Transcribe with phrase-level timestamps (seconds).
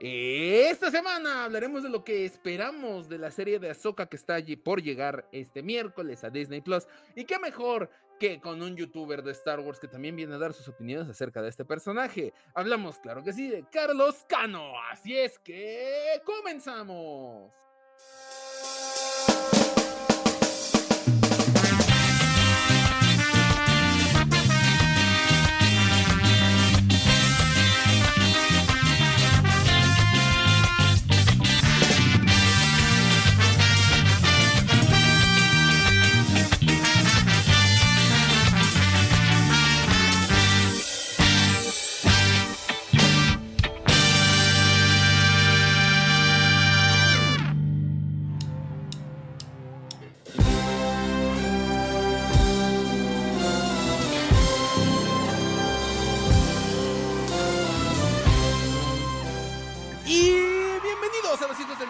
[0.00, 4.54] Esta semana hablaremos de lo que esperamos de la serie de Ahsoka que está allí
[4.54, 6.86] por llegar este miércoles a Disney Plus.
[7.16, 10.52] Y qué mejor que con un youtuber de Star Wars que también viene a dar
[10.52, 12.32] sus opiniones acerca de este personaje.
[12.54, 14.72] Hablamos, claro que sí, de Carlos Cano.
[14.92, 17.52] Así es que comenzamos.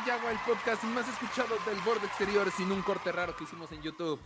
[0.07, 4.21] El podcast más escuchado del borde exterior sin un corte raro que hicimos en YouTube.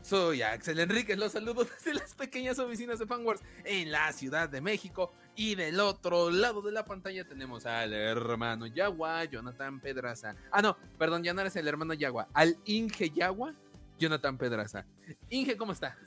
[0.00, 4.60] Soy Axel Enriquez, los saludo desde las pequeñas oficinas de Fanwars en la Ciudad de
[4.60, 5.12] México.
[5.34, 10.36] Y del otro lado de la pantalla tenemos al hermano Yagua, Jonathan Pedraza.
[10.52, 13.52] Ah, no, perdón, ya no eres el hermano Yagua, al Inge Yagua,
[13.98, 14.86] Jonathan Pedraza.
[15.28, 15.98] Inge, ¿cómo está?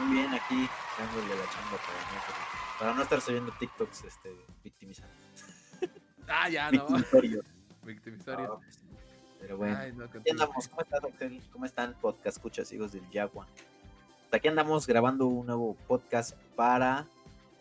[0.00, 2.18] Muy bien, aquí dándole la chamba para no,
[2.78, 5.23] para no estar subiendo TikToks este, victimizando.
[6.28, 6.86] Ah, ya, no.
[7.82, 8.60] Victimisorio.
[8.62, 8.78] Pues,
[9.40, 10.04] pero bueno.
[10.04, 10.68] aquí andamos.
[10.68, 11.30] ¿Cómo estás, doctor?
[11.52, 13.46] ¿Cómo están, podcast escuchas, hijos del Yagua?
[14.32, 17.06] Aquí andamos grabando un nuevo podcast para,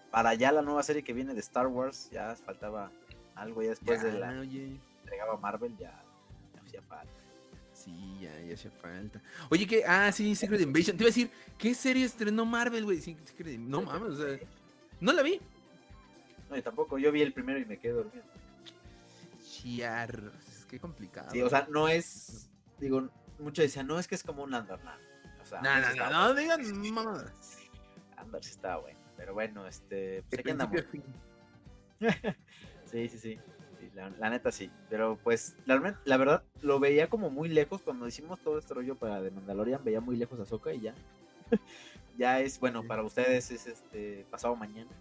[0.09, 2.09] para ya la nueva serie que viene de Star Wars.
[2.11, 2.91] Ya faltaba
[3.36, 4.80] algo ya después de la oye.
[5.02, 6.02] entregaba Marvel, ya,
[6.66, 7.14] hacía falta.
[7.73, 9.22] Sí, ya, ya hacía falta.
[9.50, 10.97] Oye, que, ah, sí, Secret Invasion.
[10.97, 13.00] Te iba a decir, ¿qué serie estrenó Marvel, güey?
[13.59, 14.39] No mames, o sea,
[15.00, 15.39] no la vi.
[16.50, 16.97] No, yo tampoco.
[16.97, 18.23] Yo vi el primero y me quedé dormido.
[19.64, 21.31] Es Qué complicado.
[21.31, 22.50] Sí, o sea, no es.
[22.80, 25.02] Digo, muchos decían, no es que es como un Underland.
[25.42, 27.57] O sea, no, no, no, no, digan mamadas.
[28.18, 29.00] Anders está bueno.
[29.16, 30.23] Pero bueno, este.
[30.29, 30.84] Pues aquí andamos.
[32.91, 33.40] sí, sí, sí.
[33.96, 34.72] la, neta sí.
[34.90, 37.81] Pero pues, la, la, verdad, lo veía como muy lejos.
[37.81, 40.96] Cuando hicimos todo este rollo para The Mandalorian, veía muy lejos a Soka y ya.
[42.18, 44.91] ya es, bueno, para ustedes es este pasado mañana.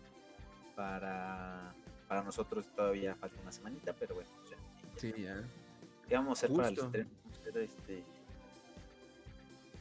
[0.77, 1.75] Para,
[2.09, 4.42] para nosotros todavía falta una semanita, pero bueno.
[4.97, 5.43] Sí, ya.
[6.09, 7.11] ¿Qué vamos a hacer para el estreno?
[7.55, 8.05] Este...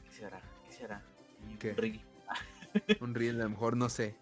[0.05, 0.41] ¿Qué se hará?
[0.65, 1.01] ¿Qué se hará?
[1.43, 2.01] Un reel.
[3.01, 4.15] un reel, a lo mejor, no sé.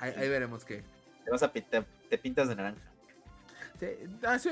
[0.00, 0.82] Ahí, veremos qué.
[1.24, 2.80] Te vas a pintar, te pintas de naranja.
[3.78, 3.86] Sí,
[4.22, 4.50] ah, sí,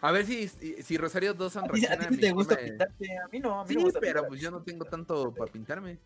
[0.00, 3.60] A ver si, si Rosario Dawson reacciona a, ti te gusta pintarte, a mí no,
[3.60, 5.98] a mí sí, pero pues yo no tengo tanto para pintarme.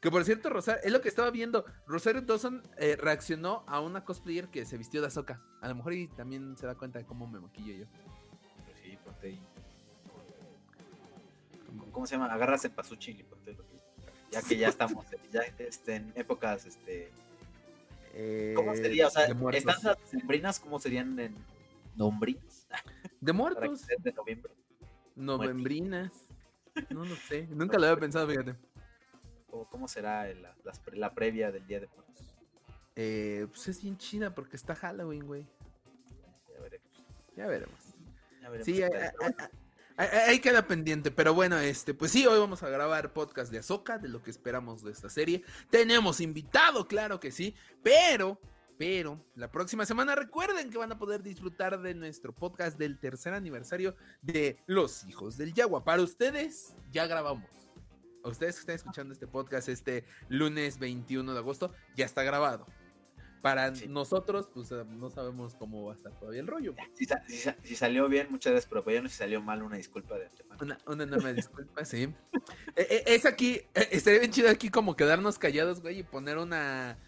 [0.00, 1.64] Que por cierto, Rosario, es lo que estaba viendo.
[1.86, 5.42] Rosario Dawson eh, reaccionó a una cosplayer que se vistió de Azoka.
[5.60, 7.86] A lo mejor y también se da cuenta de cómo me maquillo yo.
[11.90, 12.32] ¿Cómo se llama?
[12.32, 13.78] Agarras el pasuchi y ponte lo que.
[14.30, 17.10] Ya que ya estamos ya este, en épocas, este.
[18.54, 19.06] ¿Cómo eh, sería?
[19.08, 21.34] O sea, ¿están las sembrinas cómo serían en
[21.96, 22.68] nombrinas?
[23.20, 23.86] De muertos.
[23.86, 24.52] de noviembre.
[25.16, 26.12] Novembrinas.
[26.90, 27.48] No lo sé.
[27.50, 28.54] Nunca lo había pensado, fíjate.
[29.48, 30.54] ¿Cómo será la,
[30.92, 32.34] la, previa del Día de Muertos?
[32.96, 35.46] Eh, pues es bien chida porque está Halloween, güey.
[36.52, 37.04] Ya veremos.
[37.36, 37.94] Ya veremos.
[38.42, 38.82] Ya veremos sí,
[39.98, 43.98] Ahí queda pendiente, pero bueno, este, pues sí, hoy vamos a grabar podcast de Azoka,
[43.98, 45.42] de lo que esperamos de esta serie.
[45.70, 48.40] Tenemos invitado, claro que sí, pero,
[48.78, 53.34] pero, la próxima semana recuerden que van a poder disfrutar de nuestro podcast del tercer
[53.34, 55.82] aniversario de Los Hijos del Yagua.
[55.82, 57.50] Para ustedes, ya grabamos.
[58.24, 62.66] Ustedes que están escuchando este podcast este lunes 21 de agosto, ya está grabado.
[63.42, 66.74] Para nosotros, pues eh, no sabemos cómo va a estar todavía el rollo.
[66.94, 69.12] Si, salió bien, muchas gracias por apoyarnos.
[69.12, 70.76] Si salió mal, una disculpa de antemano.
[70.86, 72.12] Una, enorme disculpa, sí.
[72.74, 76.98] Eh, eh, es aquí, estaría bien chido aquí como quedarnos callados, güey, y poner una,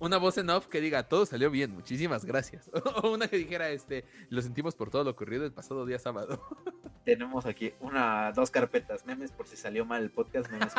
[0.00, 2.70] una voz en off que diga, todo salió bien, muchísimas gracias.
[3.02, 6.40] O una que dijera, este, lo sentimos por todo lo ocurrido el pasado día sábado.
[7.10, 10.72] Tenemos aquí una, dos carpetas, memes por si salió mal el podcast, memes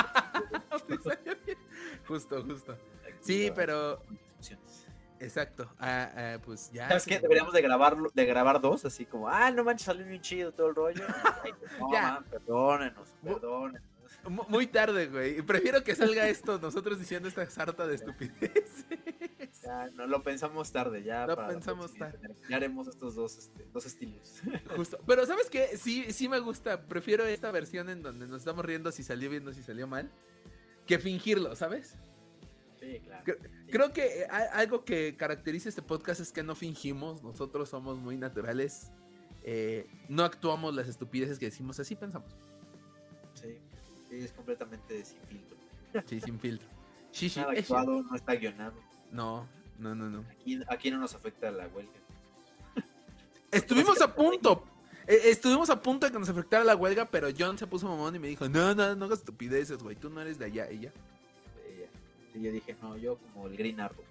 [0.70, 1.58] por si salió bien.
[2.08, 2.78] Justo, justo.
[3.20, 4.02] Sí, pero...
[5.20, 5.70] Exacto.
[5.78, 6.88] Ah, ah, pues ya.
[6.88, 7.20] ¿Sabes qué?
[7.20, 10.70] Deberíamos de grabar, de grabar dos, así como, ah, no manches, salió bien chido todo
[10.70, 11.04] el rollo.
[11.82, 12.24] no, ya.
[12.30, 13.84] perdónenos, perdónenos.
[14.48, 15.42] Muy tarde, güey.
[15.42, 18.86] Prefiero que salga esto, nosotros diciendo esta sarta de estupidez.
[19.64, 21.28] Ya, no lo pensamos tarde, ya.
[21.28, 22.36] Lo pensamos tarde.
[22.50, 24.42] Ya haremos estos dos, este, dos estilos.
[24.76, 25.00] Justo.
[25.06, 25.78] Pero ¿sabes qué?
[25.78, 26.88] Sí, sí me gusta.
[26.88, 30.12] Prefiero esta versión en donde nos estamos riendo si salió bien o si salió mal.
[30.88, 31.96] Que fingirlo, ¿sabes?
[33.70, 38.92] Creo, que algo que caracteriza este podcast es que no fingimos, nosotros somos muy naturales,
[39.44, 42.34] eh, no actuamos las estupideces que decimos, así pensamos.
[43.36, 43.60] Sí,
[44.10, 45.58] es completamente sin filtro.
[46.06, 46.68] Sí, sin filtro.
[47.14, 48.74] Sí, Nada actuado, no está guionado.
[49.12, 49.48] No,
[49.78, 50.24] no, no, no.
[50.68, 51.92] Aquí, no nos afecta la huelga.
[53.52, 54.64] Estuvimos a punto.
[55.08, 58.16] Eh, estuvimos a punto de que nos afectara la huelga, pero John se puso mamón
[58.16, 60.92] y me dijo, no, no, no hagas estupideces, güey, tú no eres de allá, ella.
[62.34, 64.04] Y yo dije, no, yo como el Green Arrow.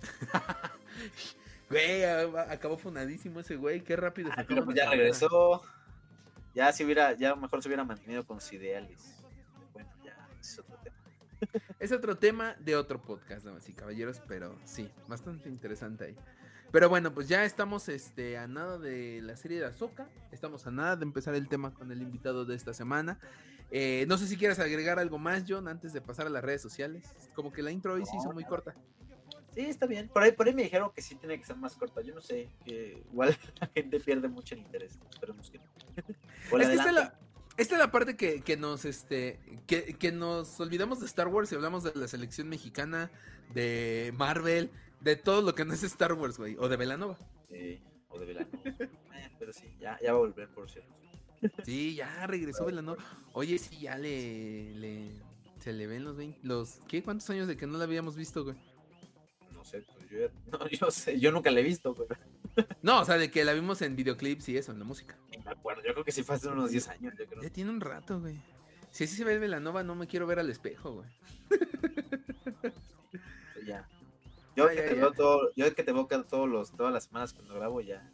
[1.70, 4.30] güey, acabó funadísimo ese güey, qué rápido.
[4.36, 5.62] Ah, pero pues ya regresó.
[6.54, 9.14] Ya si hubiera, ya mejor se hubiera mantenido con sus ideales.
[9.72, 10.96] Bueno, ya es otro tema.
[11.78, 16.16] Es otro tema de otro podcast, damas y caballeros, pero sí, bastante interesante ahí.
[16.72, 20.08] Pero bueno, pues ya estamos este, a nada de la serie de Azoka.
[20.30, 23.18] Estamos a nada de empezar el tema con el invitado de esta semana.
[23.72, 26.62] Eh, no sé si quieres agregar algo más, John, antes de pasar a las redes
[26.62, 27.04] sociales.
[27.34, 28.74] Como que la intro hoy se hizo muy corta.
[29.54, 30.08] Sí, está bien.
[30.08, 32.02] Por ahí, por ahí me dijeron que sí tiene que ser más corta.
[32.02, 34.98] Yo no sé, que igual la gente pierde mucho el interés.
[35.10, 35.64] Esperemos que no.
[36.60, 37.18] es que esta es, la,
[37.60, 41.52] esta es la parte que, que nos este que, que, nos olvidamos de Star Wars
[41.52, 43.10] y hablamos de la selección mexicana,
[43.52, 44.70] de Marvel,
[45.00, 46.56] de todo lo que no es Star Wars, güey.
[46.58, 47.18] O de Velanova.
[47.50, 48.58] Sí, o de Velanova.
[48.64, 50.90] Eh, pero sí, ya, ya va a volver, por cierto.
[51.64, 53.04] Sí, ya regresó Velanova.
[53.34, 55.10] Oye, sí, ya le, le
[55.58, 57.02] se le ven los 20, los ¿qué?
[57.02, 58.56] ¿Cuántos años de que no la habíamos visto, güey?
[59.52, 60.28] No sé, pues yo,
[60.58, 62.08] no, yo sé, yo nunca la he visto, güey.
[62.82, 65.18] No, o sea, de que la vimos en videoclips y eso, en la música.
[65.36, 67.42] No me acuerdo, yo creo que sí fue hace unos 10 años, yo creo.
[67.42, 68.40] Ya tiene un rato, güey.
[68.90, 71.08] Si así se ve Velanova, no me quiero ver al espejo, güey.
[73.66, 73.86] Ya.
[74.56, 77.54] Yo, que te Veo todo, yo que te veo todos los, todas las semanas cuando
[77.54, 78.10] grabo, ya.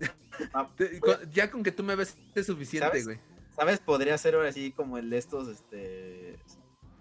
[0.54, 0.70] Ah,
[1.32, 3.18] ya con que tú me ves es suficiente, güey.
[3.56, 3.80] ¿Sabes?
[3.80, 6.38] Podría ser ahora así como el de estos, este.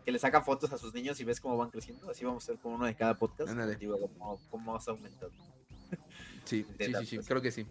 [0.04, 2.10] Que le sacan fotos a sus niños y ves cómo van creciendo.
[2.10, 3.52] Así vamos a ser como uno de cada podcast.
[3.78, 5.32] Digo, cómo, cómo has aumentado.
[6.48, 7.68] Sí, sí, sí, sí, creo que sí.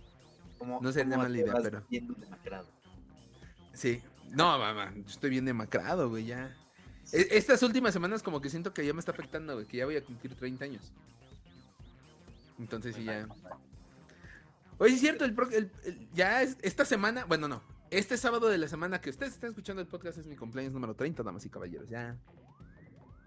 [0.80, 1.82] no sería mala idea, pero.
[3.72, 4.02] Sí.
[4.30, 6.54] No, mamá, yo estoy bien demacrado, güey, ya.
[7.12, 9.86] E, estas últimas semanas como que siento que ya me está afectando, güey, que ya
[9.86, 10.92] voy a cumplir 30 años.
[12.58, 13.26] Entonces sí ya.
[14.78, 15.70] Oye, es cierto, el,
[16.12, 19.88] ya esta semana, bueno, no, este sábado de la semana que ustedes están escuchando el
[19.88, 22.16] podcast es mi cumpleaños número 30, damas y caballeros, ya.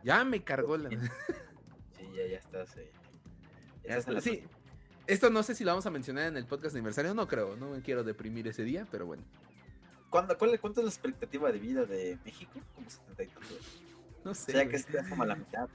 [0.03, 0.89] Ya me cargó la...
[0.89, 0.97] Sí,
[2.15, 2.77] ya, ya estás.
[2.77, 2.91] Eh,
[3.83, 4.43] ya sí.
[5.09, 7.71] Esto no sé si lo vamos a mencionar en el podcast aniversario, no creo, no
[7.71, 9.23] me quiero deprimir ese día, pero bueno.
[10.11, 12.61] ¿Cuándo, cuál, ¿Cuánto es la expectativa de vida de México?
[12.75, 13.29] Como 70 y
[14.23, 14.51] No sé.
[14.51, 15.67] O sea, que esté como a la mitad.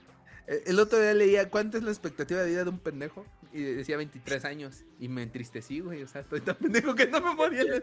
[0.46, 3.96] El otro día leía cuánto es la expectativa de vida de un pendejo y decía
[3.96, 6.04] 23 años y me entristecí, güey.
[6.04, 7.82] O sea, estoy tan pendejo que no me moría.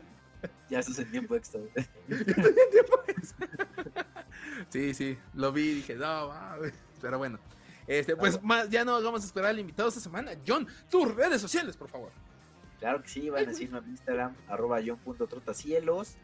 [0.69, 1.85] Ya estás en tiempo extra, güey.
[4.69, 6.71] Sí, sí, lo vi y dije, no, va, güey.
[7.01, 7.39] Pero bueno,
[7.99, 10.31] este, pues más, ya no vamos a esperar al invitado esta semana.
[10.47, 12.11] John, tus redes sociales, por favor.
[12.79, 16.15] Claro que sí, van a decirme en Instagram, arroba john.trotacielos,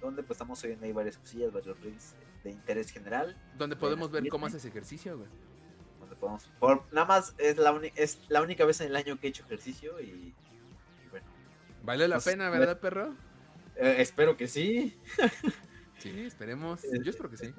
[0.00, 3.36] donde pues estamos subiendo ahí varias cosillas, varios reels de interés general.
[3.58, 5.28] Donde podemos ver cómo haces ejercicio, güey
[6.58, 9.44] por, nada más es la, es la única vez en el año que he hecho
[9.44, 10.34] ejercicio y,
[11.10, 11.26] bueno.
[11.82, 13.14] ¿Vale la pena, verdad, perro?
[13.76, 14.98] Eh, espero que sí.
[15.98, 16.82] sí, esperemos.
[16.82, 17.54] Yo espero que sí.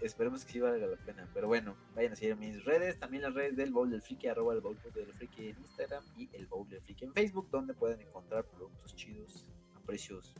[0.00, 1.28] Esperemos que sí, valga la pena.
[1.32, 4.54] Pero bueno, vayan a seguir mis redes, también las redes del Bowl del Friki, arroba
[4.54, 8.00] el Bowl del Friki en Instagram y el Bowl del Friki en Facebook, donde pueden
[8.00, 10.34] encontrar productos chidos a precios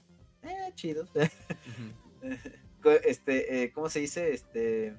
[0.45, 1.11] eh, chidos.
[3.05, 4.33] este, eh, ¿cómo se dice?
[4.33, 4.95] Este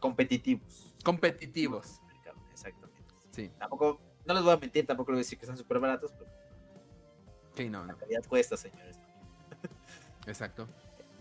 [0.00, 0.94] competitivos.
[1.04, 2.00] Competitivos.
[2.50, 3.14] Exactamente.
[3.30, 3.50] Sí.
[3.58, 6.12] Tampoco, no les voy a mentir, tampoco les voy a decir que están súper baratos,
[6.12, 6.30] pero.
[7.54, 8.98] Sí, no, la calidad cuesta, señores.
[10.26, 10.68] Exacto.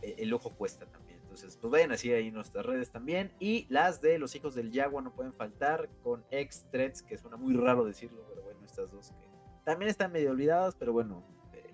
[0.02, 1.20] E, el, ojo cuesta también.
[1.22, 3.32] Entonces, pues vayan así ahí nuestras redes también.
[3.40, 7.38] Y las de los hijos del Yagua no pueden faltar con x threads que suena
[7.38, 9.30] muy raro decirlo, pero bueno, estas dos que
[9.64, 11.72] también están medio olvidadas, pero bueno, eh,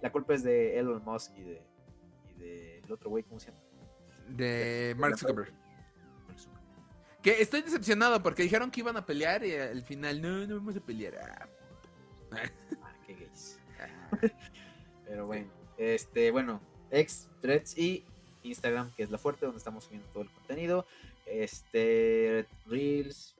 [0.00, 1.62] la culpa es de Elon Musk y de,
[2.28, 3.62] y de el otro güey, ¿cómo se llama?
[4.28, 5.52] De Mark Zuckerberg.
[7.22, 10.76] Que estoy decepcionado porque dijeron que iban a pelear y al final, no, no vamos
[10.76, 11.16] a pelear.
[11.18, 11.46] Ah,
[12.32, 13.60] ah qué gays.
[15.04, 18.04] Pero bueno, este, bueno, ex, threads y
[18.42, 20.86] Instagram, que es la fuerte, donde estamos subiendo todo el contenido.
[21.26, 23.36] Este, reels,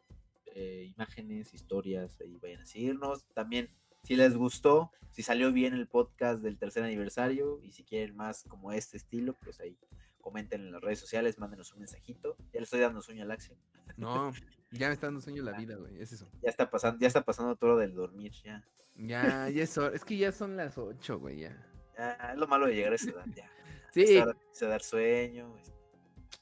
[0.55, 3.25] eh, imágenes, historias, ahí vayan a seguirnos.
[3.35, 3.69] También,
[4.03, 8.45] si les gustó, si salió bien el podcast del tercer aniversario y si quieren más
[8.45, 9.77] como este estilo, pues ahí
[10.21, 12.37] comenten en las redes sociales, mándenos un mensajito.
[12.53, 13.57] Ya le estoy dando sueño al Axel.
[13.97, 14.33] No,
[14.71, 16.01] ya me está dando sueño la vida, güey.
[16.01, 16.31] Es eso.
[16.43, 18.65] Ya está pasando, ya está pasando todo lo del dormir, ya.
[18.97, 21.70] Ya, ya es Es que ya son las 8, güey, ya.
[22.01, 23.51] Ya, es lo malo de llegar a esa edad, ya.
[23.93, 24.17] Sí.
[24.19, 25.55] A dar sueño.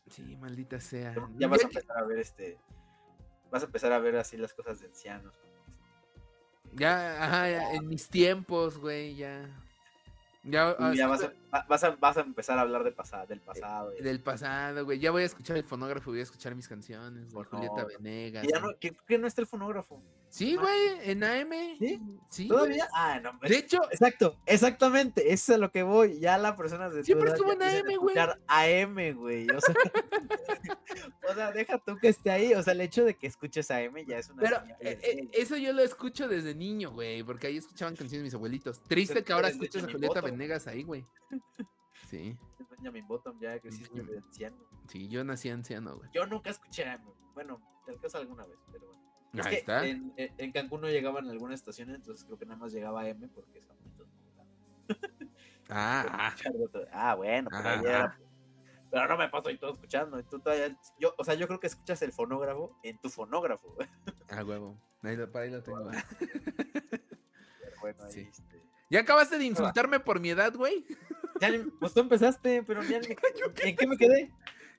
[0.09, 1.15] Sí, maldita sea.
[1.37, 2.59] Ya vas a empezar a ver este.
[3.51, 5.35] Vas a empezar a ver así las cosas de ancianos.
[6.75, 9.49] Ya, ajá, en mis tiempos, güey, ya.
[10.45, 13.91] Ya, vas, a, vas, a, vas, a, empezar a hablar de pasado, del pasado.
[14.01, 14.99] Del pasado, güey.
[14.99, 18.47] Ya voy a escuchar el fonógrafo, voy a escuchar mis canciones, de Julieta Venegas.
[18.47, 20.03] Ya no, ¿qué, no está el fonógrafo?
[20.29, 20.63] Sí, ah.
[20.63, 21.53] güey, en AM.
[22.29, 22.49] ¿Sí?
[22.49, 22.89] ¿Todavía?
[22.93, 23.39] Ah, no.
[23.41, 26.21] De hecho, exacto, exactamente, eso es a lo que voy.
[26.21, 28.17] Ya la persona de Siempre estuvo en AM, güey.
[28.47, 29.47] AM, güey.
[29.51, 29.75] O sea,
[31.31, 32.55] o sea, deja tú que esté ahí.
[32.55, 34.43] O sea, el hecho de que escuches AM ya es una.
[34.43, 38.25] Pero eh, eh, eso yo lo escucho desde niño, güey, porque ahí escuchaban canciones de
[38.25, 38.81] mis abuelitos.
[38.81, 41.05] Triste que ahora escuches a Julieta Venegas ahí, güey.
[42.09, 42.39] Sí.
[42.71, 44.57] Benjamin Bottom, ya que sí de anciano.
[44.87, 46.09] Sí, yo nací anciano, güey.
[46.13, 47.05] Yo nunca escuché AM.
[47.35, 49.03] Bueno, tal vez alguna vez, pero bueno.
[49.45, 49.87] Ahí está.
[49.87, 53.59] En, en, Cancún no llegaban algunas estaciones, entonces creo que nada más llegaba AM porque
[53.59, 53.69] es
[55.71, 56.35] Ah,
[56.93, 58.11] ah, bueno, pero,
[58.91, 60.25] pero no me paso ahí todo escuchando.
[60.25, 63.77] Tú todavía, yo, o sea, yo creo que escuchas el fonógrafo en tu fonógrafo.
[64.31, 64.81] Ah, huevo.
[65.03, 65.85] Ahí lo, para ahí lo tengo.
[65.85, 66.01] bueno,
[68.05, 70.87] ahí este, ¿Ya acabaste de insultarme por mi edad, güey?
[71.41, 72.99] Ya, pues tú empezaste, pero ya,
[73.65, 74.33] ¿en qué me quedé?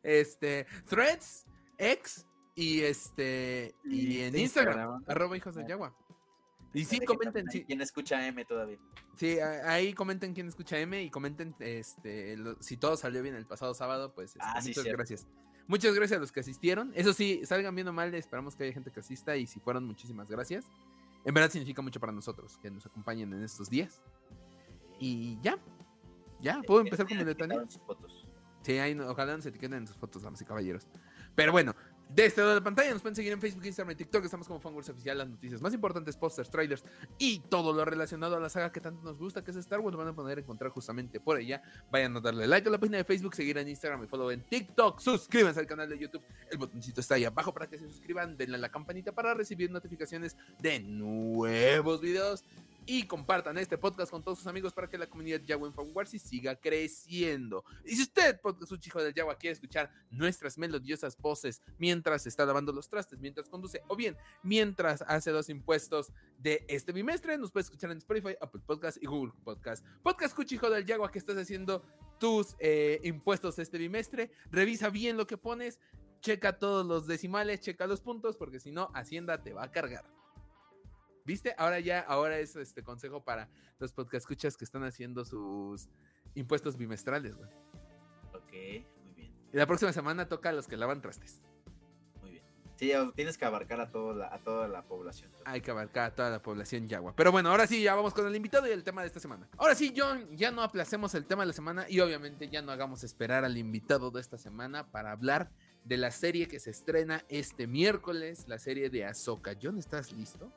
[0.03, 1.45] Este, Threads,
[1.77, 2.25] X
[2.55, 5.95] y este y, en Instagram, arroba hijos de Yagua.
[6.73, 7.45] Y sí, comenten.
[7.45, 8.77] ¿Quién escucha M todavía?
[9.15, 13.73] Sí, ahí comenten quién escucha M y comenten este si todo salió bien el pasado
[13.73, 15.27] sábado, pues este, ah, muchas gracias.
[15.67, 16.91] Muchas gracias a los que asistieron.
[16.95, 20.29] Eso sí, salgan viendo mal, esperamos que haya gente que asista y si fueron, muchísimas
[20.29, 20.65] gracias.
[21.25, 24.01] En verdad significa mucho para nosotros que nos acompañen en estos días.
[24.99, 25.59] Y ya,
[26.41, 27.65] ya, ¿puedo empezar con mi letanía?
[28.61, 30.87] Sí, ahí, ojalá nos etiqueten en sus fotos, damas y caballeros.
[31.35, 31.73] Pero bueno,
[32.09, 34.25] de este lado de la pantalla nos pueden seguir en Facebook, Instagram y TikTok.
[34.25, 36.83] Estamos como Fanworks Oficial, las noticias más importantes, posters, trailers
[37.19, 39.93] y todo lo relacionado a la saga que tanto nos gusta, que es Star Wars.
[39.93, 41.61] Lo van a poder encontrar justamente por allá.
[41.91, 44.41] Vayan a darle like a la página de Facebook, seguir en Instagram y follow en
[44.41, 44.99] TikTok.
[44.99, 46.23] Suscríbanse al canal de YouTube.
[46.51, 48.35] El botoncito está ahí abajo para que se suscriban.
[48.35, 52.43] Denle a la campanita para recibir notificaciones de nuevos videos
[52.89, 56.55] y compartan este podcast con todos sus amigos para que la comunidad Yagua en siga
[56.55, 57.63] creciendo.
[57.85, 62.73] Y si usted, podcast un del Yagua, quiere escuchar nuestras melodiosas voces mientras está lavando
[62.73, 67.65] los trastes, mientras conduce, o bien mientras hace los impuestos de este bimestre, nos puede
[67.65, 69.85] escuchar en Spotify, Apple Podcast y Google Podcast.
[70.01, 71.85] Podcast Cuchijo del Yagua que estás haciendo
[72.19, 74.31] tus eh, impuestos este bimestre.
[74.49, 75.79] Revisa bien lo que pones,
[76.21, 80.18] checa todos los decimales, checa los puntos, porque si no, Hacienda te va a cargar.
[81.29, 81.53] ¿Viste?
[81.59, 85.87] Ahora ya, ahora es este consejo para los podcast escuchas que están haciendo sus
[86.33, 87.51] impuestos bimestrales, güey.
[88.33, 89.31] Ok, muy bien.
[89.53, 91.43] Y la próxima semana toca a los que lavan trastes.
[92.19, 92.43] Muy bien.
[92.77, 95.29] Sí, tienes que abarcar a, a toda la población.
[95.45, 97.15] Hay que abarcar a toda la población yagua.
[97.15, 99.47] Pero bueno, ahora sí, ya vamos con el invitado y el tema de esta semana.
[99.55, 102.71] Ahora sí, John, ya no aplacemos el tema de la semana y obviamente ya no
[102.71, 105.51] hagamos esperar al invitado de esta semana para hablar
[105.83, 109.55] de la serie que se estrena este miércoles, la serie de Ahsoka.
[109.61, 110.51] John, ¿estás listo?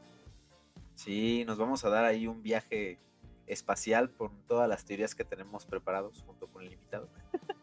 [0.95, 2.99] Sí, nos vamos a dar ahí un viaje
[3.47, 7.09] espacial por todas las teorías que tenemos preparados junto con el invitado.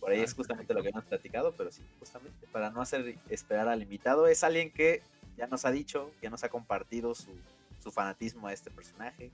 [0.00, 3.68] por ahí es justamente lo que hemos platicado, pero sí, justamente para no hacer esperar
[3.68, 5.02] al invitado, es alguien que
[5.36, 7.32] ya nos ha dicho, ya nos ha compartido su,
[7.92, 9.30] fanatismo a este personaje.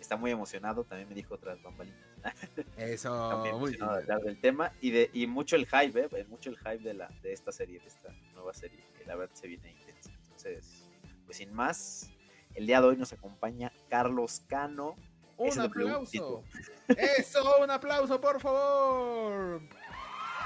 [0.00, 1.98] Está muy emocionado, también me dijo otras bambalinas.
[2.76, 3.86] Eso, muy bien.
[3.86, 6.26] De hablar del tema y de y mucho el hype, ¿eh?
[6.28, 9.34] mucho el hype de la de esta serie, de esta nueva serie, que la verdad
[9.34, 10.10] se viene intensa.
[10.24, 10.90] Entonces,
[11.24, 12.10] pues sin más,
[12.56, 14.96] el día de hoy nos acompaña Carlos Cano.
[15.36, 16.42] Un aplauso.
[16.88, 19.60] Eso, un aplauso, por favor.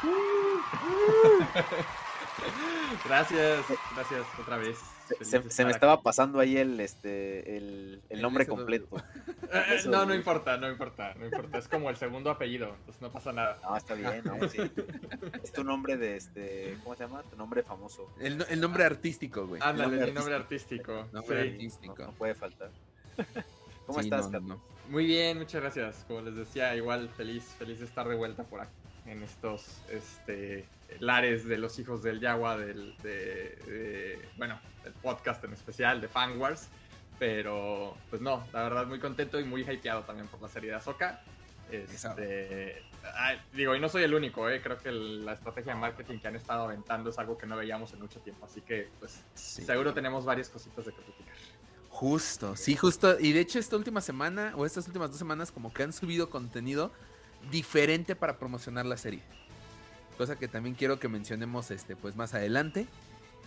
[3.05, 3.64] gracias,
[3.95, 4.79] gracias otra vez.
[5.21, 8.88] Se, me estaba pasando ahí el, este, el, nombre completo.
[9.87, 11.59] no, no importa, no importa, no importa.
[11.59, 13.59] Es como el segundo apellido, entonces no pasa nada.
[13.62, 14.49] No, está bien, ¿no?
[14.49, 14.59] Sí.
[15.43, 17.23] Es tu nombre de este, ¿cómo se llama?
[17.23, 18.12] Tu nombre famoso.
[18.21, 19.61] El, el nombre artístico, güey.
[19.62, 21.09] Ándale, el nombre artístico.
[21.12, 22.05] Nombre artístico.
[22.05, 22.71] No, puede faltar.
[23.87, 24.59] ¿Cómo estás, Carlos?
[24.88, 26.05] Muy bien, muchas gracias.
[26.07, 28.80] Como les decía, igual feliz, feliz de estar de vuelta por aquí
[29.11, 30.67] en estos este,
[31.00, 36.40] lares de los hijos del Yagua, del, de, bueno, el podcast en especial de Fan
[36.40, 36.69] Wars.
[37.19, 40.76] Pero, pues no, la verdad muy contento y muy hypeado también por la serie de
[40.76, 41.21] Ahsoka.
[41.71, 42.83] Este,
[43.52, 44.61] digo, y no soy el único, ¿eh?
[44.61, 47.93] creo que la estrategia de marketing que han estado aventando es algo que no veíamos
[47.93, 51.35] en mucho tiempo, así que pues seguro tenemos varias cositas de que platicar.
[51.88, 55.73] Justo, sí, justo, y de hecho esta última semana o estas últimas dos semanas como
[55.73, 56.90] que han subido contenido
[57.51, 59.23] diferente para promocionar la serie.
[60.19, 62.87] Cosa que también quiero que mencionemos este, pues más adelante.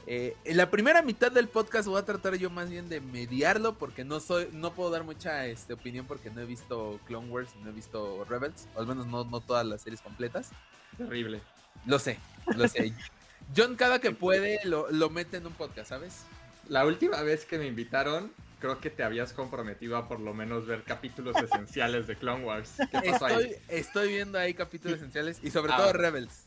[0.06, 3.76] Eh, en la primera mitad del podcast voy a tratar yo más bien de mediarlo
[3.76, 7.56] porque no soy, no puedo dar mucha este, opinión porque no he visto Clone Wars,
[7.64, 10.50] no he visto Rebels, o al menos no, no todas las series completas.
[10.98, 11.42] Terrible.
[11.86, 12.20] Lo sé,
[12.56, 12.94] lo sé.
[13.56, 16.24] John cada que puede lo, lo mete en un podcast, ¿sabes?
[16.68, 18.32] La última vez que me invitaron,
[18.63, 22.75] creo que te habías comprometido a por lo menos ver capítulos esenciales de Clone Wars.
[22.77, 23.55] ¿Qué pasó estoy, ahí?
[23.67, 26.46] estoy viendo ahí capítulos esenciales y sobre ah, todo Rebels.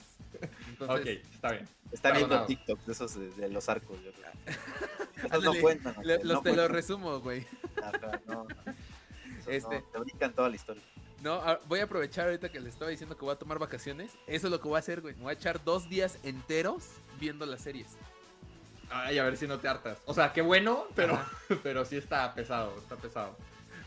[0.81, 1.69] ok, está bien.
[1.93, 3.99] Está viendo TikTok de esos de, los arcos.
[4.03, 5.41] Yo creo.
[5.43, 5.95] no cuentan.
[6.23, 7.47] los te lo resumo, güey.
[8.27, 8.47] no,
[9.47, 10.83] este, te brincan toda la historia.
[11.23, 14.13] No, voy a aprovechar ahorita que les estaba diciendo que voy a tomar vacaciones.
[14.27, 15.15] Eso es lo que voy a hacer, güey.
[15.17, 16.87] Me voy a echar dos días enteros
[17.21, 17.99] viendo las series.
[18.91, 19.99] Ay, a ver si no te hartas.
[20.07, 21.19] O sea, qué bueno, pero,
[21.63, 23.37] pero sí está pesado, está pesado.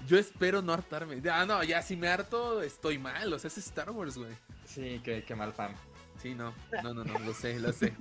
[0.07, 1.21] Yo espero no hartarme.
[1.31, 3.31] Ah, no, ya si me harto, estoy mal.
[3.31, 4.31] O sea, es Star Wars, güey.
[4.65, 5.75] Sí, qué, qué mal fan.
[6.21, 6.53] Sí, no,
[6.83, 7.93] no, no, no, lo sé, lo sé.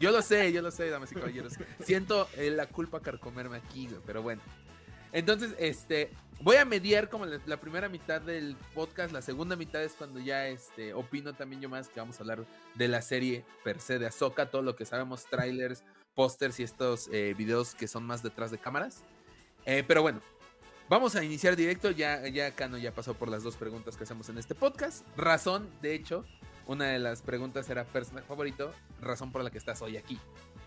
[0.00, 1.54] Yo lo sé, yo lo sé, damas y caballeros.
[1.80, 4.42] Siento eh, la culpa carcomerme aquí, güey, pero bueno.
[5.12, 9.92] Entonces, este, voy a mediar como la, primera mitad del podcast, la segunda mitad es
[9.92, 13.80] cuando ya este, opino también yo más que vamos a hablar de la serie per
[13.80, 15.84] se de Ahsoka, todo lo que sabemos, trailers,
[16.16, 19.02] pósters y estos eh, videos que son más detrás de cámaras.
[19.66, 20.20] Eh, pero bueno,
[20.88, 24.28] vamos a iniciar directo, ya, ya Cano ya pasó por las dos preguntas que hacemos
[24.28, 25.06] en este podcast.
[25.16, 26.24] Razón, de hecho,
[26.66, 30.18] una de las preguntas era personaje favorito, razón por la que estás hoy aquí.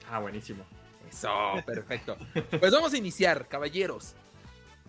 [0.10, 0.63] Ah, buenísimo.
[1.10, 1.29] Eso,
[1.65, 2.15] perfecto.
[2.60, 4.13] pues vamos a iniciar, caballeros.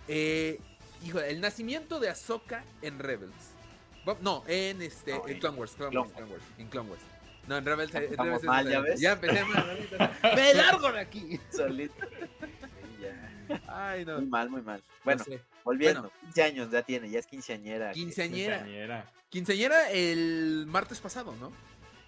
[0.07, 0.61] Eh,
[1.02, 3.55] hijo, el nacimiento de Ahsoka en Rebels.
[4.21, 6.12] No, en este, en Clone Wars, Clone Wars,
[6.59, 7.02] en Clone Wars.
[7.47, 9.00] No, en Rebels, en Rebels mal, ¿ya ves?
[9.00, 9.88] Ya empecé mal.
[10.37, 11.40] ¡Me largo de aquí!
[11.50, 11.94] Solito.
[13.00, 13.61] ya.
[13.66, 14.18] Ay, no.
[14.18, 14.82] Muy mal, muy mal.
[15.04, 15.25] Bueno,
[15.64, 16.12] volviendo.
[16.23, 17.92] 15 años ya tiene, ya es quinceañera.
[17.92, 18.59] Quinceañera.
[18.59, 19.12] Quinceañera.
[19.28, 21.52] Quinceañera el martes pasado, ¿no?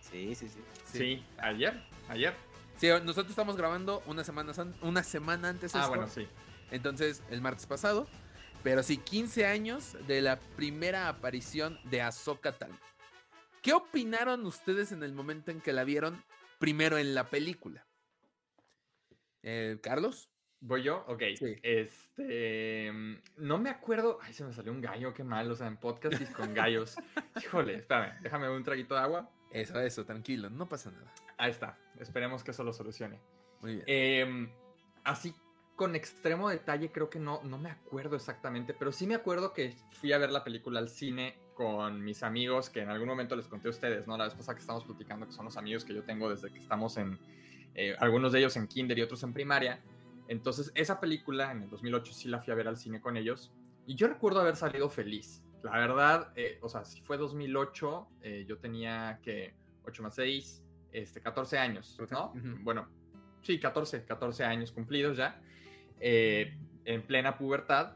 [0.00, 0.60] Sí, sí, sí.
[0.92, 2.34] Sí, ayer, ayer.
[2.76, 5.74] Sí, nosotros estamos grabando una semana, una semana antes.
[5.74, 6.26] Ah, bueno, sí.
[6.70, 8.06] Entonces, el martes pasado.
[8.62, 12.78] Pero sí, 15 años de la primera aparición de Ahsoka Tano.
[13.62, 16.24] ¿Qué opinaron ustedes en el momento en que la vieron
[16.58, 17.86] primero en la película?
[19.42, 20.32] Eh, ¿Carlos?
[20.58, 21.04] ¿Voy yo?
[21.06, 21.22] Ok.
[21.62, 22.90] Este.
[22.92, 24.18] Mm, no me acuerdo.
[24.20, 25.48] Ay, se me salió un gallo, qué mal.
[25.50, 26.96] O sea, en podcast y con gallos.
[27.40, 29.30] Híjole, espérame, déjame un traguito de agua.
[29.52, 31.12] Eso, eso, tranquilo, no pasa nada.
[31.38, 31.78] Ahí está.
[32.00, 33.20] Esperemos que eso lo solucione.
[33.60, 33.84] Muy bien.
[33.86, 34.50] Em,
[35.04, 35.34] así
[35.76, 39.74] con extremo detalle, creo que no, no me acuerdo exactamente, pero sí me acuerdo que
[39.90, 43.46] fui a ver la película al cine con mis amigos, que en algún momento les
[43.46, 44.16] conté a ustedes, ¿no?
[44.16, 46.58] La vez pasada que estamos platicando, que son los amigos que yo tengo desde que
[46.58, 47.18] estamos en,
[47.74, 49.80] eh, algunos de ellos en kinder y otros en primaria.
[50.28, 53.52] Entonces, esa película en el 2008 sí la fui a ver al cine con ellos
[53.86, 55.42] y yo recuerdo haber salido feliz.
[55.62, 59.54] La verdad, eh, o sea, si fue 2008, eh, yo tenía que
[59.84, 62.32] 8 más 6, este, 14 años, ¿no?
[62.60, 62.88] Bueno,
[63.42, 65.40] sí, 14, 14 años cumplidos ya.
[66.00, 67.92] Eh, en plena pubertad.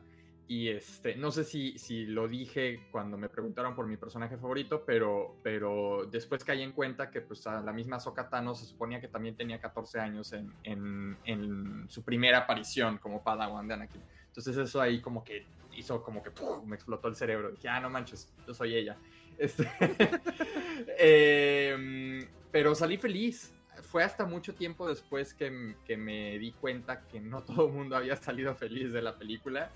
[0.49, 4.85] Y este, no sé si, si lo dije cuando me preguntaron por mi personaje favorito,
[4.87, 9.09] pero, pero después caí en cuenta que pues a la misma Sokatano se suponía que
[9.09, 14.03] también tenía 14 años en, en, en, su primera aparición como Padawan de Anakin.
[14.29, 16.31] Entonces eso ahí como que hizo como que
[16.65, 17.51] me explotó el cerebro.
[17.51, 18.97] Dije, ah, no manches, yo soy ella.
[19.37, 19.69] Este,
[20.99, 25.51] em, pero salí feliz fue hasta mucho tiempo después que,
[25.97, 29.71] me di cuenta que no todo el mundo había salido feliz de la película.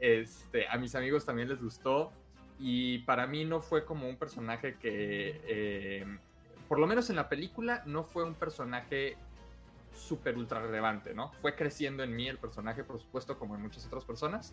[0.00, 2.12] Este, a mis amigos también les gustó
[2.58, 6.18] y para mí no fue como un personaje que, eh,
[6.68, 9.16] por lo menos en la película, no fue un personaje
[9.92, 11.32] súper ultra relevante, ¿no?
[11.40, 14.52] Fue creciendo en mí el personaje, por supuesto, como en muchas otras personas,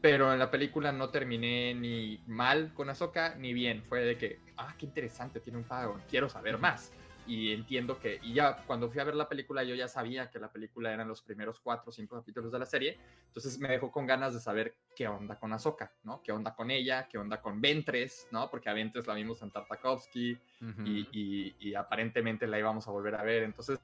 [0.00, 3.82] pero en la película no terminé ni mal con Ahsoka ni bien.
[3.84, 6.92] Fue de que, ah, qué interesante, tiene un pago, quiero saber más
[7.26, 10.38] y entiendo que, y ya cuando fui a ver la película yo ya sabía que
[10.38, 13.90] la película eran los primeros cuatro o cinco capítulos de la serie, entonces me dejó
[13.90, 16.22] con ganas de saber qué onda con Ahsoka, ¿no?
[16.22, 17.08] ¿Qué onda con ella?
[17.08, 18.28] ¿Qué onda con Ventres?
[18.30, 18.50] ¿no?
[18.50, 20.38] Porque a Ventres la vimos en Tartakovsky
[20.84, 23.78] y, y, aparentemente la íbamos a volver a ver, entonces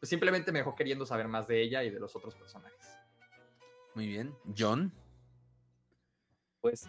[0.00, 2.98] pues simplemente me dejó queriendo saber más de ella y de los otros personajes.
[3.94, 4.34] Muy bien.
[4.56, 4.92] John
[6.64, 6.88] pues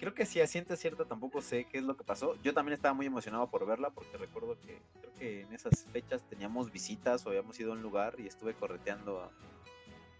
[0.00, 2.34] creo que si asiente cierta tampoco sé qué es lo que pasó.
[2.42, 6.28] Yo también estaba muy emocionado por verla porque recuerdo que creo que en esas fechas
[6.28, 9.20] teníamos visitas o habíamos ido a un lugar y estuve correteando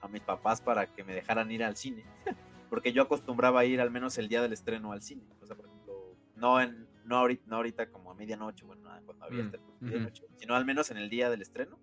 [0.03, 2.05] a, mis papás para que me dejaran ir al cine.
[2.71, 5.25] porque yo acostumbraba a ir al menos el día del estreno al cine.
[5.43, 9.25] O sea, por ejemplo, no en no ahorita, no ahorita como a medianoche, bueno, cuando
[9.25, 11.77] había mm, medianoche, sino al menos en el día del estreno.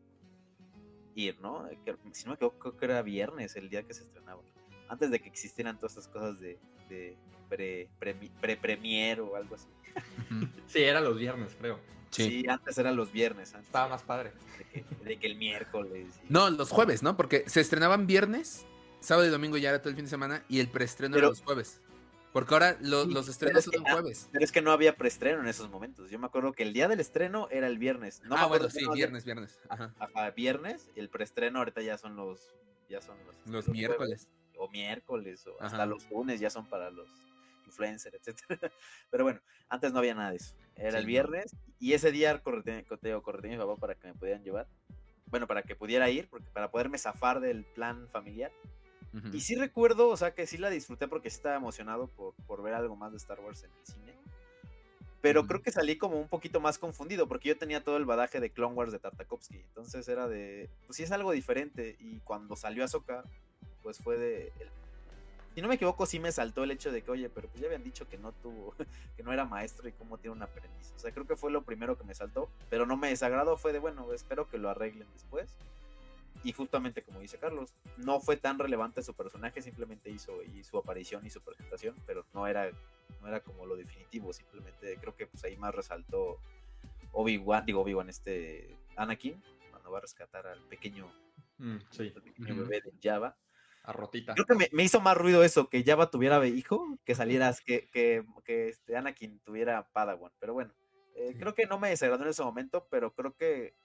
[1.16, 1.68] Ir, ¿no?
[2.14, 4.42] si no me equivoco, creo que era viernes el día que se estrenaba
[4.88, 6.58] antes de que existieran todas estas cosas de,
[8.40, 9.68] pre-premier o algo así.
[10.68, 11.80] Sí, era los viernes, creo.
[12.10, 13.54] Sí, antes eran los viernes.
[13.54, 14.32] Estaba más padre.
[15.04, 16.08] De que, el miércoles.
[16.30, 17.16] No, los jueves, ¿no?
[17.18, 18.66] Porque se estrenaban viernes,
[19.00, 21.42] sábado y domingo ya era todo el fin de semana y el preestreno era los
[21.42, 21.82] jueves.
[22.34, 24.28] Porque ahora los estrenos son jueves.
[24.32, 26.10] Pero es que no había preestreno en esos momentos.
[26.10, 28.24] Yo me acuerdo que el día del estreno era el viernes.
[28.26, 29.60] No ah, bueno, sí, viernes, viernes.
[29.70, 29.94] Ajá.
[30.00, 30.90] Ajá, viernes.
[30.96, 32.56] El preestreno ahorita ya son los.
[32.90, 34.28] Ya son los, los, miércoles.
[34.58, 37.10] O miércoles, o hasta los lunes ya son para los
[37.66, 38.72] influencers, etcétera.
[39.12, 40.56] Pero bueno, antes no había nada de eso.
[40.76, 44.68] Era el viernes y ese día correteé, correteé mi papá para que me pudieran llevar.
[45.28, 48.52] Bueno, para que pudiera ir, porque para poderme zafar del plan familiar.
[49.32, 52.74] Y sí recuerdo, o sea, que sí la disfruté porque estaba emocionado por, por ver
[52.74, 54.14] algo más de Star Wars en el cine.
[55.24, 58.42] Pero creo que salí como un poquito más confundido porque yo tenía todo el badaje
[58.42, 59.58] de Clone Wars de Tartakovsky.
[59.58, 61.96] Entonces era de, pues sí es algo diferente.
[62.00, 63.24] Y cuando salió Ahsoka,
[63.84, 64.52] pues fue de,
[65.54, 67.68] si no me equivoco, sí me saltó el hecho de que, oye, pero pues ya
[67.68, 68.74] habían dicho que no tuvo,
[69.18, 70.94] que no era maestro y cómo tiene un aprendiz.
[70.96, 73.72] O sea, creo que fue lo primero que me saltó, pero no me desagradó, fue
[73.72, 75.56] de, bueno, espero que lo arreglen después.
[76.44, 80.78] Y justamente como dice Carlos, no fue tan relevante su personaje, simplemente hizo y su
[80.78, 82.70] aparición y su presentación, pero no era,
[83.22, 86.40] no era como lo definitivo, simplemente creo que pues ahí más resaltó
[87.14, 91.08] Obi-Wan, digo Obi-Wan, este Anakin, cuando va a rescatar al pequeño,
[91.60, 91.78] mm,
[92.40, 93.38] bebé de Java.
[93.84, 94.34] A rotita.
[94.34, 98.26] Creo que me, hizo más ruido eso, que Java tuviera hijo, que salieras, que, que,
[98.46, 100.74] que este Anakin tuviera Padawan, pero bueno.
[101.16, 103.76] Eh, creo que no me desagradó en ese momento, pero creo que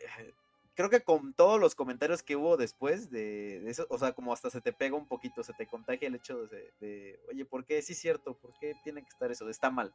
[0.00, 0.34] eh,
[0.74, 4.48] creo que con todos los comentarios que hubo después de, eso, o sea, como hasta
[4.48, 7.82] se te pega un poquito, se te contagia el hecho de, oye, ¿por qué?
[7.82, 9.48] Sí es cierto, ¿por qué tiene que estar eso?
[9.48, 9.94] Está mal,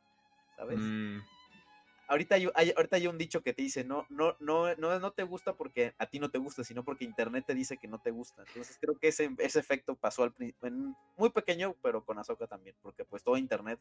[0.56, 0.78] ¿sabes?
[0.80, 1.19] Mm.
[2.08, 5.24] Ahorita hay, ahorita hay un dicho que te dice, no, no, no, no, no te
[5.24, 8.12] gusta porque a ti no te gusta, sino porque internet te dice que no te
[8.12, 8.44] gusta.
[8.48, 12.76] Entonces creo que ese, ese efecto pasó al en, muy pequeño, pero con Azoka también,
[12.82, 13.80] porque pues todo internet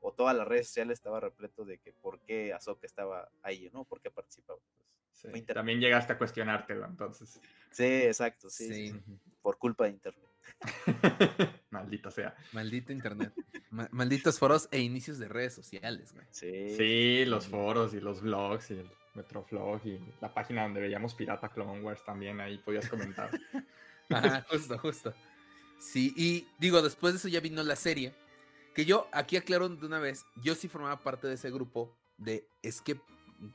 [0.00, 3.84] o todas las redes sociales estaba repleto de que por qué Azoka estaba ahí, ¿no?
[3.84, 4.58] ¿Por qué participaba?
[5.22, 7.40] Pues, también llegaste a cuestionártelo, entonces.
[7.70, 8.92] Sí, exacto, sí,
[9.42, 10.26] Por culpa de Internet.
[11.70, 12.34] Maldito sea.
[12.52, 13.32] Maldito Internet.
[13.70, 16.26] malditos foros e inicios de redes sociales, güey.
[16.30, 17.24] Sí.
[17.26, 21.80] los foros y los blogs y el Metroflog y la página donde veíamos Pirata Clone
[21.82, 23.30] Wars también, ahí podías comentar.
[24.10, 25.14] Ajá, justo, justo.
[25.78, 28.14] Sí, y digo, después de eso ya vino la serie.
[28.74, 32.46] Que yo, aquí aclaro de una vez, yo sí formaba parte de ese grupo de
[32.62, 32.96] es que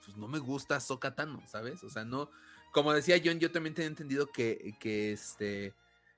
[0.03, 1.83] pues no me gusta Sokatano, ¿sabes?
[1.83, 2.29] O sea, no,
[2.71, 5.73] como decía John, yo también tenía entendido que, que este,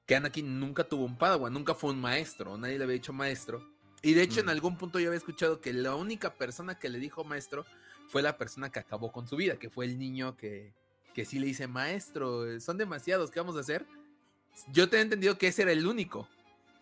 [0.05, 3.67] que Anakin nunca tuvo un Padawan, nunca fue un maestro, nadie le había dicho maestro.
[4.01, 6.99] Y de hecho, en algún punto yo había escuchado que la única persona que le
[6.99, 7.65] dijo maestro
[8.09, 10.73] fue la persona que acabó con su vida, que fue el niño que,
[11.13, 13.85] que sí le dice, maestro, son demasiados, ¿qué vamos a hacer?
[14.71, 16.27] Yo tenía entendido que ese era el único.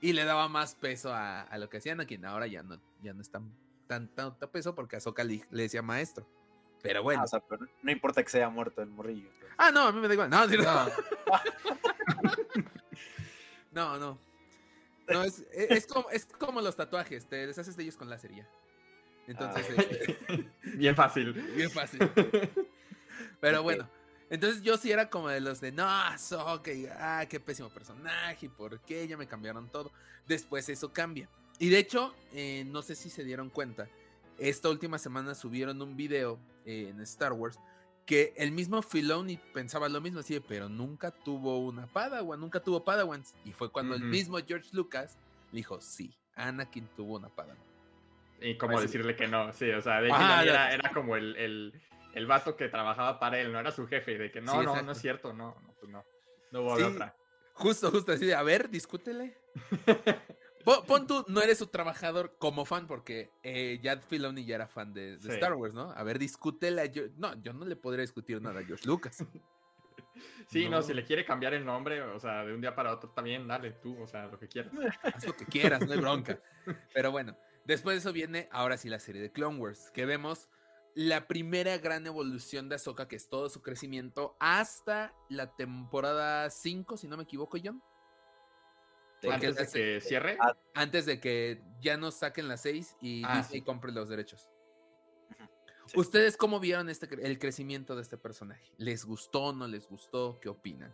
[0.01, 2.25] Y le daba más peso a, lo que hacía Anakin.
[2.25, 3.53] Ahora ya no, ya no es tan,
[3.86, 6.25] tan, tanto peso porque Ahsoka le decía maestro.
[6.81, 7.23] Pero ah, bueno.
[7.84, 9.29] no importa que se haya muerto el morrillo.
[9.57, 10.29] Ah, no, a mí me da igual.
[10.29, 10.57] No, no.
[10.57, 10.91] no,
[13.71, 14.19] no.
[15.07, 18.31] es, es, como, es como los tatuajes, te deshaces de ellos con láser
[19.27, 19.65] Entonces.
[19.69, 19.81] Ah.
[19.81, 21.34] Este, bien fácil.
[21.34, 21.99] Bien fácil.
[23.39, 23.88] Pero bueno.
[24.29, 28.79] Entonces yo sí era como de los de, no, ok, ah, qué pésimo personaje, ¿por
[28.79, 29.05] qué?
[29.05, 29.91] Ya me cambiaron todo.
[30.25, 31.27] Después eso cambia.
[31.60, 33.89] Y de hecho, eh, no sé si se dieron cuenta,
[34.38, 37.60] esta última semana subieron un video eh, en Star Wars
[38.12, 42.84] que el mismo Filoni pensaba lo mismo, así, pero nunca tuvo una Padawan, nunca tuvo
[42.84, 43.34] Padawans.
[43.45, 45.17] Y fue cuando el mismo George Lucas
[45.54, 47.63] le dijo, sí, Anakin tuvo una Padawan.
[48.41, 51.82] Y como decirle que no, sí, o sea, de era, era, como el, el,
[52.13, 54.91] el, vato que trabajaba para él, no era su jefe, de que no, no, no
[54.91, 56.04] es cierto, no, no, pues no,
[56.52, 57.15] no hubo otra.
[57.54, 59.38] Justo, justo, así de, a ver, discútele.
[60.63, 64.93] Pon, tú, no eres su trabajador como fan, porque eh, ya Filoni ya era fan
[64.93, 65.91] de, Star Wars, ¿no?
[65.91, 66.86] A ver, discútela.
[66.86, 69.24] Yo, no, yo no le podría discutir nada a George Lucas.
[70.47, 70.82] Sí, no.
[70.82, 73.71] si le quiere cambiar el nombre, o sea, de un día para otro también, dale
[73.71, 74.71] tú, o sea, lo que quieras.
[75.04, 76.39] Haz lo que quieras, no hay bronca.
[76.93, 80.50] Pero bueno, después de eso viene ahora sí la serie de Clone Wars, que vemos
[80.93, 86.97] la primera gran evolución de Ahsoka, que es todo su crecimiento, hasta la temporada 5,
[86.97, 87.82] si no me equivoco, John
[89.29, 90.38] antes de que cierre.
[90.73, 94.49] Antes de que ya nos saquen las seis y ah, Disney compre los derechos.
[95.95, 98.71] ¿Ustedes cómo vieron este, el crecimiento de este personaje?
[98.77, 100.39] ¿Les gustó, no les gustó?
[100.39, 100.93] ¿Qué opinan?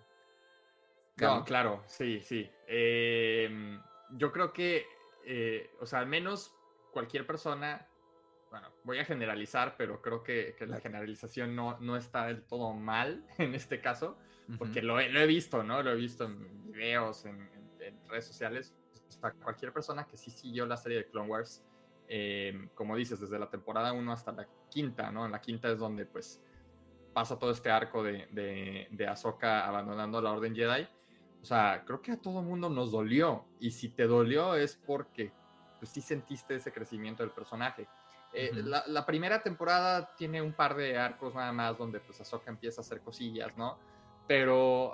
[1.17, 2.49] No, claro, sí, sí.
[2.67, 4.85] Em, yo creo que,
[5.25, 6.55] eh, o sea, al menos
[6.91, 7.87] cualquier persona,
[8.51, 13.25] bueno, voy a generalizar, pero creo que, la generalización no, no, está del todo mal
[13.37, 14.17] en este caso,
[14.57, 15.83] porque lo, he, lo, he, visto, ¿no?
[15.83, 17.49] Lo he visto en videos, en,
[17.87, 18.73] en redes sociales,
[19.21, 21.63] para cualquier persona que sí siguió la serie de Clone Wars,
[22.07, 25.25] eh, como dices, desde la temporada 1 hasta la quinta, ¿no?
[25.25, 26.41] En la quinta es donde pues
[27.13, 30.87] pasa todo este arco de, de, de Ahsoka abandonando la Orden Jedi.
[31.41, 33.45] O sea, creo que a todo mundo nos dolió.
[33.59, 35.31] Y si te dolió es porque
[35.79, 37.87] pues sí sentiste ese crecimiento del personaje.
[38.33, 42.81] Eh, la, primera temporada tiene un par de arcos nada más donde pues Ahsoka empieza
[42.81, 43.79] a hacer cosillas, ¿no?
[44.27, 44.93] Pero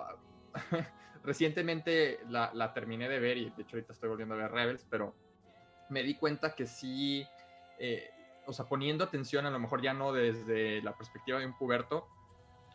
[1.24, 5.16] recientemente la, terminé de ver y de hecho ahorita estoy volviendo a ver Rebels, pero
[5.90, 7.26] me di cuenta que sí,
[7.80, 8.10] eh,
[8.46, 12.08] o sea, poniendo atención a lo mejor ya no desde la perspectiva de un puberto,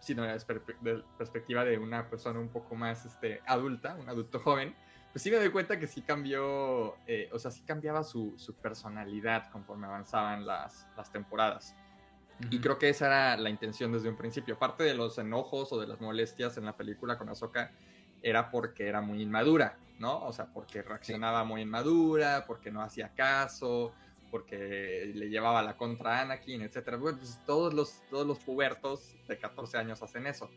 [0.00, 4.74] sino desde la perspectiva de una persona un poco más este, adulta, un adulto joven,
[5.12, 9.50] pues sí me doy cuenta que sí cambió, eh, o sea, sí cambiaba su, personalidad
[9.50, 11.74] conforme avanzaban las, temporadas.
[12.50, 14.54] Y creo que esa era la intención desde un principio.
[14.54, 17.72] Aparte de los enojos o de las molestias en la película con Ahsoka,
[18.22, 20.24] era porque era muy inmadura, ¿no?
[20.24, 23.92] O sea, porque reaccionaba muy inmadura, porque no hacía caso,
[24.30, 26.70] porque le llevaba la contra a Anakin.
[27.00, 30.50] Bueno, pues todos los, todos los pubertos de 14 años hacen eso.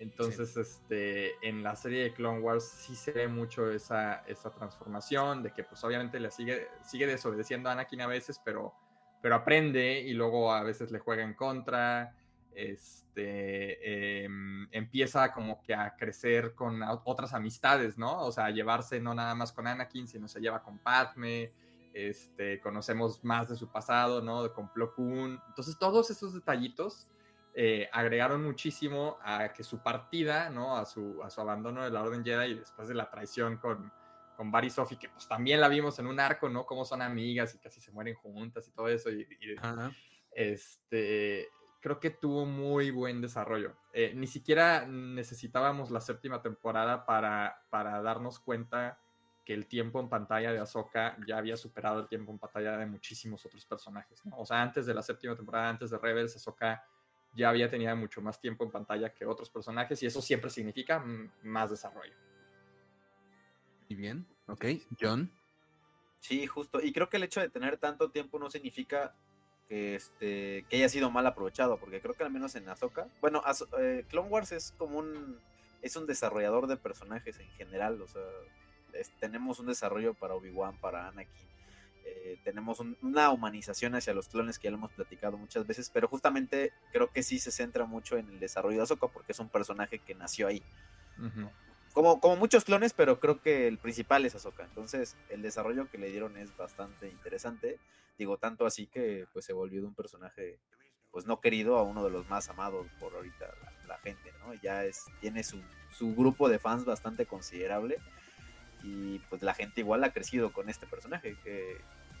[0.00, 5.44] Entonces, este, en la serie de Clone Wars sí se ve mucho esa, esa transformación,
[5.44, 8.74] de que pues obviamente le sigue, sigue desobedeciendo a Anakin a veces, pero,
[9.20, 12.16] pero aprende y luego a veces le juega en contra,
[12.54, 18.20] este, em, empieza como que a crecer con otras amistades, ¿no?
[18.24, 21.52] O sea, a llevarse no nada más con Anakin, sino se lleva con Padme,
[21.92, 24.52] este, conocemos más de su pasado, ¿no?
[24.52, 25.40] Con Plo Koon.
[25.48, 27.08] Entonces, todos esos detallitos
[27.54, 30.76] eh, agregaron muchísimo a que su partida, ¿no?
[30.76, 33.92] A su, a su abandono de la Orden Jedi y después de la traición con,
[34.36, 36.64] con Barry Sophie, que pues también la vimos en un arco, ¿no?
[36.64, 39.10] Cómo son amigas y casi se mueren juntas y todo eso.
[39.10, 39.26] Y,
[40.34, 41.48] este,
[41.82, 43.76] creo que tuvo muy buen desarrollo.
[43.92, 48.98] Eh, ni siquiera necesitábamos la séptima temporada para, para darnos cuenta
[49.44, 52.86] que el tiempo en pantalla de Ahsoka ya había superado el tiempo en pantalla de
[52.86, 54.38] muchísimos otros personajes, ¿no?
[54.38, 56.86] O sea, antes de la séptima temporada, antes de Rebels, Ahsoka
[57.34, 61.04] ya había tenido mucho más tiempo en pantalla que otros personajes y eso siempre significa
[61.42, 62.14] más desarrollo.
[63.88, 64.66] Y bien, ok,
[65.00, 65.32] John.
[66.20, 66.80] Sí, justo.
[66.80, 69.16] Y creo que el hecho de tener tanto tiempo no significa
[69.72, 73.42] que, este, que haya sido mal aprovechado, porque creo que al menos en Ahsoka, bueno,
[73.80, 75.38] eh, Clone Wars es como un,
[75.80, 78.20] es un desarrollador de personajes en general, o sea,
[79.18, 81.48] tenemos un desarrollo para Obi-Wan, para Anakin,
[82.04, 86.06] eh, tenemos una humanización hacia los clones que ya lo hemos platicado muchas veces, pero
[86.06, 89.48] justamente creo que sí se centra mucho en el desarrollo de Ahsoka porque es un
[89.48, 90.62] personaje que nació ahí.
[91.92, 94.64] Como, como muchos clones, pero creo que el principal es Ahsoka.
[94.64, 97.78] Entonces, el desarrollo que le dieron es bastante interesante.
[98.18, 100.58] Digo, tanto así que pues se volvió de un personaje
[101.12, 103.46] pues no querido a uno de los más amados por ahorita
[103.86, 104.54] la, gente, ¿no?
[104.54, 107.98] Ya es, tiene su, su grupo de fans bastante considerable
[108.82, 111.36] y pues la gente igual ha crecido con este personaje,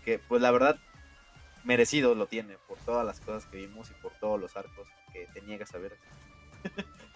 [0.04, 0.78] que, pues la verdad
[1.64, 5.26] merecido lo tiene por todas las cosas que vimos y por todos los arcos que
[5.32, 5.96] te niegas a ver.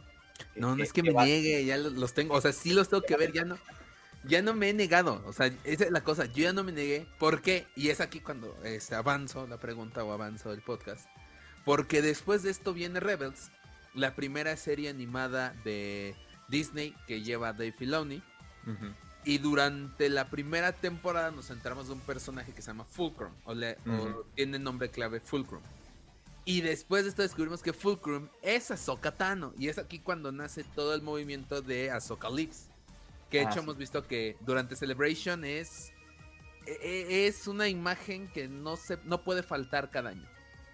[0.56, 3.16] no, no es que me niegue, ya los tengo, o sea, sí los tengo que
[3.16, 3.58] ver, ya no,
[4.24, 6.72] ya no me he negado, o sea, esa es la cosa, yo ya no me
[6.72, 7.66] negué, ¿por qué?
[7.76, 11.06] Y es aquí cuando este, avanzo la pregunta o avanzo el podcast,
[11.64, 13.50] porque después de esto viene Rebels,
[13.94, 16.14] la primera serie animada de
[16.48, 18.22] Disney que lleva Dave Filoni.
[19.24, 23.54] Y durante la primera temporada nos centramos en un personaje que se llama Fulcrum, o,
[23.54, 23.76] le,
[24.36, 25.62] tiene nombre clave Fulcrum.
[26.48, 29.52] Y después de esto descubrimos que Fulcrum es Ahsoka Tano.
[29.58, 32.68] Y es aquí cuando nace todo el movimiento de Ahsoka Lips.
[33.28, 35.90] Que de ah, hecho hemos visto que durante Celebration es,
[36.64, 40.24] e, e, es una imagen que no, se, no puede faltar cada año.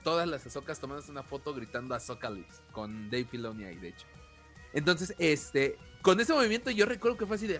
[0.05, 2.61] Todas las Ahsokas tomando una foto gritando Ahsoka Lips.
[2.73, 4.07] Con Dave Filoni ahí, de hecho.
[4.75, 7.59] Entonces, este, con ese movimiento yo recuerdo que fue así de,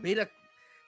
[0.00, 0.30] mira,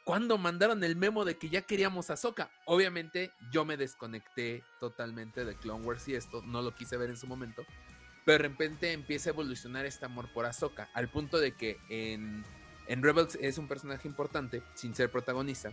[0.05, 5.47] cuando mandaron el memo de que ya queríamos a Soka, obviamente yo me desconecté totalmente
[5.47, 7.65] de Clone Wars y esto, no lo quise ver en su momento,
[8.25, 12.45] pero de repente empieza a evolucionar este amor por Ahsoka, al punto de que en,
[12.87, 15.73] en Rebels es un personaje importante, sin ser protagonista,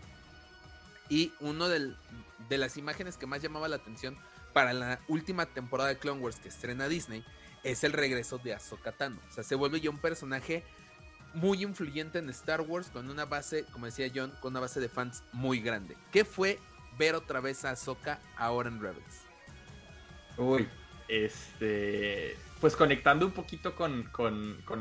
[1.09, 4.17] y uno de las imágenes que más llamaba la atención
[4.53, 7.25] para la última temporada de Clone Wars que estrena Disney
[7.63, 10.63] es el regreso de Ahsoka Tano, o sea, se vuelve ya un personaje
[11.33, 14.89] muy influyente en Star Wars con una base, como decía John, con una base de
[14.89, 15.95] fans muy grande.
[16.11, 16.59] ¿Qué fue
[16.97, 19.25] ver otra vez a Ahsoka ahora en Rebels?
[20.37, 20.67] Uy,
[21.07, 22.35] este.
[22.59, 24.09] Pues conectando un poquito con,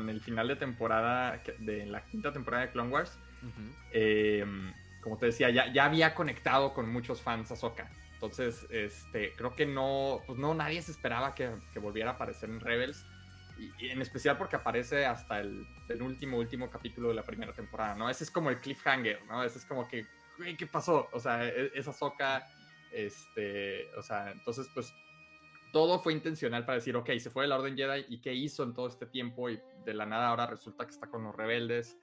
[0.09, 3.17] el final de temporada, de la quinta temporada de Clone Wars,
[3.91, 7.89] em, como te decía, ya, ya había conectado con muchos fans Ahsoka.
[8.13, 12.51] Entonces, este, creo que no, pues no, nadie se esperaba que, que volviera a aparecer
[12.51, 13.03] en Rebels
[13.79, 15.65] y, en especial porque aparece hasta el,
[16.01, 18.09] último, último capítulo de la primera temporada, ¿no?
[18.09, 19.43] Ese es como el cliffhanger, ¿no?
[19.43, 20.05] Ese es como que,
[20.57, 21.07] ¿qué pasó?
[21.11, 22.47] O sea, e, esa soca,
[22.91, 24.93] este, o sea, entonces, pues,
[25.71, 28.63] todo fue intencional para decir, ok, se fue de la Orden Jedi y qué hizo
[28.63, 31.97] en todo este tiempo y de la nada ahora resulta que está con los rebeldes.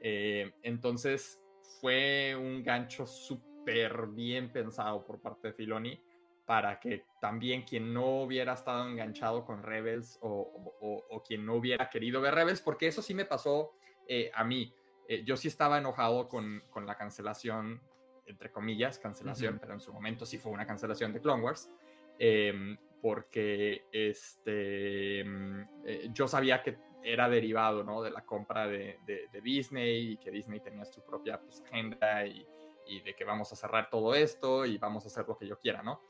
[0.00, 1.40] Eh, entonces,
[1.80, 6.00] fue un gancho súper bien pensado por parte de Filoni
[6.46, 12.20] para que también quien no hubiera estado enganchado con Rebels o, quien no hubiera querido
[12.20, 13.72] ver Rebels, porque eso sí me pasó
[14.08, 14.74] eh, a mí.
[15.08, 17.80] Eh, yo sí estaba enojado con, la cancelación,
[18.26, 21.70] entre comillas, cancelación, pero en su momento sí fue una cancelación de Clone Wars,
[22.18, 28.02] em, porque este, mm, eh, yo sabía que era derivado ¿no?
[28.02, 28.98] de la compra de,
[29.42, 32.46] Disney y que Disney tenía su propia pues, agenda y,
[32.86, 35.58] y, de que vamos a cerrar todo esto y vamos a hacer lo que yo
[35.58, 36.00] quiera, ¿no?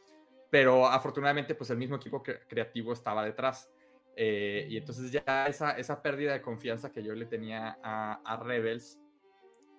[0.53, 3.71] Pero afortunadamente, pues el mismo equipo creativo estaba detrás.
[4.15, 8.37] Eh, y entonces ya esa, esa pérdida de confianza que yo le tenía a, a,
[8.37, 9.01] Rebels,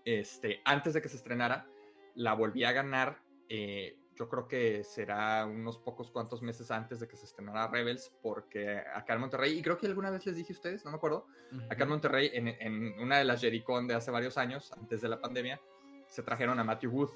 [0.03, 1.67] este, antes de que se estrenara,
[2.15, 3.21] la volví a ganar.
[3.49, 8.11] Eh, yo creo que será unos pocos cuantos meses antes de que se estrenara Rebels,
[8.23, 10.97] porque acá en Monterrey, y creo que alguna vez les dije a ustedes, no me
[10.97, 11.27] acuerdo,
[11.69, 15.09] acá en Monterrey, en, en una de las Jericon de hace varios años, antes de
[15.09, 15.61] la pandemia,
[16.07, 17.11] se trajeron a Matthew Wood,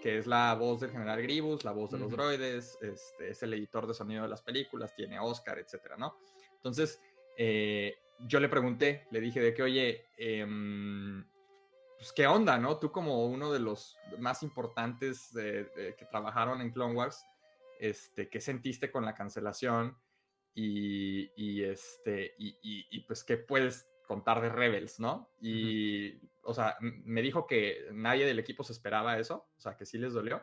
[0.00, 3.54] que es la voz del general Gribus, la voz de los droides, este, es el
[3.54, 6.16] editor de sonido de las películas, tiene Oscar, etcétera, ¿no?
[6.54, 7.00] Entonces,
[7.36, 11.24] eh, yo le pregunté, le dije de que, oye, em,
[11.96, 12.78] pues qué onda, ¿no?
[12.78, 17.24] Tú como uno de los más importantes que trabajaron en Clone Wars,
[17.78, 19.96] este, ¿qué sentiste con la cancelación?
[20.54, 25.28] Y, este, y, pues, ¿qué puedes contar de Rebels, no?
[25.40, 29.86] Y, o sea, me dijo que nadie del equipo se esperaba eso, o sea, que
[29.86, 30.42] sí les dolió,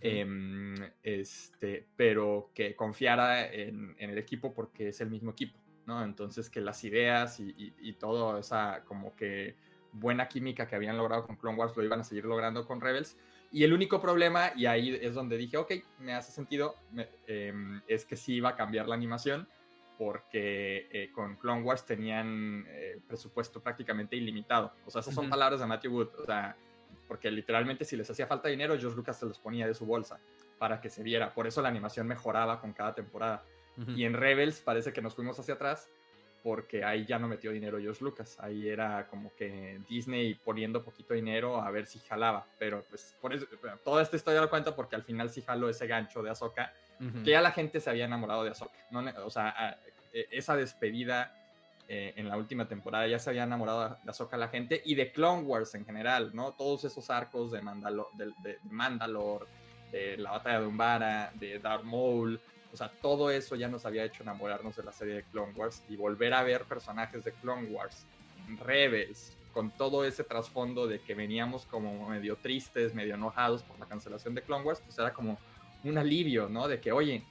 [0.00, 6.02] em, este, pero que confiara en, el equipo porque es el mismo equipo, ¿no?
[6.02, 9.54] Entonces, que las ideas y, y, todo esa como que
[9.92, 13.16] buena química que habían logrado con Clone Wars lo iban a seguir logrando con Rebels.
[13.52, 16.74] Y el único problema, y ahí es donde dije, ok, me hace sentido,
[17.28, 19.46] em, es que sí iba a cambiar la animación
[19.98, 24.72] porque eh, con Clone Wars tenían eh, presupuesto prácticamente ilimitado.
[24.86, 26.08] O sea, esas son palabras de Matthew Wood.
[26.20, 26.56] O sea,
[27.08, 30.20] porque literalmente si les hacía falta dinero, George Lucas se los ponía de su bolsa
[30.58, 31.34] para que se viera.
[31.34, 33.42] Por eso la animación mejoraba con cada temporada.
[33.94, 35.88] Y en Rebels parece que nos fuimos hacia atrás
[36.42, 38.36] porque ahí ya no metió dinero George Lucas.
[38.40, 42.44] Ahí era como que Disney poniendo poquito dinero a ver si jalaba.
[42.58, 43.46] Pero pues por eso,
[43.84, 47.30] toda esta historia lo cuento porque al final sí jaló ese gancho de Ahsoka que
[47.30, 48.78] ya la gente se había enamorado de Ahsoka.
[48.90, 49.04] ¿no?
[49.24, 49.78] O sea,
[50.12, 51.34] e, esa despedida
[51.88, 55.12] eh, en la última temporada ya se había enamorado de Ahsoka la gente y de
[55.12, 56.52] Clone Wars en general, ¿no?
[56.52, 59.46] Todos esos arcos de, Mandalor, de, Mandalore,
[59.90, 62.40] de la batalla de Umbara, de Darth Maul,
[62.72, 65.82] o sea, todo eso ya nos había hecho enamorarnos de la serie de Clone Wars
[65.88, 68.06] y volver a ver personajes de Clone Wars
[68.60, 73.86] Rebels, con todo ese trasfondo de que veníamos como medio tristes, medio enojados por la
[73.86, 75.38] cancelación de Clone Wars, pues era como
[75.84, 76.68] un alivio, ¿no?
[76.68, 77.22] De que, oye,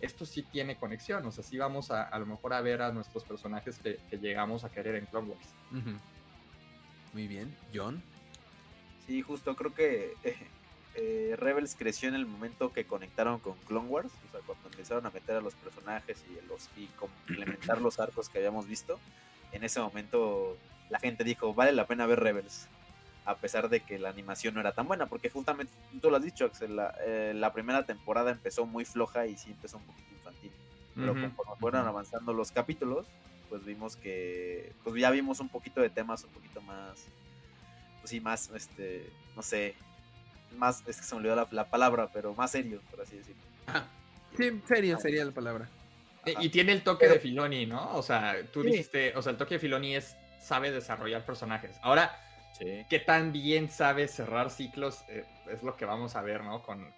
[0.00, 2.92] esto sí tiene conexión, o sea, sí vamos a, a lo mejor a ver a
[2.92, 5.48] nuestros personajes que, llegamos a querer en Clone Wars.
[7.12, 8.02] Muy bien, John.
[9.06, 10.36] Sí, justo creo que eh,
[10.96, 15.06] eh, Rebels creció en el momento que conectaron con Clone Wars, o sea, cuando empezaron
[15.06, 18.98] a meter a los personajes y, los, y complementar los arcos que habíamos visto,
[19.52, 20.56] en ese momento
[20.90, 22.68] la gente dijo, vale la pena ver Rebels
[23.24, 26.22] a pesar de que la animación no era tan buena, porque justamente tú lo has
[26.22, 30.12] dicho, Axel, la, eh, la primera temporada empezó muy floja y sí empezó un poquito
[30.12, 30.50] infantil,
[30.94, 33.06] pero conforme fueron avanzando los capítulos,
[33.48, 37.04] pues vimos que, pues ya vimos un poquito de temas un poquito más,
[38.00, 39.74] pues sí, más, este, no sé,
[40.56, 43.42] más, es que se me olvidó la, palabra, pero más serio, por así decirlo.
[44.36, 45.68] Sí, serio sería la palabra.
[46.24, 47.94] Y tiene el toque de Filoni, ¿no?
[47.96, 51.76] O sea, tú dijiste, o sea, el toque de Filoni es, sabe desarrollar personajes.
[51.82, 52.16] Ahora,
[52.58, 56.62] que tan bien sabe cerrar ciclos eh, es lo que vamos a ver, ¿no?
[56.62, 56.92] Con,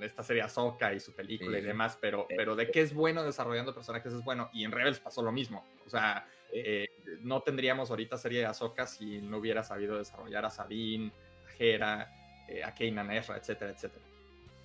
[0.00, 3.74] esta serie Ahsoka y su película y demás, pero, pero de qué es bueno desarrollando
[3.74, 4.48] personajes es bueno.
[4.52, 5.64] Y en Rebels pasó lo mismo.
[5.86, 6.88] O sea, eh,
[7.20, 11.12] no tendríamos ahorita serie de Ahsoka si no hubiera sabido desarrollar a Sabine,
[11.46, 12.12] a Hera,
[12.48, 14.04] eh, a Kanan Ezra, etcétera, etcétera.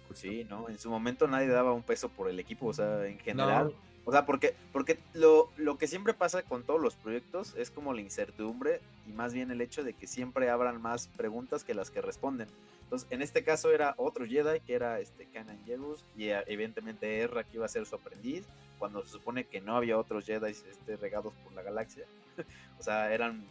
[0.08, 0.70] Pues sí, ¿no?
[0.70, 3.74] En su momento nadie daba un peso por el equipo, o sea, en general.
[4.06, 7.94] O sea, porque, porque lo, lo, que siempre pasa con todos los proyectos es como
[7.94, 11.90] la incertidumbre y más bien el hecho de que siempre abran más preguntas que las
[11.90, 12.50] que responden.
[12.84, 17.44] Entonces, en este caso era otro Jedi que era este Kanan Jarrus y evidentemente Erra
[17.44, 18.46] que iba a ser su aprendiz,
[18.78, 22.04] cuando se supone que no había otros Jedi este, regados por la galaxia.
[22.80, 23.46] o sea, eran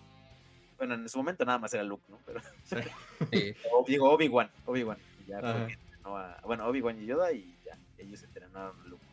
[0.77, 2.19] bueno, en su momento nada más era Luke, ¿no?
[2.27, 2.41] Pero
[3.31, 3.55] sí.
[3.87, 4.99] digo Obi-Wan, Obi-Wan,
[6.45, 9.05] bueno, Obi-Wan y Yoda y ya, ellos entrenaron a Luke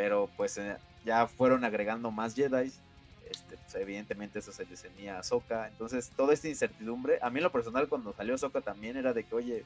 [0.00, 2.72] pero pues eh, ya fueron agregando más Jedi.
[3.30, 5.68] Este, pues, evidentemente eso se les a Ahsoka.
[5.68, 9.24] Entonces, toda esta incertidumbre, a mí en lo personal cuando salió Ahsoka también era de
[9.24, 9.62] que, oye,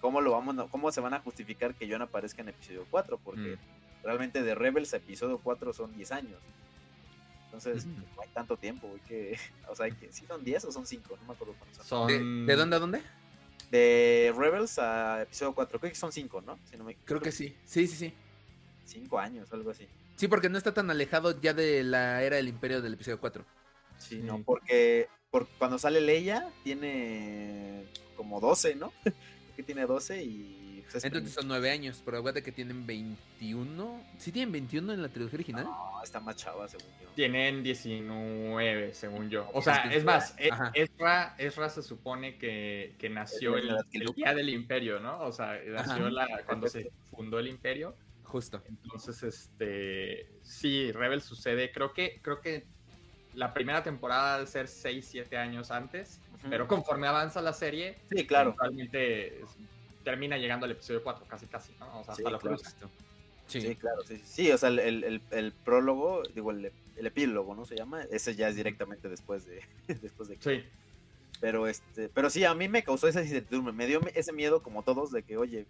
[0.00, 3.18] ¿cómo, lo vamos, cómo se van a justificar que no aparezca en episodio 4?
[3.18, 4.04] Porque mm.
[4.04, 6.38] realmente de Rebels a episodio 4 son 10 años.
[7.46, 9.36] Entonces, no hay tanto tiempo, que,
[9.68, 11.18] o sea, que, ¿sí son 10 o son 5?
[11.20, 12.46] No me acuerdo cuántos son.
[12.46, 13.02] ¿De, dónde a dónde?
[13.72, 15.80] de Rebels a episodio 4.
[15.80, 16.60] Creo que son 5, ¿no?
[17.04, 17.56] Creo que sí.
[17.64, 18.14] Sí, sí, sí.
[18.84, 19.86] 5 años, algo así.
[20.16, 23.44] Sí, porque no está tan alejado ya de la era del imperio del episodio 4.
[23.98, 25.08] Sí, no, porque,
[25.58, 27.84] cuando sale Leia tiene
[28.16, 28.92] como 12, ¿no?
[29.56, 30.84] que tiene 12 y...
[30.90, 34.04] Pues, Entonces son 9 años, pero aguante que tienen 21.
[34.18, 35.64] ¿Sí tienen 21 en la trilogía original?
[35.64, 37.08] No, está más chava, según yo.
[37.16, 39.48] Tienen 19, según yo.
[39.54, 44.34] O sea, es más, e, Ezra, Ezra, se supone que, que nació el, el, día
[44.34, 45.20] del imperio, ¿no?
[45.22, 47.96] O sea, nació la, cuando se fundó el imperio.
[48.34, 48.60] Justo.
[48.66, 52.64] Entonces, este, sí, Rebel sucede, creo que, creo que
[53.32, 56.18] la primera temporada debe ser 6, 7 años antes,
[56.50, 58.56] pero conforme avanza la serie, sí, claro.
[58.58, 59.40] realmente
[60.02, 62.00] termina llegando al episodio 4, casi, casi, ¿no?
[62.00, 62.86] O sea, hasta sí,
[63.46, 63.60] Sí.
[63.60, 63.76] sí.
[63.76, 67.64] claro, sí, sí, o sea, el, el, el prólogo, digo, el, el, epílogo, ¿no?
[67.64, 69.62] Se llama, ese ya es directamente después de,
[70.02, 70.64] después de Sí.
[71.40, 74.82] Pero, este, pero sí, a mí me causó esa incertidumbre, me dio ese miedo como
[74.82, 75.66] todos de que, oye,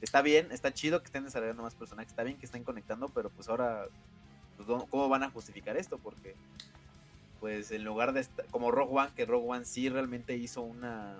[0.00, 3.30] está bien, está chido que estén desarrollando más personajes, está bien que estén conectando, pero
[3.30, 3.86] pues ahora,
[4.56, 5.98] pues, ¿cómo van a justificar esto?
[5.98, 6.34] Porque,
[7.40, 11.16] pues en lugar de, como Rogue One, que Rogue One sí realmente hizo una...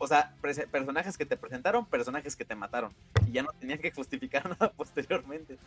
[0.00, 0.32] O sea,
[0.70, 2.92] personajes que te presentaron, personajes que te mataron.
[3.26, 5.58] Y ya no tenían que justificar nada posteriormente.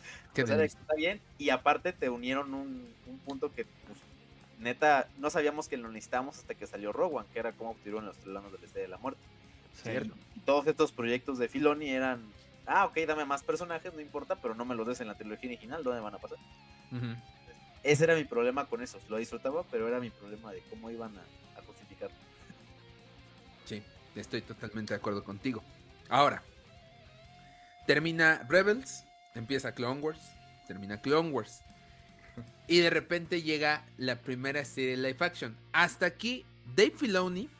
[0.42, 1.20] O sea, está bien.
[1.36, 2.94] Y aparte te unieron un,
[3.26, 3.98] punto que, pues,
[4.58, 8.06] neta, no sabíamos que lo necesitábamos hasta que salió Rogue One, que era como obtuvieron
[8.06, 9.20] los planos del Este de la Muerte.
[9.74, 10.14] Cierto.
[10.46, 12.22] Todos estos proyectos de Filoni eran
[12.66, 15.50] ah, ok, dame más personajes, no importa, pero no me los des en la trilogía
[15.50, 16.38] original, ¿dónde van a pasar?
[17.82, 21.16] Ese era mi problema con eso, lo disfrutaba, pero era mi problema de cómo iban
[21.16, 22.10] a, a justificar.
[23.64, 23.82] Sí,
[24.14, 25.62] estoy totalmente de acuerdo contigo.
[26.08, 26.42] Ahora,
[27.86, 29.04] termina Rebels,
[29.34, 30.20] empieza Clone Wars,
[30.66, 31.62] termina Clone Wars.
[32.68, 35.56] Y de repente llega la primera serie live action.
[35.72, 37.50] Hasta aquí, Dave Filoni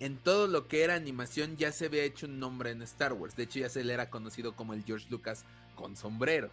[0.00, 3.36] en todo lo que era animación ya se había hecho un nombre en Star Wars.
[3.36, 5.44] De hecho, ya se le era conocido como el George Lucas
[5.74, 6.50] con sombrero.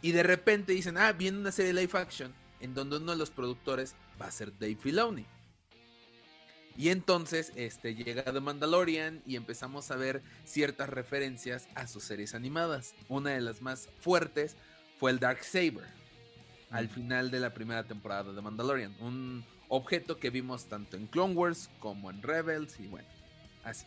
[0.00, 3.18] Y de repente dicen, ah, viene una serie de live action en donde uno de
[3.18, 5.26] los productores va a ser Dave Filoni.
[6.76, 12.34] Y entonces este, llega The Mandalorian y empezamos a ver ciertas referencias a sus series
[12.34, 12.94] animadas.
[13.08, 14.56] Una de las más fuertes
[14.98, 15.86] fue el Dark Saber.
[16.70, 18.96] Al final de la primera temporada de The Mandalorian.
[19.00, 19.44] Un,
[19.74, 23.08] Objeto que vimos tanto en Clone Wars como en Rebels y bueno,
[23.64, 23.86] así.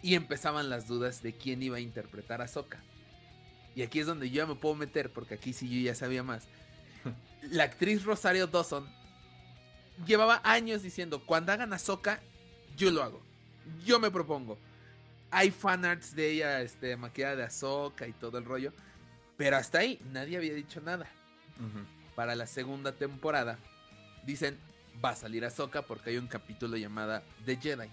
[0.00, 2.82] Y empezaban las dudas de quién iba a interpretar a Sokka.
[3.74, 6.48] Y aquí es donde yo me puedo meter, porque aquí sí yo ya sabía más.
[7.50, 8.88] La actriz Rosario Dawson
[10.06, 12.22] llevaba años diciendo, cuando hagan a Sokka,
[12.74, 13.20] yo lo hago.
[13.84, 14.58] Yo me propongo.
[15.30, 18.72] Hay fanarts de ella este, maquillada de Ahsoka y todo el rollo.
[19.36, 21.06] Pero hasta ahí nadie había dicho nada.
[22.14, 23.58] Para la segunda temporada,
[24.24, 24.56] dicen,
[25.04, 27.88] va a salir Ahsoka porque hay un capítulo llamado The Jedi.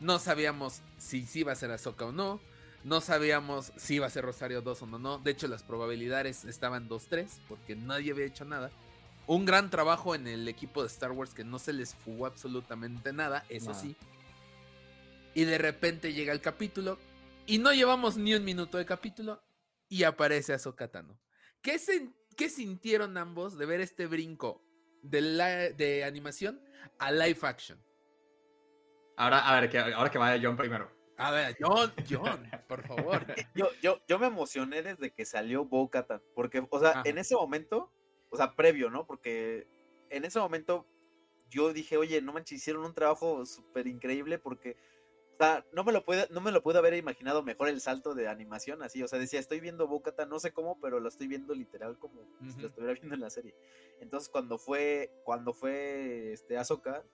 [0.00, 2.40] No sabíamos si sí iba a ser Ahsoka o no.
[2.82, 5.18] No sabíamos si iba a ser Rosario Dawson o no.
[5.18, 8.70] De hecho, las probabilidades estaban 2-3 porque nadie había hecho nada.
[9.26, 13.12] Un gran trabajo en el equipo de Star Wars que no se les fugó absolutamente
[13.12, 13.96] nada, eso sí.
[15.34, 16.98] Y de repente llega el capítulo
[17.46, 19.42] y no llevamos ni un minuto de capítulo
[19.88, 21.20] y aparece Ahsoka Tano.
[21.60, 21.78] ¿Qué,
[22.34, 24.62] ¿Qué sintieron ambos de ver este brinco
[25.02, 26.60] de, de animación
[26.98, 27.82] a live action.
[29.16, 30.90] Ahora, a ver, que, ahora que vaya John primero.
[31.16, 33.26] A ver, John, John, por favor.
[33.54, 35.90] Yo, yo, yo me emocioné desde que salió bo
[36.34, 37.92] porque, o sea, en ese momento,
[38.30, 39.06] o sea, previo, ¿no?
[39.06, 39.66] Porque
[40.08, 40.86] en ese momento
[41.50, 44.78] yo dije, oye, no manches, hicieron un trabajo súper increíble porque
[45.44, 48.28] sea, no me lo puede, no me lo pude haber imaginado mejor el salto de
[48.28, 49.02] animación así.
[49.02, 52.20] O sea, decía, estoy viendo Bocata, no sé cómo, pero lo estoy viendo literal como
[52.52, 53.54] si lo estuviera viendo en la serie.
[54.00, 57.04] Entonces, cuando fue, cuando fue este Ahsoka,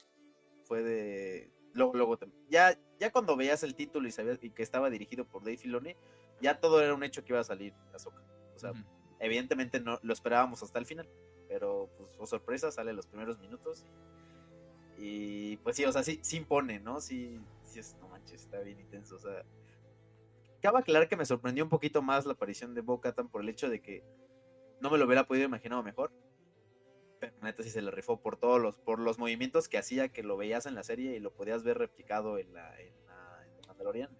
[0.64, 1.52] fue de.
[1.72, 2.18] Luego,
[2.48, 5.94] ya, ya cuando veías el título y sabías que estaba dirigido por Dave Filoni,
[6.40, 8.22] ya todo era un hecho que iba a salir Ahsoka.
[8.54, 8.72] O sea,
[9.20, 11.08] evidentemente no lo esperábamos hasta el final.
[11.48, 13.84] Pero, pues, por sorpresa, sale los primeros minutos.
[13.84, 14.15] Y,
[15.62, 17.00] pues sí, o sea, sí, sí impone, ¿no?
[17.00, 17.96] Sí, sí es,
[18.32, 19.16] está bien intenso.
[19.16, 19.44] O sea,
[20.60, 23.48] cabe aclarar que me sorprendió un poquito más la aparición de Bo Katan por el
[23.48, 24.02] hecho de que
[24.80, 26.12] no me lo hubiera podido imaginar mejor.
[27.18, 30.22] Pero neta sí se le rifó por todos los, por los movimientos que hacía, que
[30.22, 32.92] lo veías en la serie y lo podías ver replicado en la, en
[33.66, 34.10] Mandalorian.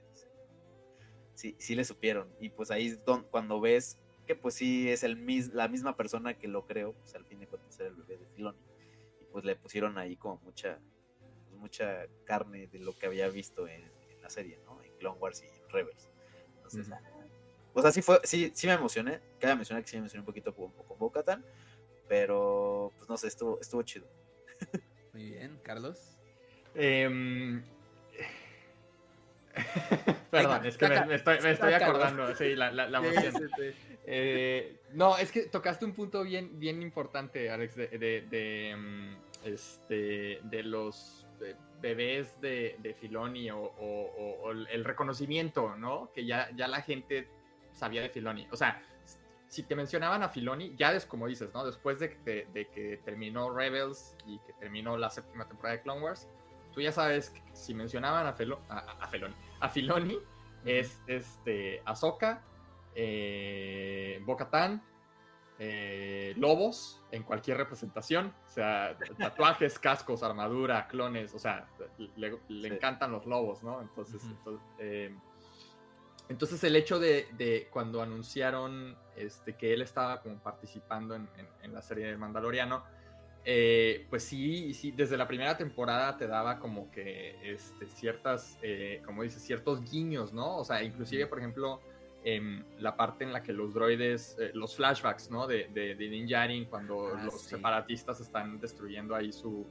[1.35, 2.33] Sí, sí le supieron.
[2.41, 2.99] Y pues ahí
[3.31, 7.27] cuando ves que pues sí es el la misma persona que lo creo, pues al
[7.27, 8.59] fin de cuentas era el bebé de Filoni.
[9.37, 10.79] Pues le pusieron ahí como mucha,
[11.51, 13.85] pues, mucha carne de lo que había visto en,
[14.29, 14.83] serie, ¿no?
[14.83, 16.09] En Clone Wars y en Rebels.
[16.57, 16.89] Entonces,
[17.75, 19.21] pues así fue, sí, sí me emocioné.
[19.39, 21.13] Cabe mencionar que sí me emocioné un poquito con, con bo
[22.09, 24.07] pero pues no sé, estuvo, estuvo chido.
[25.13, 26.17] Muy bien, Carlos.
[26.75, 27.63] Em,
[30.31, 33.51] Perdón, es que me, estoy, acordando, sí, la, la, emoción.
[34.07, 40.41] Eh, no, es que tocaste un punto bien, bien importante, Alex, de, de, mm, este,
[40.43, 41.27] de los
[41.81, 46.11] bebés de, de Filoni o, el reconocimiento, ¿no?
[46.13, 47.29] Que ya, ya la gente
[47.73, 48.49] sabía de Filoni.
[48.51, 48.83] O sea,
[49.49, 51.65] si te mencionaban a Filoni, ya es como dices, ¿no?
[51.65, 52.11] Después de,
[52.53, 56.29] que terminó Rebels y que terminó la séptima temporada de Clone Wars,
[56.73, 60.19] tú ya sabes que si mencionaban a, Felo, a, Feloni, a Filoni,
[60.65, 62.43] es este, Ahsoka,
[62.95, 64.83] eh, Bo-Katan,
[65.59, 71.67] eh, lobos en cualquier representación, o sea, tatuajes, cascos, armadura, clones, o sea,
[72.17, 73.81] le, encantan los lobos, ¿no?
[73.81, 74.21] Entonces,
[74.79, 75.17] eh,
[76.29, 82.07] entonces, el hecho de, cuando anunciaron este, que él estaba como participando en, la serie
[82.07, 82.85] de Mandaloriano,
[83.43, 88.59] eh, pues sí, sí, desde la primera temporada te daba como que este, ciertas,
[89.07, 90.59] como dices, ciertos guiños, ¿no?
[90.59, 91.81] O sea, inclusive, por ejemplo,
[92.81, 95.47] la parte en la que los droides, eh, los flashbacks, ¿no?
[95.47, 99.65] De, de, de cuando ah, los separatistas están destruyendo ahí su,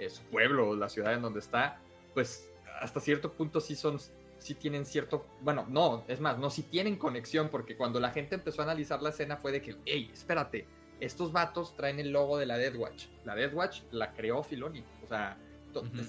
[0.00, 1.80] eh, su, pueblo, la ciudad en donde está,
[2.14, 4.00] pues hasta cierto punto sí son,
[4.38, 8.34] sí tienen cierto, bueno, no, es más, no, sí tienen conexión, porque cuando la gente
[8.34, 10.66] empezó a analizar la escena fue de que, hey, espérate,
[10.98, 13.06] estos vatos traen el logo de la Death Watch.
[13.24, 14.82] La Death Watch la creó Filoni.
[15.04, 15.38] O sea,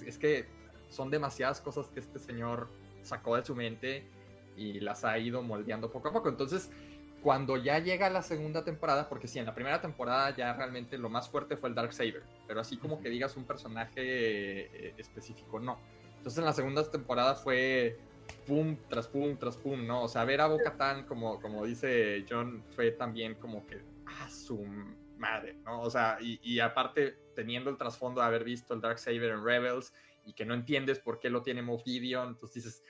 [0.06, 0.48] es que
[0.90, 2.70] son demasiadas cosas que este señor
[3.04, 4.08] sacó de su mente
[4.58, 6.30] y las ha ido moldeando poco a poco.
[6.30, 6.70] Entonces,
[7.22, 11.10] cuando ya llega la segunda temporada, porque sí, en la primera temporada ya realmente lo
[11.10, 15.60] más fuerte fue el Dark Saber, pero así como que digas un personaje eh, específico,
[15.60, 15.80] no.
[16.18, 18.00] Entonces en la segunda temporada fue
[18.46, 20.04] pum tras pum tras pum, ¿no?
[20.04, 24.30] O sea, ver a Boca Tan, como, como dice John, fue también como que, ah,
[24.30, 24.64] su
[25.18, 25.82] madre, ¿no?
[25.82, 29.44] O sea, y, y aparte teniendo el trasfondo de haber visto el Dark Saber en
[29.44, 29.94] Rebels
[30.26, 32.84] y que no entiendes por qué lo tiene Moff Gideon, entonces dices,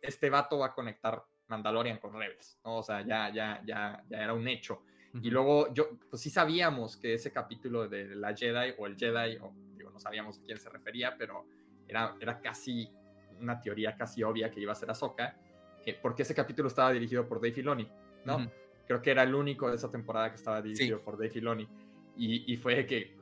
[0.00, 2.78] este vato va a conectar Mandalorian con Rebels, ¿no?
[2.78, 4.82] O sea, ya, ya, ya, ya era un hecho.
[5.20, 9.36] Y luego yo, pues sí sabíamos que ese capítulo de la Jedi o el Jedi,
[9.42, 11.44] o digo, no sabíamos a quién se refería, pero
[11.86, 12.90] era, era casi
[13.38, 15.36] una teoría casi obvia que iba a ser Ahsoka,
[15.84, 17.86] eh, porque ese capítulo estaba dirigido por Dave Filoni,
[18.24, 18.50] ¿no?
[18.86, 21.68] Creo que era el único de esa temporada que estaba dirigido por Dave Filoni.
[22.16, 23.16] Y, y fue que,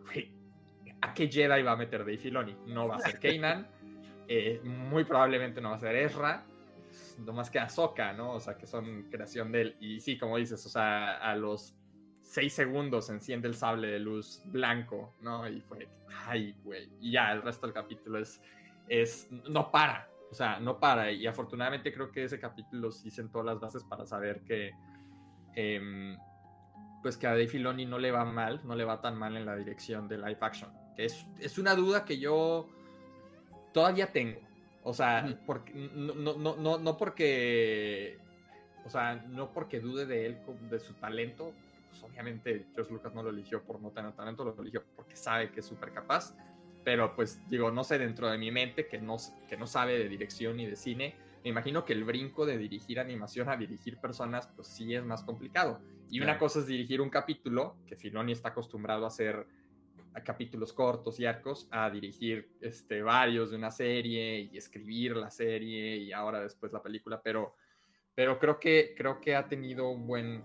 [1.00, 2.56] ¿a qué Jedi va a meter Dave Filoni?
[2.66, 3.68] No va a ser Kanan.
[4.32, 6.44] Eh, muy probablemente no va a ser Ezra,
[7.18, 8.34] no más que Ahsoka, ¿no?
[8.34, 9.76] O sea, que son creación de él.
[9.80, 11.74] Y sí, como dices, o sea, a los
[12.22, 15.48] seis segundos enciende el sable de luz blanco, ¿no?
[15.48, 15.88] Y fue,
[16.26, 16.88] ay, güey.
[17.00, 18.40] Y ya, el resto del capítulo es,
[18.86, 21.10] es, no para, o sea, no para.
[21.10, 24.70] Y afortunadamente creo que ese capítulo sí sentó las bases para saber que,
[25.56, 26.16] em,
[27.02, 29.44] pues que a Dave Filoni no le va mal, no le va tan mal en
[29.44, 30.70] la dirección de live action.
[30.94, 32.68] Que es, es una duda que yo
[33.72, 34.40] todavía tengo.
[34.82, 38.18] O sea, porque, no, no, no, no porque.
[38.84, 40.38] O sea, no porque dude de él,
[40.70, 41.52] de su talento.
[41.90, 45.50] Pues obviamente, George Lucas no lo eligió por no tener talento, lo eligió porque sabe
[45.50, 46.34] que es súper capaz.
[46.82, 49.16] Pero pues digo, no sé, dentro de mi mente, que no,
[49.48, 51.14] que no sabe de dirección ni de cine,
[51.44, 55.22] me imagino que el brinco de dirigir animación a dirigir personas, pues sí es más
[55.24, 55.80] complicado.
[56.10, 59.46] Y una cosa es dirigir un capítulo, que Filoni está acostumbrado a hacer
[60.14, 65.30] a capítulos cortos y arcos a dirigir este, varios de una serie y escribir la
[65.30, 67.54] serie y ahora después la película, pero,
[68.14, 70.44] pero creo, que, creo que ha tenido un buen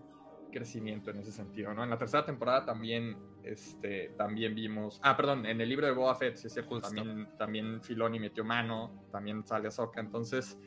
[0.51, 1.83] crecimiento en ese sentido, ¿no?
[1.83, 6.15] En la tercera temporada también, este, también vimos, ah, perdón, en el libro de Boba
[6.15, 10.57] Fett, si es cierto, también, también Filoni metió mano, también sale Ahsoka, entonces,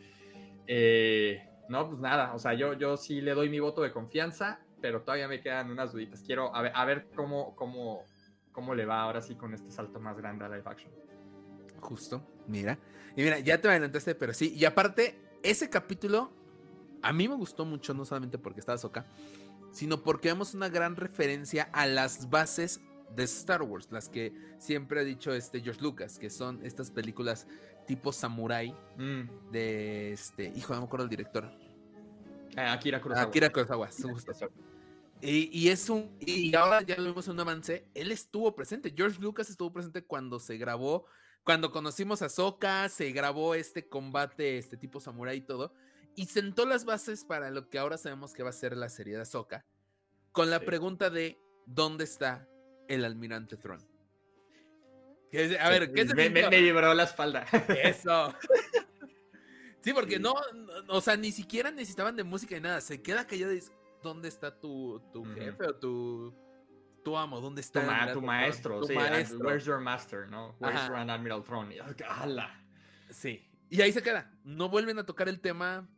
[0.66, 4.60] eh, no, pues nada, o sea, yo, yo sí le doy mi voto de confianza,
[4.80, 8.04] pero todavía me quedan unas duditas, quiero a ver, a ver cómo, cómo
[8.58, 10.90] cómo le va ahora sí con este salto más grande a live action.
[11.78, 12.76] Justo, mira.
[13.14, 14.52] Y mira, ya te adelantaste, pero sí.
[14.56, 16.32] Y aparte, ese capítulo
[17.00, 19.06] a mí me gustó mucho, no solamente porque estaba Soka,
[19.70, 22.80] sino porque vemos una gran referencia a las bases
[23.14, 27.46] de Star Wars, las que siempre ha dicho este George Lucas, que son estas películas
[27.86, 29.52] tipo samurai mm.
[29.52, 31.48] de este, hijo, no me acuerdo el director.
[32.56, 33.28] Ah, Akira Kurosawa.
[33.28, 34.32] Akira Kurosawa, justo.
[35.20, 36.16] Y, es un.
[36.20, 37.88] Y ahora ya lo vimos en un avance.
[37.94, 38.94] Él estuvo presente.
[38.96, 41.06] George Lucas estuvo presente cuando se grabó.
[41.44, 45.72] Cuando conocimos a Soka, se grabó este combate, este tipo samurai y todo.
[46.14, 49.16] Y sentó las bases para lo que ahora sabemos que va a ser la serie
[49.16, 49.64] de Ahsoka.
[50.32, 52.48] Con la pregunta de: ¿dónde está
[52.86, 53.84] el almirante Throne?
[55.60, 57.44] A ver, ¿qué se me, me, me vibró la espalda.
[57.82, 58.34] Eso.
[59.80, 60.34] Sí, porque no,
[60.88, 62.80] o sea, ni siquiera necesitaban de música ni nada.
[62.80, 66.34] Se queda callado y dice, dónde está tu, tu jefe o tu,
[67.04, 69.46] tu amo, dónde está tu, maestro, tu sí, maestro.
[69.46, 70.54] Where's your master, ¿no?
[70.58, 71.74] Where's your Admiral Throne?
[72.08, 72.64] ¡Hala!
[73.10, 74.30] Sí, Y ahí se queda.
[74.44, 75.88] No vuelven a tocar el tema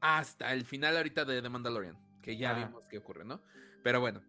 [0.00, 3.42] hasta el final ahorita de The Mandalorian, que ya vimos qué ocurre, ¿no?
[3.82, 4.22] Pero bueno,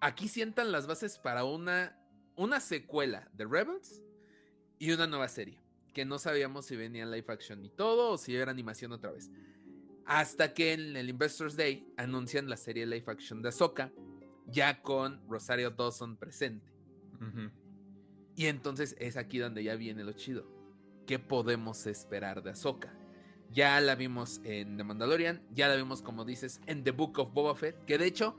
[0.00, 1.96] aquí sientan las bases para una,
[2.36, 4.02] una secuela de Rebels
[4.78, 5.60] y una nueva serie,
[5.94, 9.30] que no sabíamos si venía live action y todo o si era animación otra vez.
[10.06, 13.92] Hasta que en el Investors Day anuncian la serie live action de Ahsoka,
[14.46, 16.72] ya con Rosario Dawson presente.
[18.34, 20.46] Y entonces es aquí donde ya viene lo chido.
[21.06, 22.94] ¿Qué podemos esperar de Ahsoka?
[23.52, 27.32] Ya la vimos en The Mandalorian, ya la vimos, como dices, en The Book of
[27.32, 28.36] Boba Fett, que de hecho,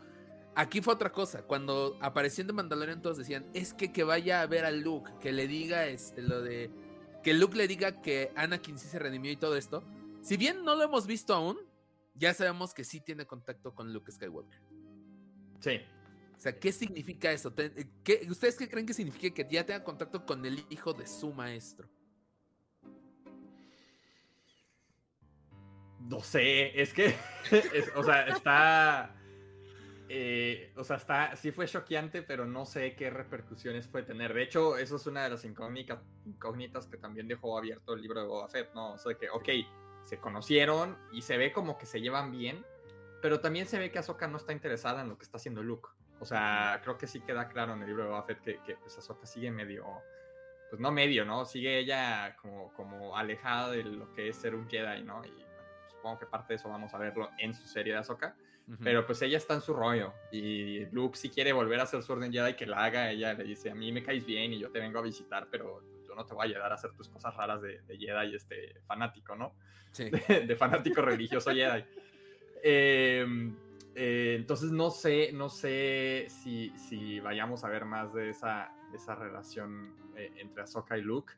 [0.55, 1.43] aquí fue otra cosa.
[1.43, 5.11] Cuando apareció en The Mandalorian, todos decían, es que que vaya a ver a Luke,
[5.19, 6.71] que le diga este, lo de.
[7.23, 9.83] Que Luke le diga que Anakin sí se redimió y todo esto.
[10.21, 11.57] Si bien no lo hemos visto aún,
[12.15, 14.61] ya sabemos que sí tiene contacto con Luke Skywalker.
[15.59, 15.81] Sí.
[16.37, 17.53] O sea, ¿qué significa eso?
[18.03, 21.31] ¿Qué, ¿Ustedes qué creen que significa que ya tenga contacto con el hijo de su
[21.31, 21.87] maestro?
[25.99, 27.15] No sé, es que,
[27.95, 29.15] o sea, está,
[30.09, 34.33] eh, o sea, está, sí fue choqueante, pero no sé qué repercusiones puede tener.
[34.33, 38.19] De hecho, eso es una de las incógnitas, incógnitas que también dejó abierto el libro
[38.19, 38.93] de Boba Fett, ¿no?
[38.93, 39.49] O sea, que, ok,
[40.03, 42.65] se conocieron y se ve como que se llevan bien,
[43.21, 45.89] pero también se ve que Ahsoka no está interesada en lo que está haciendo Luke.
[46.19, 48.75] O sea, creo que sí queda claro en el libro de Boba Fett que, que
[48.75, 49.85] pues, Ahsoka sigue medio
[50.71, 51.43] pues no medio, ¿no?
[51.43, 55.21] Sigue ella como, como alejada de lo que es ser un Jedi, ¿no?
[55.25, 55.45] Y
[55.89, 58.35] supongo que parte de eso vamos a verlo en su serie de Ahsoka.
[58.81, 62.13] Pero pues ella está en su rollo y Luke si quiere volver a hacer su
[62.13, 64.71] orden Jedi que la haga, ella le dice, a mí me caes bien y yo
[64.71, 65.83] te vengo a visitar, pero
[66.21, 69.35] no te voy a ayudar a hacer tus cosas raras de, de Jedi este, fanático,
[69.35, 69.55] ¿no?
[69.91, 70.09] Sí.
[70.47, 71.83] De, fanático religioso Jedi.
[72.63, 73.55] Em,
[73.95, 79.15] eh, entonces no sé, no sé si, si, vayamos a ver más de esa, esa
[79.15, 81.33] relación eh, entre Ahsoka y Luke,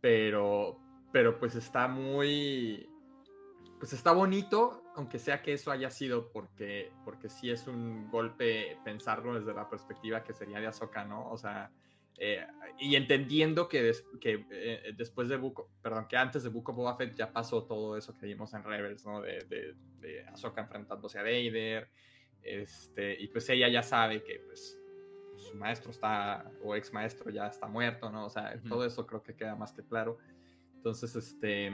[0.00, 0.78] pero,
[1.12, 2.88] pero pues está muy
[3.78, 8.78] pues está bonito, aunque sea que eso haya sido porque, porque sí es un golpe
[8.84, 11.30] pensarlo desde la perspectiva que sería de Ahsoka, ¿no?
[11.30, 11.70] O sea,
[12.18, 12.46] eh,
[12.78, 17.14] y entendiendo que, que eh, después de Buco, perdón, que antes de Buco Boba Fett
[17.14, 19.20] ya pasó todo eso que vimos en Rebels, ¿no?
[19.20, 21.88] De, de, de Ahsoka enfrentándose a Vader,
[22.42, 24.78] este, y pues ella ya sabe que pues
[25.36, 28.26] su maestro está, o ex maestro ya está muerto, ¿no?
[28.26, 30.18] O sea, todo eso creo que queda más que claro.
[30.76, 31.70] Entonces, este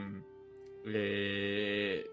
[0.85, 2.05] eh,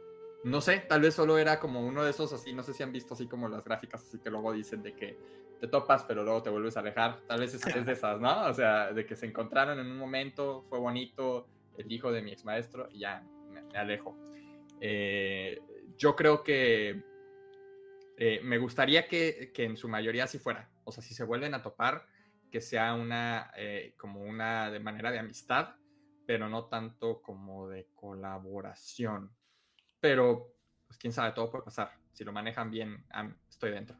[0.44, 2.92] no sé, tal vez solo era como uno de esos así, no sé si han
[2.92, 5.18] visto así como las gráficas, así que luego dicen de que
[5.60, 7.20] te topas, pero luego te vuelves a alejar.
[7.26, 8.46] Tal vez es, de esas, ¿no?
[8.46, 12.32] O sea, de que se encontraron en un momento, fue bonito, el hijo de mi
[12.32, 14.16] ex maestro, y ya me, alejo.
[14.80, 15.60] Eh,
[15.96, 17.02] yo creo que
[18.16, 20.70] eh, me gustaría que, que, en su mayoría así fuera.
[20.84, 22.06] O sea, si se vuelven a topar,
[22.50, 23.52] que sea una,
[23.96, 25.76] como una de manera de amistad
[26.30, 29.34] pero no tanto como de colaboración.
[29.98, 30.54] Pero,
[30.86, 31.90] pues quién sabe, todo puede pasar.
[32.12, 33.04] Si lo manejan bien,
[33.48, 33.98] estoy dentro.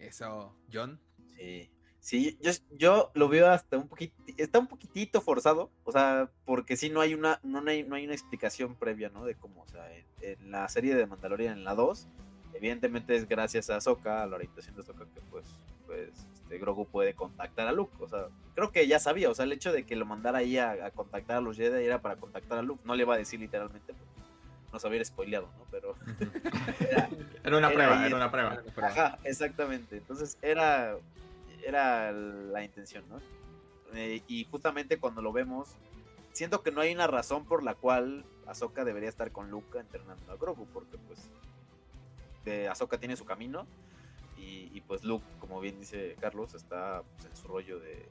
[0.00, 1.00] Eso, John.
[1.36, 1.70] Sí.
[2.00, 2.38] Sí,
[2.78, 7.02] yo, lo veo hasta un poquito, está un poquitito forzado, o sea, porque sí no
[7.02, 9.26] hay una, no hay, no hay una explicación previa, ¿no?
[9.26, 9.86] De cómo, o sea,
[10.22, 12.08] en, la serie de Mandalorian, en la 2,
[12.54, 15.44] evidentemente es gracias a Ahsoka, a la orientación de Ahsoka, que pues,
[15.86, 16.08] pues
[16.50, 17.94] este, Grogu puede contactar a Luke.
[18.00, 20.58] O sea, creo que ya sabía, o sea, el hecho de que lo mandara ahí
[20.58, 22.82] a, contactar a los Jedi era para contactar a Luke.
[22.84, 23.94] No le iba a decir literalmente
[24.72, 25.64] nos había spoileado, ¿no?
[25.70, 25.96] Pero.
[27.44, 28.62] era, una prueba, era una prueba.
[28.82, 29.96] Ajá, exactamente.
[29.98, 30.96] Entonces era,
[31.64, 33.20] era la intención, ¿no?
[33.94, 35.70] Eh, y justamente cuando lo vemos,
[36.32, 40.32] siento que no hay una razón por la cual Ahsoka debería estar con Luke entrenando
[40.32, 41.30] a Grogu, porque pues
[42.44, 43.66] de Ahsoka tiene su camino
[44.42, 48.08] y, pues Luke, como bien dice Carlos, está pues, en su rollo de,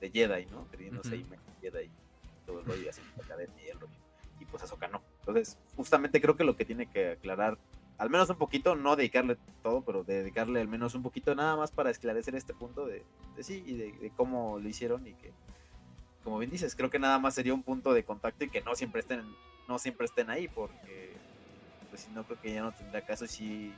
[0.00, 0.66] de Jedi, ¿no?
[0.66, 1.90] Creyéndose uh Jedi y
[2.44, 3.94] todo el rollo, así la academia y el rollo.
[4.40, 5.00] Y pues Ahsoka no.
[5.20, 7.58] Entonces, justamente creo que lo que tiene que aclarar,
[7.98, 11.70] al menos un poquito, no dedicarle todo, pero dedicarle al menos un poquito nada más
[11.70, 13.04] para esclarecer este punto de,
[13.40, 15.32] sí y de, cómo lo hicieron y que,
[16.24, 18.74] como bien dices, creo que nada más sería un punto de contacto y que no
[18.74, 19.22] siempre estén,
[19.68, 21.14] no siempre estén ahí, porque
[21.90, 23.72] pues si no creo que ya no tendría caso si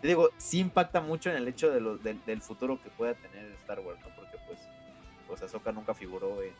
[0.00, 3.50] te digo, sí impacta mucho en el hecho de lo, del futuro que pueda tener
[3.62, 4.14] Star Wars, ¿no?
[4.14, 4.58] Porque pues,
[5.26, 6.52] pues Ahsoka nunca figuró en,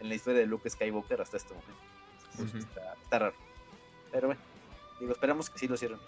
[0.08, 1.93] la historia de Luke Skywalker hasta este momento.
[2.36, 3.34] Pues, está, raro.
[4.10, 4.40] Pero bueno,
[5.00, 6.00] digo, esperamos que sí lo hicieron.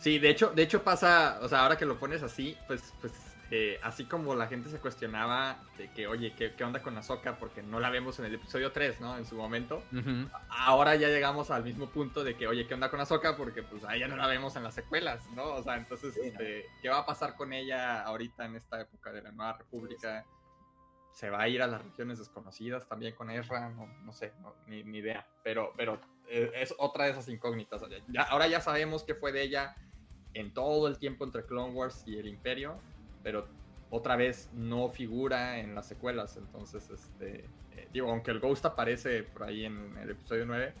[0.00, 0.18] sí.
[0.18, 3.12] de hecho, de hecho pasa, o sea, ahora que lo pones así, pues, pues
[3.50, 7.38] eh, así como la gente se cuestionaba de que, oye, ¿qué, ¿qué, onda con Ahsoka?
[7.38, 9.16] Porque no la vemos en el episodio 3, ¿no?
[9.16, 9.82] En su momento.
[10.50, 13.38] Ahora ya llegamos al mismo punto de que, oye, ¿qué onda con Ahsoka?
[13.38, 15.44] Porque pues ahí ya no la vemos en las secuelas, ¿no?
[15.44, 19.22] O sea, entonces, este, ¿qué va a pasar con ella ahorita en esta época de
[19.22, 20.26] la Nueva República?
[21.18, 24.32] Se va a ir a las regiones desconocidas también con Ezra, no, sé,
[24.68, 25.98] ni, idea, pero, pero
[26.28, 27.82] eh, es otra de esas incógnitas.
[28.06, 29.74] Ya, ahora ya sabemos que fue de ella
[30.32, 32.78] en todo el tiempo entre Clone Wars y el Imperio,
[33.24, 33.48] pero
[33.90, 39.24] otra vez no figura en las secuelas, entonces, este, eh, digo, aunque el Ghost aparece
[39.24, 40.72] por ahí en el episodio 9,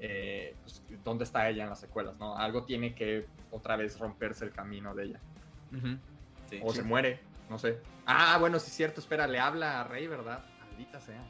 [0.00, 2.18] eh, pues, ¿dónde está ella en las secuelas?
[2.18, 2.36] ¿no?
[2.36, 5.20] Algo tiene que otra vez romperse el camino de ella.
[6.62, 7.80] o se muere, no sé.
[8.06, 10.44] Ah, bueno, sí es cierto, espera, le habla a Rey, ¿verdad?
[10.60, 11.20] Maldita sea.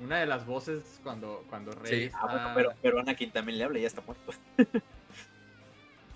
[0.00, 2.08] Una de las voces cuando, cuando Rey.
[2.08, 2.14] Sí.
[2.14, 4.32] Ah, pero, pero Anakin también le habla y ya está muerto.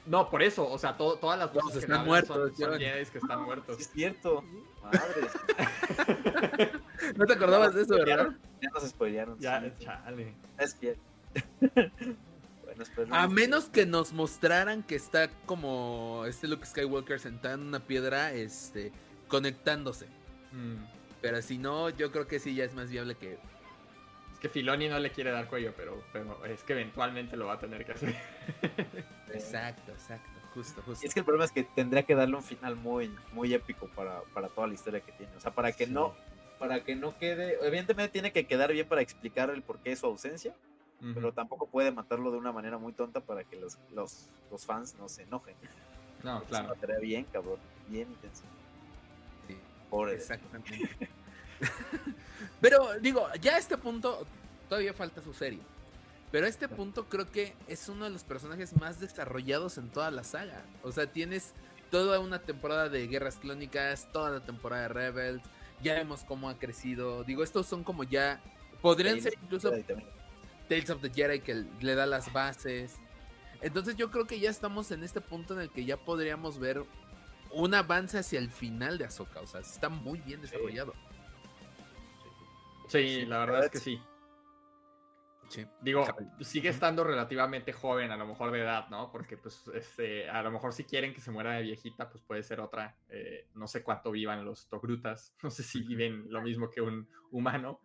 [0.07, 2.57] no, por eso, o sea, todas las voces están muertos.
[2.59, 3.79] Son, que están muertos.
[3.79, 4.43] es cierto.
[4.83, 6.71] Madre.
[7.17, 8.35] no te acordabas de eso, ¿verdad?
[8.61, 9.39] Ya nos spoilearon.
[9.39, 10.35] Ya, chale.
[10.59, 10.99] Es que
[13.11, 18.33] a menos que nos mostraran que está como este Luke Skywalker sentado en una piedra,
[18.33, 18.93] este,
[19.29, 20.07] conectándose.
[20.53, 20.85] Mm.
[21.21, 23.39] Pero si no, yo creo que sí ya es más viable que.
[24.33, 27.55] Es que Filoni no le quiere dar cuello, pero, pero es que eventualmente lo va
[27.55, 28.15] a tener que hacer.
[29.33, 31.05] exacto, exacto, justo, justo.
[31.05, 33.89] Y es que el problema es que tendría que darle un final muy, muy épico
[33.89, 34.21] para,
[34.55, 35.35] toda la historia que tiene.
[35.37, 36.15] O sea, para que no,
[36.59, 37.57] para que no quede.
[37.63, 40.55] Evidentemente tiene que quedar bien para explicar el porqué de su ausencia
[41.01, 44.95] pero tampoco puede matarlo de una manera muy tonta para que los, los, los fans
[44.99, 45.55] no se enojen.
[46.23, 46.75] No, claro.
[46.81, 48.43] Se bien, cabrón, bien intenso.
[49.47, 49.57] Sí,
[49.91, 51.09] Pobre exactamente.
[52.61, 54.27] pero digo, ya a este punto
[54.69, 55.61] todavía falta su serie.
[56.33, 60.11] Pero a este punto creo que es uno de los personajes más desarrollados en toda
[60.11, 60.65] la saga.
[60.83, 61.53] O sea, tienes
[61.91, 65.43] toda una temporada de Guerras Clónicas, toda la temporada de Rebels.
[65.83, 67.23] Ya vemos cómo ha crecido.
[67.25, 68.41] Digo, estos son como ya.
[68.83, 69.73] Podrían ser incluso
[70.69, 72.97] Tales of the Jedi que le da las bases.
[73.61, 76.85] Entonces yo creo que ya estamos en este punto en el que ya podríamos ver
[77.53, 79.41] un avance hacia el final de Ahsoka.
[79.41, 80.95] O sea, está muy bien desarrollado.
[82.89, 84.01] Sí, la verdad es que sí.
[85.81, 86.05] Digo,
[86.41, 89.11] sigue estando relativamente joven, a lo mejor de edad, ¿no?
[89.13, 92.43] Porque, pues, este, a lo mejor si quieren que se muera de viejita, pues puede
[92.43, 92.97] ser otra.
[93.09, 97.09] Eh, no sé cuánto vivan los Togrutas, no sé si viven lo mismo que un
[97.31, 97.81] humano,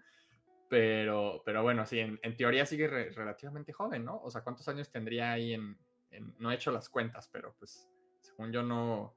[0.71, 4.21] pero, pero bueno, sí, en, teoría sigue relativamente joven, ¿no?
[4.23, 5.77] O sea, ¿cuántos años tendría ahí en,
[6.39, 7.89] No he hecho las cuentas, pero pues
[8.21, 9.13] según yo no,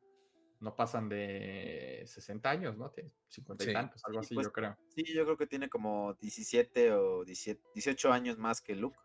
[0.58, 2.92] no pasan de 60 años, ¿no?
[3.28, 4.76] 50 y tantos, algo así, pues, yo creo.
[4.88, 8.98] Sí, yo creo que tiene como 17 o 18 años más que Luke.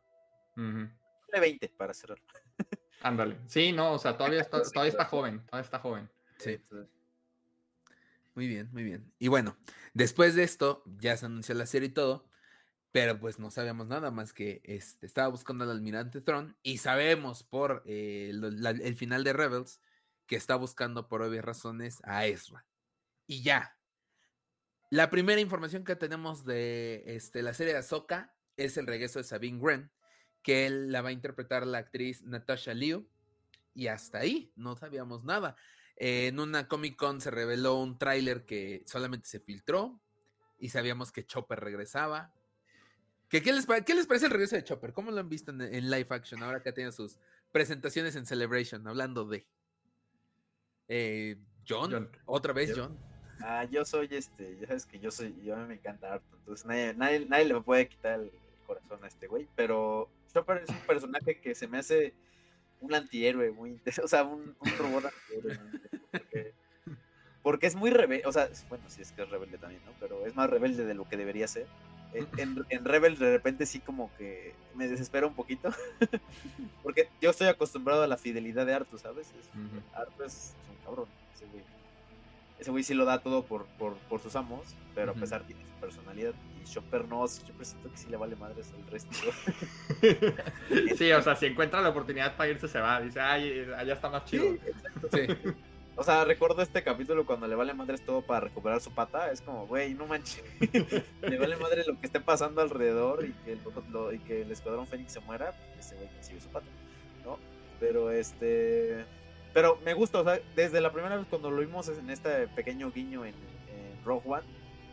[0.57, 0.89] Uh
[1.31, 2.17] 20 para cerrar.
[3.03, 3.37] Ándale.
[3.45, 6.09] Sí, no, o sea, todavía está, todavía está joven, todavía está joven.
[6.39, 6.59] Sí.
[8.33, 9.13] Muy bien, muy bien.
[9.19, 9.55] Y bueno,
[9.93, 12.28] después de esto, ya se anunció la serie y todo.
[12.91, 17.43] Pero pues no sabíamos nada más que este, estaba buscando al almirante Throne y sabemos
[17.43, 19.79] por eh, el final de Rebels
[20.25, 22.65] que está buscando por obvias razones a Ezra.
[23.27, 23.77] Y ya.
[24.91, 29.23] La primera información que tenemos de este, la serie de Ahsoka es el regreso de
[29.23, 29.91] Sabine Wren,
[30.41, 33.07] que él la va a interpretar la actriz Natasha Liu.
[33.75, 35.55] Y hasta ahí no sabíamos nada.
[35.95, 40.01] en una Comic Con se reveló un tráiler que solamente se filtró
[40.57, 42.33] y sabíamos que Chopper regresaba,
[43.30, 44.91] ¿Qué, les, parece el regreso de Chopper?
[44.91, 47.17] ¿Cómo lo han visto en, live action ahora que tiene sus
[47.51, 48.88] presentaciones en Celebration?
[48.88, 49.45] Hablando de.
[50.88, 52.97] Eh, John, otra vez John.
[53.41, 57.25] Ah, yo soy este, ya sabes que yo soy, yo me encanta harto, entonces nadie,
[57.25, 58.32] nadie, le puede quitar el
[58.65, 62.13] corazón a este güey, pero Chopper es un personaje que se me hace
[62.82, 65.59] un antihéroe muy intenso, o sea, un, robot antihéroe.
[66.11, 66.53] porque,
[67.43, 69.93] porque, es muy rebelde, o sea, bueno, sí es que es rebelde también, ¿no?
[69.99, 71.67] Pero es más rebelde de lo que debería ser
[72.14, 75.70] en, en, Rebel de repente sí como que me desespera un poquito.
[76.84, 79.32] Porque yo estoy acostumbrado a la fidelidad de Artu, ¿sabes?
[79.93, 81.07] Artu es, un cabrón.
[81.36, 81.64] Ese güey.
[82.60, 85.64] Ese güey sí lo da todo por, por, por sus amos, pero a pesar tiene
[85.64, 86.34] su personalidad.
[86.62, 87.28] Y Chopper no, yo
[87.64, 89.12] siento que sí le vale madres al resto.
[90.97, 92.99] sí, o sea, si encuentra la oportunidad para irse, se va.
[93.01, 94.57] Dice, ay, allá está más chido.
[95.12, 95.28] Sí,
[95.99, 99.33] O sea, recuerdo este capítulo cuando le vale madres todo para recuperar su pata.
[99.33, 100.41] Es como, güey, no manches.
[101.21, 105.11] le vale madre lo que esté pasando alrededor y que el, que el escuadrón Fénix
[105.11, 105.51] se muera.
[105.73, 106.67] Pues ese güey consigue su pata,
[107.25, 107.37] ¿no?
[107.81, 109.03] Pero este.
[109.53, 112.93] Pero me gusta, o sea, desde la primera vez cuando lo vimos en este pequeño
[112.93, 113.35] guiño en,
[114.05, 114.43] Rogue One,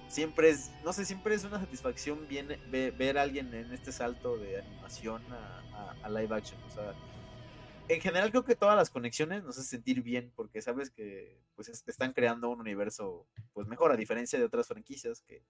[0.08, 4.36] siempre es, no sé, siempre es una satisfacción bien, ver, a alguien en este salto
[4.38, 5.22] de animación
[6.02, 6.60] a live action.
[6.64, 6.94] O sea,
[7.88, 11.68] en general creo que todas las conexiones nos hacen sentir bien porque sabes que pues
[11.68, 15.42] están creando un universo pues mejor a diferencia de otras franquicias que,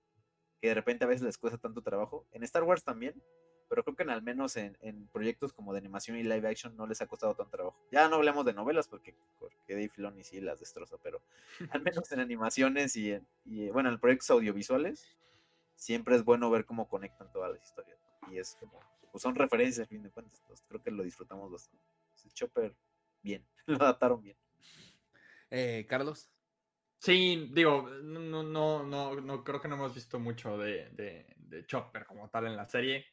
[0.60, 2.26] que de repente a veces les cuesta tanto trabajo.
[2.32, 3.22] En Star Wars también,
[3.68, 4.76] pero creo que en, al menos en,
[5.12, 7.76] proyectos como de animación y live action no les ha costado tanto trabajo.
[7.90, 11.22] Ya no hablemos de novelas porque, porque Dave Filoni sí las destroza, pero
[11.70, 15.16] al menos en animaciones y, en, y bueno, en proyectos audiovisuales
[15.74, 17.98] siempre es bueno ver cómo conectan todas las historias.
[18.30, 18.80] Y es como,
[19.10, 21.95] pues son referencias a fin de cuentas, creo que lo disfrutamos bastante.
[22.32, 22.74] Chopper,
[23.22, 24.36] bien, lo adaptaron bien.
[25.50, 26.30] Eh, Carlos.
[26.98, 32.06] Sí, digo, no, no, no, no, creo que no hemos visto mucho de, de, Chopper
[32.06, 33.04] como tal en la serie.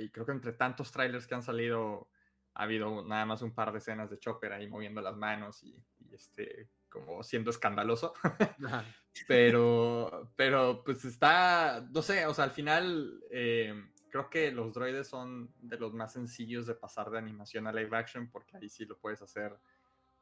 [0.00, 2.10] Y creo que entre tantos trailers que han salido,
[2.54, 5.80] ha habido nada más un par de escenas de Chopper ahí moviendo las manos y,
[6.12, 8.14] este, como siendo escandaloso.
[9.28, 13.74] pero, pero pues está, no sé, o sea, al final eh,
[14.14, 17.96] creo que los droides son de los más sencillos de pasar de animación a live
[17.96, 19.58] action porque ahí sí lo puedes hacer,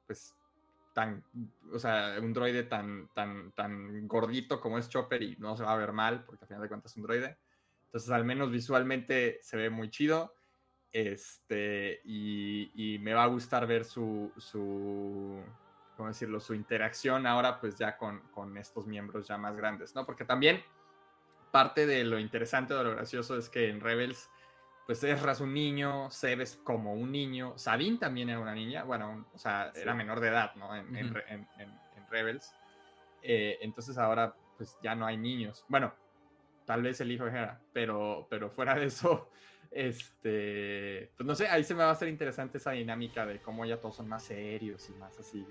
[0.06, 0.34] pues
[0.94, 1.22] tan,
[1.70, 5.74] o sea, un droide tan, tan, tan gordito como es Chopper y no se va
[5.74, 7.36] a ver mal, porque al final de cuentas es un droide.
[7.84, 10.36] Entonces, al menos visualmente se ve muy chido.
[10.90, 15.44] Este, y, me va a gustar ver su, su,
[15.98, 16.40] ¿cómo decirlo?
[16.40, 20.06] Su interacción ahora, pues ya con, con estos miembros ya más grandes, ¿no?
[20.06, 20.64] Porque también
[21.52, 24.28] parte de lo interesante o lo gracioso es que en Rebels
[24.86, 28.82] pues Ezra es un niño, Seb es como un niño, Sabine también era una niña,
[28.82, 30.74] bueno, o sea, era menor de edad, ¿no?
[30.74, 31.14] En,
[32.10, 32.52] Rebels.
[33.22, 35.64] Eh, entonces ahora, pues ya no hay niños.
[35.68, 35.94] Bueno,
[36.66, 39.30] tal vez el hijo de Hera, pero, pero fuera de eso,
[39.74, 43.64] este, pues no sé, ahí se me va a hacer interesante esa dinámica de cómo
[43.64, 45.46] ya todos son más serios y más así.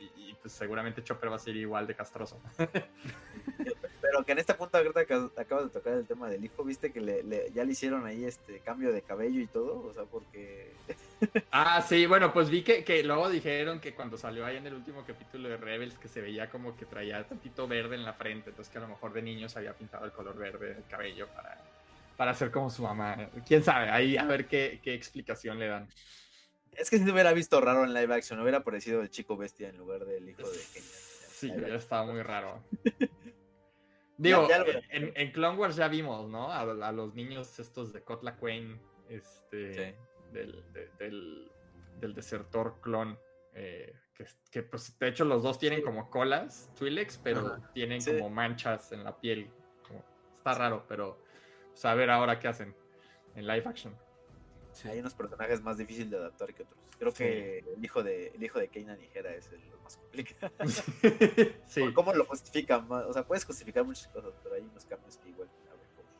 [0.00, 2.40] Y, pues seguramente Chopper va a ser igual de castroso.
[4.00, 7.00] Pero que en este punto ahorita acabas de tocar el tema del hijo, viste que
[7.00, 10.72] le, ya le hicieron ahí este cambio de cabello y todo, o sea, porque...
[11.50, 14.74] ah, sí, bueno, pues vi que, que luego dijeron que cuando salió ahí en el
[14.74, 18.50] último capítulo de Rebels que se veía como que traía tantito verde en la frente,
[18.50, 21.26] entonces que a lo mejor de niño se había pintado el color verde del cabello
[21.34, 21.58] para
[22.18, 23.30] para ser como su mamá.
[23.46, 25.88] Quién sabe, ahí a ver qué, explicación le dan.
[26.72, 29.68] Es que si no hubiera visto raro en live action, hubiera aparecido el chico bestia
[29.68, 30.88] en lugar del hijo de Kenya.
[31.30, 32.64] Sí, ya estaba muy raro.
[34.18, 34.48] Digo,
[34.90, 36.50] en, en, Clone Wars ya vimos, ¿no?
[36.50, 39.96] A, los niños estos de Kotla Quane, este,
[40.32, 40.64] del,
[40.98, 43.16] del, desertor clon,
[43.54, 43.94] eh,
[44.50, 49.04] que, pues de hecho los dos tienen como colas, Twi'leks, pero tienen como manchas en
[49.04, 49.48] la piel.
[50.36, 51.27] está raro, pero
[51.78, 52.74] saber ahora qué hacen
[53.36, 53.94] en live action.
[54.84, 56.78] Hay unos personajes más difíciles de adaptar que otros.
[56.98, 60.52] Creo que el hijo de el hijo de Kanan Hera es el más complicado.
[61.66, 61.92] sí.
[61.94, 62.86] ¿Cómo lo justifican?
[62.90, 65.48] O sea, puedes justificar muchas cosas, pero hay unos cambios que igual.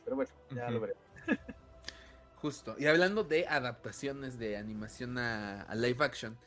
[0.03, 1.03] Pero bueno, ya lo veremos.
[2.35, 2.75] Justo.
[2.79, 6.37] Y hablando de adaptaciones de animación a, a, live action,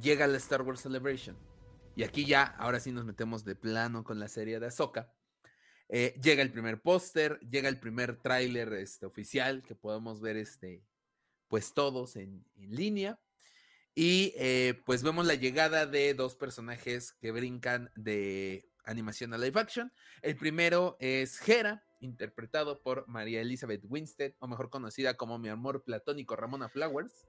[0.00, 1.36] llega la Star Wars Celebration.
[1.96, 5.12] Y aquí ya, ahora sí nos metemos de plano con la serie de Ahsoka.
[5.92, 10.84] Eh, llega el primer póster, llega el primer tráiler este, oficial que podemos ver este,
[11.48, 13.18] pues todos en, línea.
[13.92, 19.60] Y eh, pues vemos la llegada de dos personajes que brincan de animación a live
[19.60, 19.92] action.
[20.22, 25.82] El primero es Hera, interpretado por María Elizabeth Winstead, o mejor conocida como mi amor
[25.82, 27.26] platónico Ramona Flowers.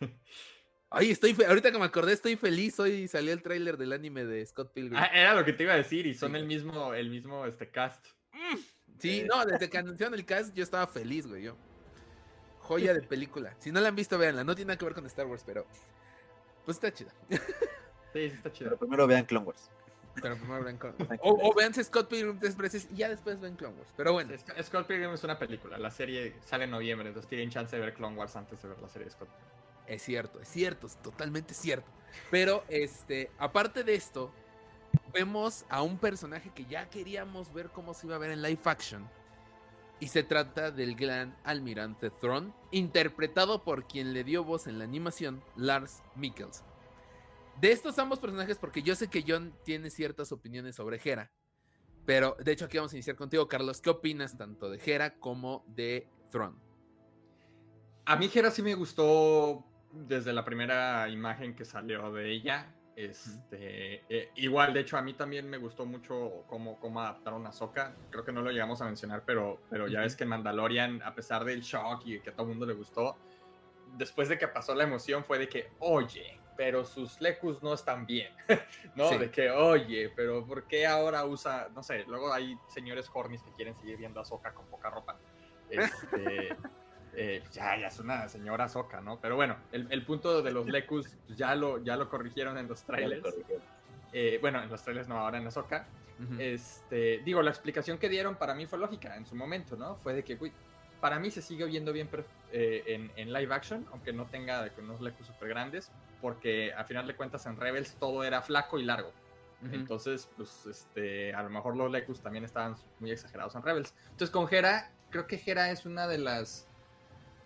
[0.90, 2.78] Ay, estoy ahorita que me acordé, estoy feliz.
[2.78, 4.96] Hoy salió el tráiler del anime de Scott Pilgrim.
[4.96, 7.70] Ah, era lo que te iba a decir, y son el mismo, el mismo este
[7.70, 8.06] cast.
[8.32, 8.56] Mm,
[8.98, 11.42] sí, no, desde que anunciaron el cast yo estaba feliz, güey.
[11.42, 11.56] Yo.
[12.60, 13.54] Joya de película.
[13.58, 14.44] Si no la han visto, véanla.
[14.44, 15.66] No tiene nada que ver con Star Wars, pero.
[16.64, 17.12] Pues está chida.
[18.12, 18.70] Sí, sí está chida.
[18.70, 19.70] Pero primero vean Clone Wars.
[20.22, 21.20] Pero primero vean Clone Wars.
[21.22, 23.92] O, vean Scott Pilgrim Express y ya después ven Clone Wars.
[23.94, 24.32] Pero bueno.
[24.62, 25.76] Scott Pilgrim es una película.
[25.76, 28.78] La serie sale en noviembre, entonces tienen chance de ver Clone Wars antes de ver
[28.80, 29.55] la serie de Scott Pilgrim.
[29.86, 31.90] Es cierto, es cierto, es totalmente cierto.
[32.30, 34.32] Pero, este, aparte de esto,
[35.12, 38.60] vemos a un personaje que ya queríamos ver cómo se iba a ver en live
[38.64, 39.08] action.
[39.98, 44.84] Y se trata del gran almirante Thrawn, interpretado por quien le dio voz en la
[44.84, 46.66] animación, Lars Mikkelsen.
[47.60, 51.32] De estos ambos personajes, porque yo sé que John tiene ciertas opiniones sobre Hera.
[52.04, 53.80] Pero de hecho aquí vamos a iniciar contigo, Carlos.
[53.80, 56.60] ¿Qué opinas tanto de Hera como de Thrawn?
[58.04, 59.64] A mí Hera sí me gustó
[60.06, 62.66] desde la primera imagen que salió de ella.
[62.94, 67.52] Este, eh, igual, de hecho, a mí también me gustó mucho cómo, cómo adaptaron a
[67.52, 67.94] Soka.
[68.10, 71.44] Creo que no lo llegamos a mencionar, pero, pero ya ves que Mandalorian, a pesar
[71.44, 73.16] del shock y que a todo el mundo le gustó,
[73.96, 78.06] después de que pasó la emoción fue de que, oye, pero sus lecus no están
[78.06, 78.32] bien,
[78.96, 79.10] ¿no?
[79.10, 83.52] De que, oye, pero ¿por qué ahora usa, no sé, luego hay señores hornis que
[83.52, 85.18] quieren seguir viendo a Soka con poca ropa.
[85.68, 86.56] Este,
[87.16, 89.18] eh, ya, ya es una señora soca, ¿no?
[89.18, 92.84] Pero bueno, el, punto de los Lecus pues, ya, lo, ya lo corrigieron en los
[92.84, 93.26] trailers.
[94.12, 95.86] Eh, bueno, en los trailers no, ahora en la soca.
[96.38, 99.96] este, digo, la explicación que dieron para mí fue lógica en su momento, ¿no?
[99.96, 100.52] Fue de que, uy,
[101.00, 102.08] para mí se sigue viendo bien
[102.52, 105.90] eh, en, live action, aunque no tenga unos lecos súper grandes,
[106.20, 109.12] porque al final de cuentas en Rebels todo era flaco y largo.
[109.72, 113.94] Entonces, pues, este, a lo mejor los lecus también estaban muy exagerados en Rebels.
[114.10, 116.68] Entonces, con Hera, creo que Hera es una de las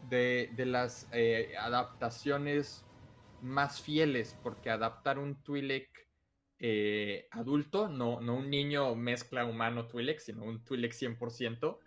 [0.09, 2.85] de, las eh, adaptaciones
[3.43, 5.89] más fieles, porque adaptar un Twi'lek
[6.59, 11.79] eh, adulto, no, no un niño mezcla humano Twi'lek, sino un Twi'lek 100%,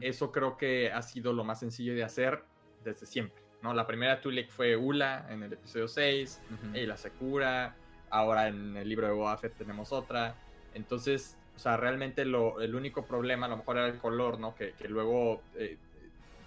[0.00, 2.44] eso creo que ha sido lo más sencillo de hacer
[2.84, 3.42] desde siempre.
[3.62, 3.74] ¿no?
[3.74, 6.40] La primera Twi'lek fue Ula en el episodio 6,
[6.74, 7.76] y la Sakura,
[8.10, 10.36] ahora en el libro de Boba tenemos otra.
[10.74, 14.54] Entonces, o sea, realmente lo, el único problema a lo mejor era el color, ¿no?
[14.54, 15.78] Que, que luego eh,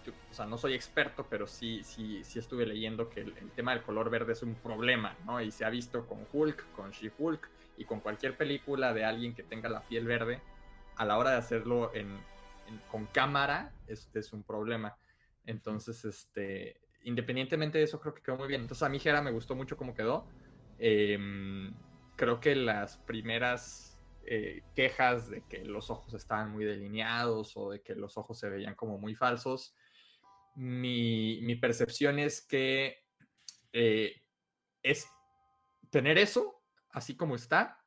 [0.10, 3.84] o sea, no soy experto, pero sí, sí, sí estuve leyendo que el, tema del
[3.84, 5.42] color verde es un problema, ¿no?
[5.42, 9.44] Y se ha visto con Hulk, con She-Hulk y con cualquier película de alguien que
[9.44, 10.42] tenga la piel verde,
[10.96, 12.18] a la hora de hacerlo en,
[12.90, 14.98] con cámara es, es, un problema.
[15.46, 18.62] Entonces, este, independientemente de eso, creo que quedó muy bien.
[18.62, 20.28] Entonces, a mí Jera me gustó mucho cómo quedó.
[20.80, 21.74] Em,
[22.16, 23.96] creo que las primeras
[24.26, 28.50] eh, quejas de que los ojos estaban muy delineados o de que los ojos se
[28.50, 29.76] veían como muy falsos,
[30.56, 33.04] mi, percepción es que
[33.74, 34.22] eh,
[34.82, 35.08] es
[35.90, 37.84] tener eso así como está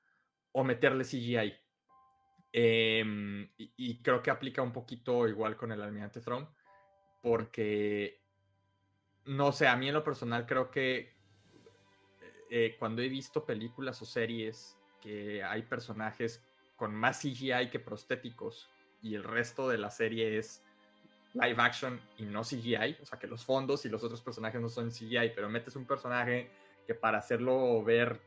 [0.52, 1.54] o meterle CGI.
[2.52, 6.48] Em, y, creo que aplica un poquito igual con el Almirante Throne,
[7.22, 8.22] porque
[9.26, 11.14] no sé, a mí en lo personal creo que
[12.50, 16.42] eh, cuando he visto películas o series que hay personajes
[16.76, 18.70] con más CGI que prostéticos
[19.02, 20.64] y el resto de la serie es
[21.34, 24.68] live action y no CGI, o sea que los fondos y los otros personajes no
[24.68, 26.50] son CGI, pero metes un personaje
[26.86, 28.20] que para hacerlo ver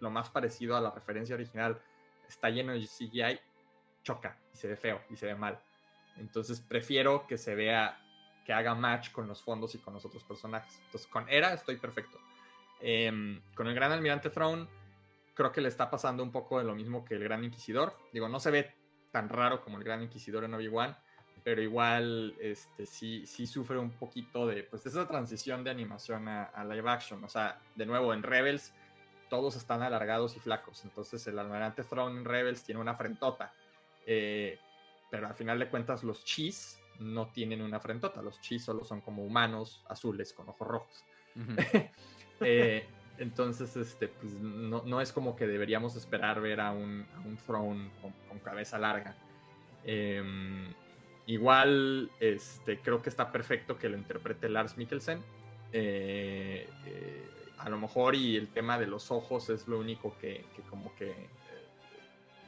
[0.00, 1.80] lo más parecido a la referencia original
[2.28, 3.40] está lleno de CGI,
[4.02, 5.58] choca y se ve feo y se ve mal.
[6.16, 7.98] Entonces prefiero que se vea,
[8.44, 10.80] que haga match con los fondos y con los otros personajes.
[10.84, 12.18] Entonces con Era estoy perfecto.
[12.80, 14.68] Em, con el Gran Almirante Throne
[15.34, 17.96] creo que le está pasando un poco de lo mismo que el Gran Inquisidor.
[18.12, 18.74] Digo, no se ve
[19.10, 20.96] tan raro como el Gran Inquisidor en Obi-Wan,
[21.46, 26.64] pero igual este, sí, sí sufre un poquito de pues, esa transición de animación a,
[26.64, 27.22] live action.
[27.22, 28.74] O sea, de nuevo, en Rebels
[29.30, 30.84] todos están alargados y flacos.
[30.84, 33.54] Entonces el almirante Throne en Rebels tiene una frentota.
[34.06, 34.58] Eh,
[35.08, 38.22] pero al final de cuentas los chis no tienen una frentota.
[38.22, 41.04] Los chis solo son como humanos azules con ojos rojos.
[42.40, 42.86] Eh,
[43.16, 47.06] entonces, este, pues, no, es como que deberíamos esperar ver a un,
[47.46, 49.16] Throne con, con cabeza larga.
[49.84, 50.22] Eh,
[51.26, 55.20] Igual, este, creo que está perfecto que lo interprete Lars Mikkelsen.
[55.72, 60.44] Eh, eh, a lo mejor y el tema de los ojos es lo único que,
[60.70, 61.28] como que eh,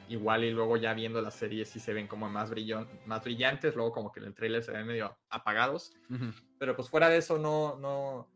[0.07, 2.51] igual y luego ya viendo la serie sí se ven como más,
[3.05, 5.93] más brillantes, luego como que en el trailer se ven medio apagados.
[6.57, 8.29] Pero pues fuera de eso no, no,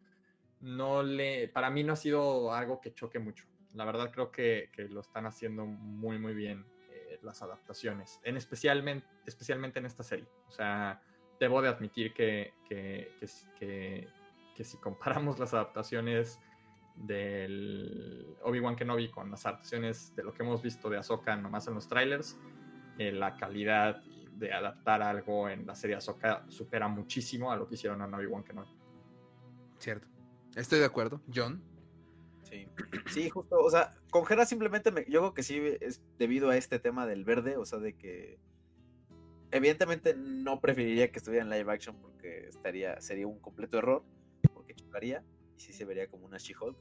[0.60, 3.46] no le, para mí no ha sido algo que choque mucho.
[3.76, 6.66] La verdad creo que, que lo están haciendo muy, muy bien
[7.24, 10.28] las adaptaciones, en especialmente, especialmente en esta serie.
[10.48, 11.02] O sea,
[11.40, 13.12] debo de admitir que, que,
[13.58, 16.40] que, si comparamos las adaptaciones
[16.96, 21.74] del Obi-Wan Kenobi con las adaptaciones de lo que hemos visto de Ahsoka nomás en
[21.74, 22.38] los trailers,
[22.98, 24.04] eh, la calidad
[24.34, 28.44] de adaptar algo en la serie Ahsoka supera muchísimo a lo que hicieron en Obi-Wan
[28.44, 28.70] Kenobi.
[29.80, 30.08] Cierto.
[30.56, 31.22] Estoy de acuerdo.
[31.34, 31.73] John.
[33.12, 33.30] Sí.
[33.30, 36.80] justo, o sea, con Hera simplemente me, yo creo que sí es debido a este
[36.80, 38.40] tema del verde, o sea, de que
[39.52, 44.04] evidentemente no preferiría que estuviera en live action porque estaría, sería un completo error,
[44.54, 45.24] porque chocaría
[45.58, 46.78] y sí se vería como una She-Hulk.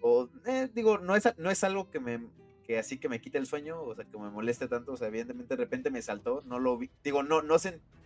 [0.00, 2.20] O, eh, digo, no es, no es algo que me,
[2.68, 5.08] que así que me quite el sueño, o sea, que me moleste tanto, o sea,
[5.08, 7.56] evidentemente de repente me saltó, no lo vi, digo, no, no,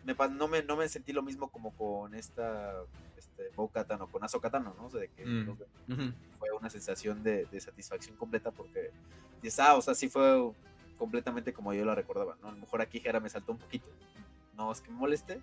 [0.04, 2.72] me, no, me, no me sentí lo mismo como con esta
[3.18, 4.86] este, o con Azokatano, ¿no?
[4.86, 5.56] O sea, de que mm,
[6.38, 8.92] fue una sensación de, satisfacción completa porque
[9.42, 10.52] dices, ah, o sea, sí fue
[10.96, 12.46] completamente como yo lo recordaba, ¿no?
[12.46, 13.88] A lo mejor aquí Jera me saltó un poquito,
[14.56, 15.40] no es que me moleste,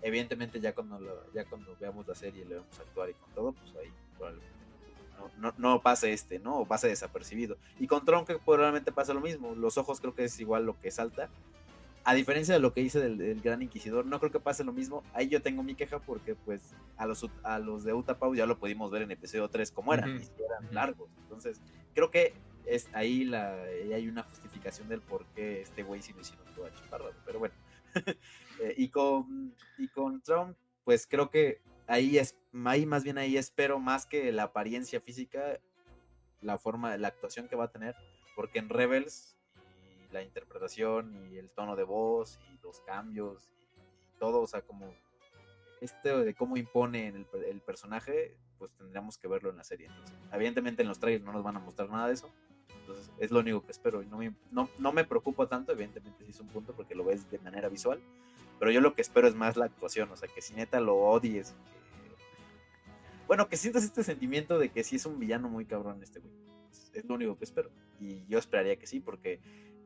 [0.00, 1.00] evidentemente ya cuando,
[1.34, 3.92] ya cuando veamos la serie y le vemos actuar y con todo, pues ahí
[5.38, 6.58] no, no, pase este, ¿no?
[6.58, 7.56] O pase desapercibido.
[7.78, 10.78] Y con Tron que probablemente pasa lo mismo, los ojos creo que es igual lo
[10.80, 11.28] que salta,
[12.04, 15.02] a diferencia de lo que hice del, Gran Inquisidor, no creo que pase lo mismo.
[15.12, 18.58] Ahí yo tengo mi queja porque pues a los, a los de Utapau ya lo
[18.58, 21.10] pudimos ver en episodio 3 como eran, y eran largos.
[21.22, 21.60] Entonces,
[21.94, 22.34] creo que
[22.66, 23.54] es ahí la
[23.94, 27.54] hay una justificación del por qué este güey sí lo hicieron toda chaparra, pero bueno.
[28.62, 30.54] Eh, y con y con Trump,
[30.84, 35.60] pues creo que ahí es ahí más bien ahí espero más que la apariencia física,
[36.40, 37.94] la forma, la actuación que va a tener,
[38.36, 39.36] porque en Rebels
[40.12, 44.94] la interpretación y el tono de voz y los cambios y, todo, o sea, como
[45.80, 49.88] este de cómo impone el, el, personaje, pues tendríamos que verlo en la serie.
[50.32, 52.30] evidentemente en los trailers no nos van a mostrar nada de eso.
[52.80, 54.02] Entonces, es lo único que espero.
[54.02, 57.04] Y no me, no, no me preocupa tanto, evidentemente sí es un punto porque lo
[57.04, 58.00] ves de manera visual.
[58.58, 60.10] Pero yo lo que espero es más la actuación.
[60.12, 61.54] O sea, que si neta lo odies.
[63.30, 66.34] Bueno, que sientas este sentimiento de que sí es un villano muy cabrón este güey.
[66.92, 67.70] Es, lo único que espero.
[68.00, 69.38] Y yo esperaría que sí, porque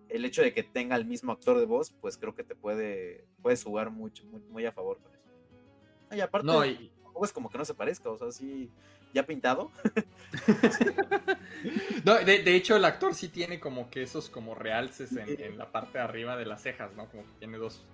[0.08, 3.26] el hecho de que tenga el mismo actor de voz, pues creo que te puede
[3.42, 6.16] puedes jugar mucho, muy, muy a favor con eso.
[6.16, 6.90] Y aparte, no, y...
[7.22, 8.70] es como que no se parezca, o sea, sí,
[9.12, 9.70] ya pintado.
[12.06, 15.98] no, de, hecho, el actor sí tiene como que esos como realces en, la parte
[15.98, 17.10] de arriba de las cejas, ¿no?
[17.10, 17.84] Como que tiene dos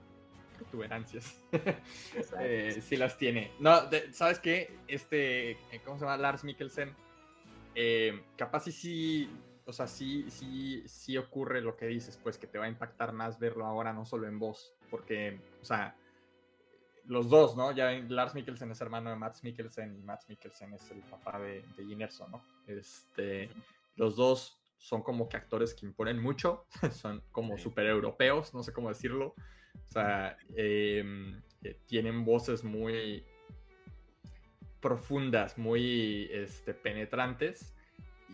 [0.61, 1.34] protuberancias.
[2.40, 3.50] eh, sí las tiene.
[3.58, 3.80] No,
[4.12, 4.76] ¿sabes qué?
[4.86, 6.16] Este, eh, ¿cómo se llama?
[6.16, 6.94] Lars Mikkelsen.
[7.74, 9.30] Eh, capaz sí, sí,
[9.64, 13.12] o sea, sí, sí, sí ocurre lo que dices, pues que te va a impactar
[13.12, 15.96] más verlo ahora, no solo en voz, porque, o sea,
[17.06, 17.72] los dos, ¿no?
[17.72, 21.64] Ya Lars Mikkelsen es hermano de Max Mikkelsen y Max Mikkelsen es el papá de,
[21.76, 22.42] de ¿no?
[22.66, 23.48] Este,
[23.96, 28.72] los dos son como que actores que imponen mucho, son como super europeos, no sé
[28.72, 29.34] cómo decirlo.
[29.89, 33.25] O sea, em, eh, tienen voces muy
[34.81, 37.75] profundas, muy este, penetrantes.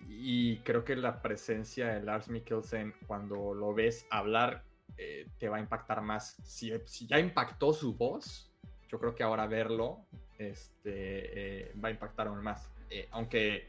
[0.09, 4.65] Y creo que la presencia de Lars Mikkelsen, cuando lo ves hablar,
[4.99, 6.37] eh, te va a impactar más.
[6.45, 8.53] Si, si ya impactó su voz,
[8.89, 10.07] yo creo que ahora verlo
[10.39, 12.71] este, eh, va a impactar aún más.
[13.11, 13.67] Aunque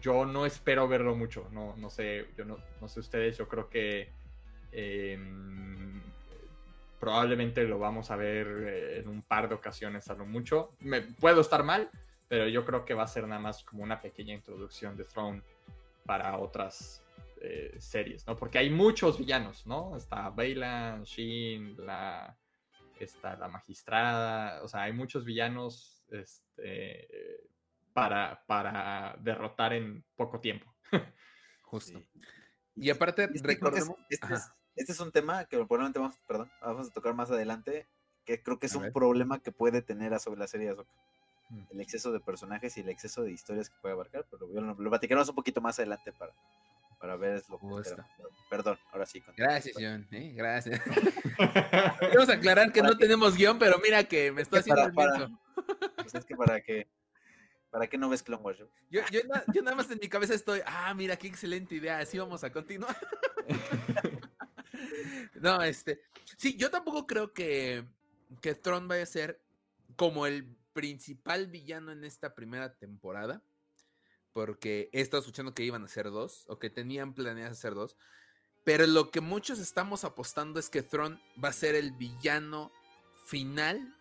[0.00, 3.68] yo no espero verlo mucho, no, no sé, yo no, no sé ustedes, yo creo
[3.68, 4.10] que
[4.72, 6.02] em,
[6.98, 10.74] probablemente lo vamos a ver eh, en un par de ocasiones a lo mucho.
[10.80, 11.90] Me, puedo estar mal,
[12.28, 15.42] pero yo creo que va a ser nada más como una pequeña introducción de Throne
[16.04, 17.02] para otras
[17.78, 18.34] series, ¿no?
[18.34, 19.96] Porque hay muchos villanos, ¿no?
[19.96, 22.36] Está Bailan, Shin, la
[22.98, 27.08] está la magistrada, o sea, hay muchos villanos este,
[27.92, 30.72] para, para derrotar en poco tiempo.
[31.62, 32.02] Justo.
[32.74, 33.96] Y aparte, recordemos...
[34.10, 34.26] Este,
[34.76, 37.86] este, es, un tema que probablemente vamos, perdón, vamos a tocar más adelante,
[38.24, 40.90] que creo que es un problema que puede tener sobre la serie de Ahsoka.
[41.48, 41.62] Mm.
[41.70, 44.90] El exceso de personajes y el exceso de historias que puede abarcar, pero lo, lo
[44.90, 46.32] platicaremos un poquito más adelante para,
[46.98, 47.66] para ver lo que
[48.50, 49.22] Perdón, ahora sí.
[49.36, 50.06] Gracias, John.
[50.12, 50.32] ¿eh?
[50.34, 50.80] Gracias.
[52.14, 55.28] Vamos a aclarar que no tenemos guion, pero mira que me estoy haciendo para,
[55.96, 56.86] pues es que para que
[57.70, 58.58] ¿Para qué no ves Clone Wars?
[58.90, 62.42] Yo, yo, nada más en mi cabeza estoy, ah, mira, qué excelente idea, así vamos
[62.42, 62.96] a continuar.
[65.40, 66.00] no, este,
[66.36, 67.84] sí, yo tampoco creo que,
[68.40, 69.40] que Tron vaya a ser
[69.96, 73.42] como el principal villano en esta primera temporada
[74.36, 77.96] porque he estado escuchando que iban a ser dos, o que tenían planeado hacer dos,
[78.64, 82.70] pero lo que muchos estamos apostando es que Thrawn va a ser el villano
[83.24, 83.96] final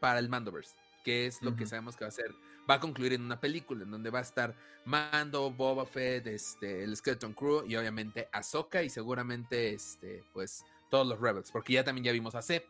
[0.00, 2.34] para el Mandoverse, que es lo que sabemos que va a ser,
[2.68, 4.54] va a concluir en una película en donde va a estar
[4.84, 11.06] Mando, Boba Fett, este, el Skeleton Crew y obviamente Ahsoka y seguramente este, pues todos
[11.06, 12.64] los Rebels, porque ya también ya vimos a Zeb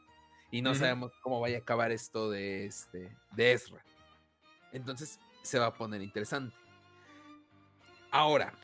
[0.50, 3.84] y no sabemos cómo vaya a acabar esto de este de Ezra.
[4.72, 6.56] Entonces se va a poner interesante.
[8.10, 8.54] Ahora,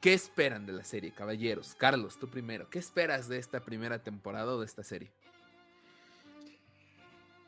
[0.00, 1.74] ¿qué esperan de la serie, caballeros?
[1.74, 2.70] Carlos, tú primero.
[2.70, 5.12] ¿Qué esperas de esta primera temporada o de esta serie?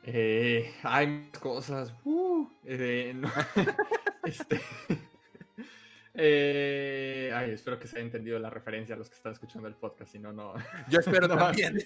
[0.07, 1.95] Eh, hay cosas.
[2.05, 3.15] Uh, eh,
[4.25, 4.61] este,
[6.15, 9.75] eh, ay, espero que se haya entendido la referencia a los que están escuchando el
[9.75, 10.55] podcast, si no, no.
[10.91, 11.79] Yo espero también.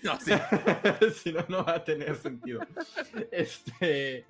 [1.15, 2.61] si no, no va a tener sentido.
[3.31, 4.27] Este.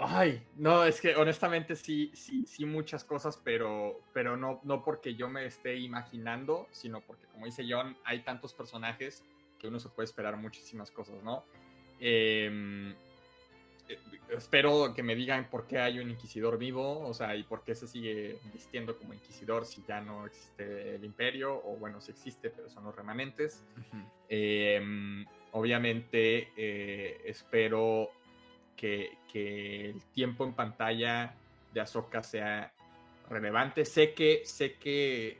[0.00, 5.16] Ay, no, es que honestamente sí, sí, sí muchas cosas, pero, pero no, no porque
[5.16, 9.24] yo me esté imaginando, sino porque, como dice John, hay tantos personajes
[9.58, 11.44] que uno se puede esperar muchísimas cosas, ¿no?
[12.00, 12.90] Em,
[13.88, 13.98] eh,
[14.30, 17.74] espero que me digan por qué hay un inquisidor vivo, o sea, y por qué
[17.74, 22.50] se sigue vistiendo como inquisidor si ya no existe el imperio, o bueno, si existe,
[22.50, 23.64] pero son los remanentes.
[24.28, 28.10] Em, obviamente, eh, espero
[28.76, 31.34] que, el tiempo en pantalla
[31.72, 32.72] de Ahsoka sea
[33.28, 33.84] relevante.
[33.84, 35.38] Sé que, sé que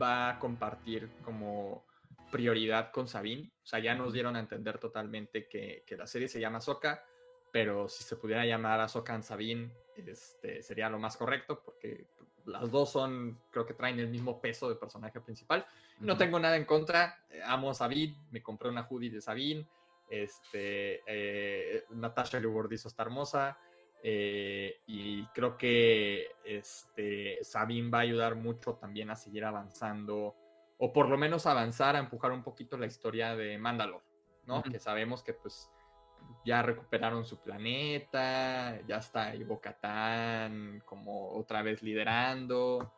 [0.00, 1.82] va a compartir como
[2.30, 3.50] prioridad con Sabine.
[3.62, 7.04] O sea, ya nos dieron a entender totalmente que, la serie se llama Ahsoka,
[7.52, 12.06] pero si se pudiera llamar Ahsoka en Sabine, este, sería lo más correcto, porque
[12.46, 15.66] las dos son, creo que traen el mismo peso de personaje principal.
[15.98, 19.66] No tengo nada en contra, amo a Sabine, me compré una hoodie de Sabine,
[20.08, 23.58] este, eh, Natasha Lubordizo está hermosa.
[24.02, 30.36] Eh, y creo que este, Sabine va a ayudar mucho también a seguir avanzando,
[30.82, 34.02] o por lo menos avanzar a empujar un poquito la historia de Mandalore,
[34.46, 34.62] ¿no?
[34.62, 35.70] Que sabemos que pues
[36.44, 39.60] ya recuperaron su planeta, ya está Ivo
[40.86, 42.94] como otra vez liderando,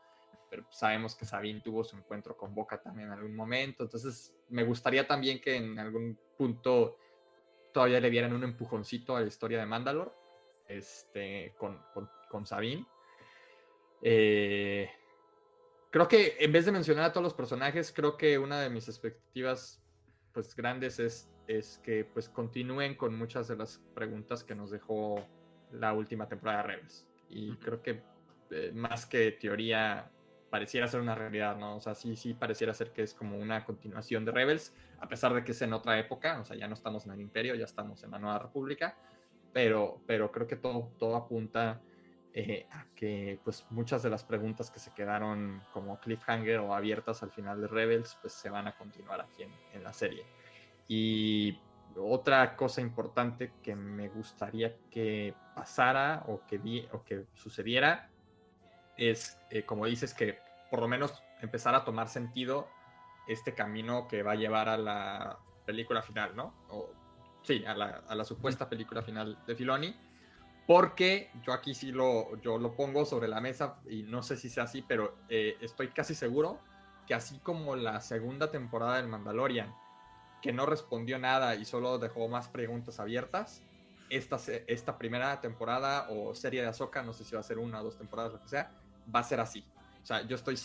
[0.49, 4.63] pero sabemos que Sabine tuvo su encuentro con Boca también en algún momento, entonces me
[4.63, 6.99] gustaría también que en algún punto
[7.73, 10.13] todavía le dieran un empujoncito a la historia de Mandalore,
[10.69, 11.83] este, con,
[12.31, 12.87] con, Sabine.
[14.03, 14.89] Eh,
[15.93, 18.89] creo que en vez de mencionar a todos los personajes, creo que una de mis
[18.89, 19.81] expectativas
[20.32, 25.24] pues grandes es, es que pues continúen con muchas de las preguntas que nos dejó
[25.70, 27.06] la última temporada de Rebels.
[27.28, 28.02] Y creo que
[28.51, 30.10] eh, más que teoría
[30.48, 31.77] pareciera ser una realidad, ¿no?
[31.77, 35.35] O sea, sí, sí pareciera ser que es como una continuación de Rebels, a pesar
[35.35, 37.64] de que es en otra época, o sea, ya no estamos en el Imperio, ya
[37.64, 38.97] estamos en la Nueva República,
[39.52, 41.82] pero, pero creo que todo, todo apunta
[42.35, 47.23] eh, a que pues muchas de las preguntas que se quedaron como cliffhanger o abiertas
[47.23, 50.25] al final de Rebels, pues se van a continuar aquí en, la serie.
[50.89, 51.59] Y
[51.97, 58.11] otra cosa importante que me gustaría que pasara o que, o que sucediera
[58.97, 60.39] es, eh, como dices, que
[60.71, 62.69] por lo menos empezar a tomar sentido
[63.29, 66.55] este camino que va a llevar a la película final, ¿no?
[66.69, 66.91] O,
[67.43, 69.95] sí, a la, supuesta película final de Filoni.
[70.67, 74.49] Porque yo aquí sí lo, yo lo pongo sobre la mesa y no sé si
[74.49, 76.61] sea así, pero eh, estoy casi seguro
[77.07, 79.75] que así como la segunda temporada del Mandalorian,
[80.41, 83.63] que no respondió nada y solo dejó más preguntas abiertas,
[84.09, 87.81] esta, esta primera temporada o serie de Ahsoka, no sé si va a ser una
[87.81, 88.71] o dos temporadas, lo que sea,
[89.13, 89.65] va a ser así.
[90.03, 90.57] O sea, yo estoy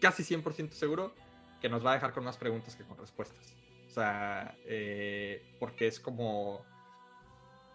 [0.00, 1.14] casi 100% seguro
[1.60, 3.54] que nos va a dejar con más preguntas que con respuestas.
[3.86, 6.64] O sea, eh, porque es como...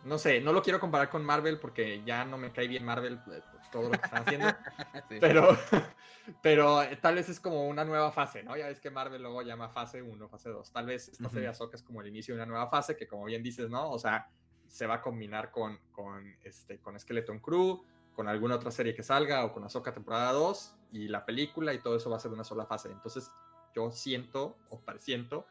[0.04, 3.20] No sé, no lo quiero comparar con Marvel porque ya no me cae bien Marvel,
[3.32, 3.42] eh,
[3.72, 4.48] todo lo que están haciendo.
[5.20, 5.58] Pero,
[6.42, 8.56] pero eh, tal vez es como una nueva fase, ¿no?
[8.58, 10.72] Ya ves que Marvel luego llama fase 1, fase 2.
[10.72, 13.08] Tal vez esta serie de Ahsoka es como el inicio de una nueva fase que,
[13.08, 13.90] como bien dices, ¿no?
[13.90, 14.30] O sea,
[14.68, 17.84] se va a combinar con, con, este, con Skeleton Crew,
[18.14, 21.80] con alguna otra serie que salga o con Ahsoka temporada 2 y la película y
[21.80, 22.92] todo eso va a ser una sola fase.
[22.92, 23.32] Entonces
[23.76, 25.48] yo siento o presiento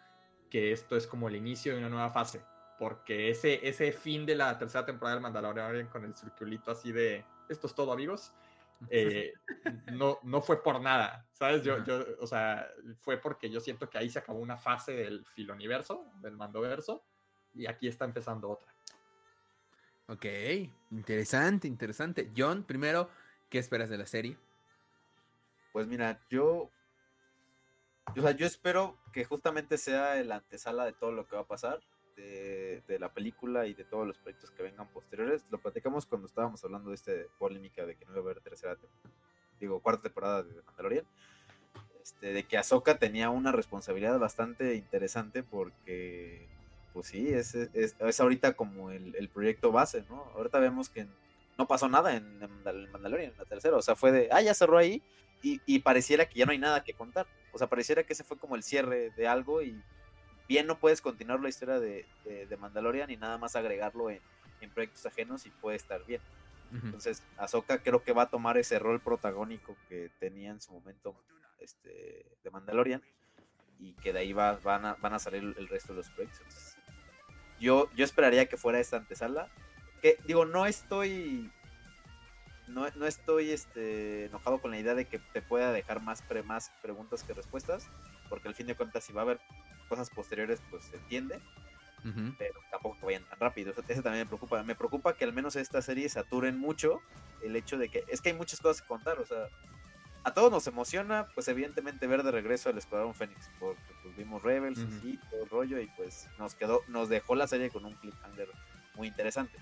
[0.50, 2.42] que esto es como el inicio de una nueva fase,
[2.78, 7.24] porque ese, ese fin de la tercera temporada del Mandalorian con el circulito así de
[7.48, 8.32] esto es todo amigos,
[8.90, 9.32] eh,
[9.92, 11.62] no, no fue por nada, ¿sabes?
[11.62, 12.68] Yo, yo, o sea,
[13.00, 17.02] fue porque yo siento que ahí se acabó una fase del filoniverso, del mandoverso,
[17.54, 18.68] y aquí está empezando otra.
[20.08, 20.26] Ok,
[20.90, 22.30] interesante, interesante.
[22.36, 23.08] John, primero,
[23.48, 24.36] ¿qué esperas de la serie?
[25.72, 26.70] Pues mira, yo.
[28.16, 31.46] O sea, yo espero que justamente sea el antesala de todo lo que va a
[31.46, 31.80] pasar,
[32.16, 35.44] de, la película y de todos los proyectos que vengan posteriores.
[35.50, 38.76] Lo platicamos cuando estábamos hablando de esta polémica de que no iba a haber tercera,
[39.60, 41.04] digo, cuarta temporada de Mandalorian.
[42.02, 46.46] Este, de que Ahsoka tenía una responsabilidad bastante interesante porque
[46.96, 50.24] pues sí, es, es, ahorita como el, proyecto base, ¿no?
[50.34, 51.06] Ahorita vemos que
[51.58, 54.54] no pasó nada en, el Mandalorian, en la tercera, o sea, fue de, ah, ya
[54.54, 55.02] cerró ahí
[55.42, 58.38] y, pareciera que ya no hay nada que contar, o sea, pareciera que ese fue
[58.38, 59.78] como el cierre de algo y
[60.48, 64.20] bien no puedes continuar la historia de, de, Mandalorian y nada más agregarlo en,
[64.74, 66.20] proyectos ajenos y puede estar bien.
[66.72, 71.14] Entonces, Ahsoka creo que va a tomar ese rol protagónico que tenía en su momento
[71.60, 73.00] este, de Mandalorian
[73.78, 76.76] y que de ahí va, van, a, van a salir el resto de los proyectos.
[77.60, 79.48] Yo, yo esperaría que fuera esta antesala.
[80.02, 81.50] Que digo, no estoy.
[82.68, 86.42] No, no estoy este, enojado con la idea de que te pueda dejar más, pre,
[86.42, 87.88] más preguntas que respuestas.
[88.28, 89.40] Porque al fin de cuentas, si va a haber
[89.86, 91.40] cosas posteriores, pues se entiende.
[92.38, 93.74] Pero tampoco que vayan tan rápido.
[93.88, 94.62] Eso, también me preocupa.
[94.62, 97.00] Me preocupa que al menos esta serie saturen mucho
[97.42, 98.04] el hecho de que.
[98.06, 99.18] Es que hay muchas cosas que contar.
[99.18, 99.48] O sea,
[100.26, 104.42] a todos nos emociona, pues evidentemente ver de regreso al Escuadrón Fénix, porque pues, vimos
[104.42, 107.94] Rebels y todo el rollo, y pues nos quedó, nos dejó la serie con un
[107.94, 108.48] cliffhanger
[108.96, 109.56] muy interesante,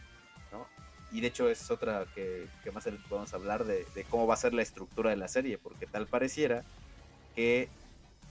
[0.50, 0.66] ¿no?
[1.12, 4.54] Y de hecho es otra que, que más podemos hablar de, cómo va a ser
[4.54, 6.64] la estructura de la serie, porque tal pareciera
[7.34, 7.68] que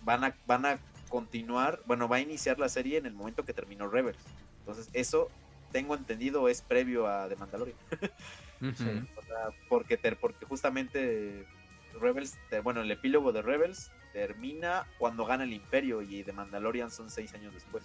[0.02, 0.80] van a, van a
[1.14, 4.18] continuar, bueno, va a iniciar la serie en el momento que terminó Rebels.
[4.62, 5.30] Entonces, eso
[5.72, 7.78] tengo entendido es previo a The Mandalorian.
[9.70, 11.46] porque, porque justamente
[12.02, 17.12] Rebels, bueno, el epílogo de Rebels termina cuando gana el Imperio y de Mandalorian son
[17.12, 17.84] seis años después.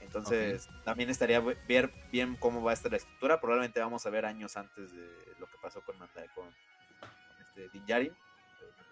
[0.00, 3.42] Entonces, también estaría ver bien cómo va a estar la estructura.
[3.42, 5.06] Probablemente vamos a ver años antes de
[5.38, 6.46] lo que pasó con, con,
[7.42, 8.16] este, Din Djarin,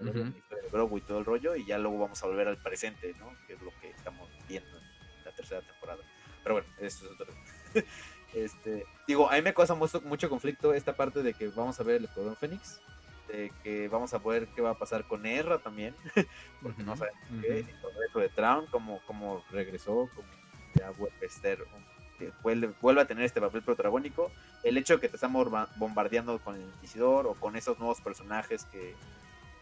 [0.05, 3.33] y todo el rollo, y ya luego vamos a volver al presente, ¿no?
[3.47, 6.03] Que es lo que estamos viendo en la tercera temporada.
[6.43, 7.27] Pero bueno, eso es otro.
[8.35, 11.83] este, digo, a mí me causa mucho, mucho conflicto esta parte de que vamos a
[11.83, 12.81] ver el Escuadrón Fénix
[13.63, 15.95] que vamos a ver qué va a pasar con Erra también,
[16.63, 20.29] porque no sabemos qué, con eso de Traum, cómo, regresó, como
[20.75, 21.65] ya vuelve a ser
[22.43, 24.31] vuelve a tener este papel protagónico,
[24.63, 28.65] el hecho de que te estamos bombardeando con el Inquisidor o con esos nuevos personajes
[28.67, 28.95] que,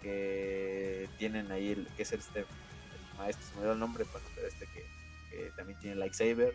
[0.03, 2.47] que tienen ahí, el, que es este el
[3.19, 4.05] maestro, se me dio el nombre,
[4.35, 6.55] pero este que, también tiene Lightsaber,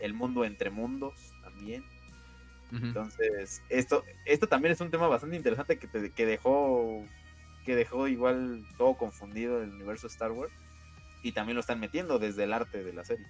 [0.00, 1.84] el mundo entre mundos también.
[2.72, 7.06] Entonces, esto, esto también es un tema bastante interesante que, que dejó
[7.64, 10.52] que dejó igual todo confundido el universo Star Wars
[11.22, 13.26] y también lo están metiendo desde el arte de la serie.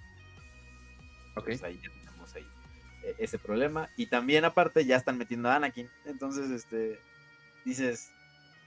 [1.35, 1.49] Ok.
[1.63, 2.47] ahí ya tenemos ahí
[3.03, 3.89] eh, ese problema.
[3.97, 5.89] Y también aparte ya están metiendo a Anakin.
[6.05, 6.99] Entonces, este,
[7.65, 8.11] dices,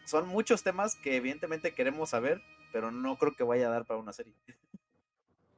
[0.04, 4.00] son muchos temas que evidentemente queremos saber, pero no creo que vaya a dar para
[4.00, 4.34] una serie.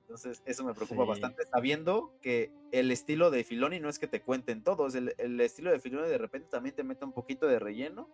[0.02, 4.20] Entonces, eso me preocupa bastante, sabiendo que el estilo de Filoni no es que te
[4.20, 7.58] cuenten todos, el, el, estilo de Filoni de repente también te mete un poquito de
[7.58, 8.10] relleno.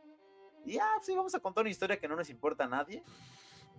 [0.65, 3.03] Y ya, sí, vamos a contar una historia que no nos importa a nadie,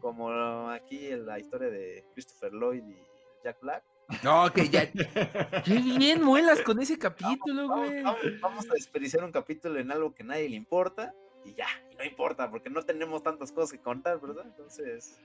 [0.01, 2.97] como aquí la historia de Christopher Lloyd y
[3.43, 3.83] Jack Black.
[4.23, 4.91] No, que ya.
[5.63, 8.03] Qué bien muelas con ese capítulo, güey.
[8.41, 11.13] Vamos, a desperdiciar un capítulo en algo que a nadie le importa
[11.45, 11.67] y ya,
[11.99, 14.45] no importa, porque no tenemos tantas cosas que contar, ¿verdad?
[14.45, 15.19] Entonces.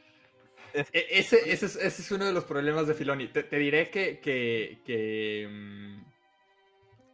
[0.75, 3.29] E, ese, ese, es, ese, es, uno de los problemas de Filoni.
[3.29, 6.05] Te, diré que, que, que mm,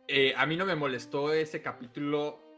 [0.09, 2.57] eh, a mí no me molestó ese capítulo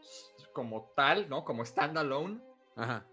[0.53, 1.43] como tal, ¿no?
[1.43, 2.39] Como standalone.
[2.77, 3.05] Ajá.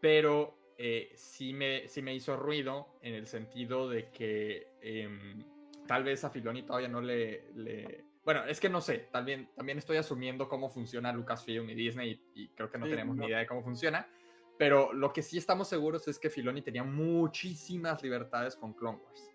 [0.00, 5.44] Pero eh, sí, me, sí me hizo ruido en el sentido de que em,
[5.86, 9.78] tal vez a Filoni todavía no le, le, Bueno, es que no sé, también, también
[9.78, 13.46] estoy asumiendo cómo funciona Lucasfilm y Disney y, creo que no tenemos ni idea de
[13.46, 14.08] cómo funciona.
[14.56, 19.30] Pero lo que sí estamos seguros es que Filoni tenía muchísimas libertades con Clone Wars.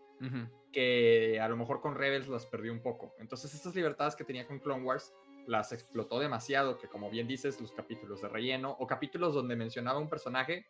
[0.72, 3.16] Que a lo mejor con Rebels las perdió un poco.
[3.20, 5.14] Entonces, estas libertades que tenía con Clone Wars
[5.48, 6.78] las explotó demasiado.
[6.78, 10.68] Que, como bien dices, los capítulos de relleno o capítulos donde mencionaba un personaje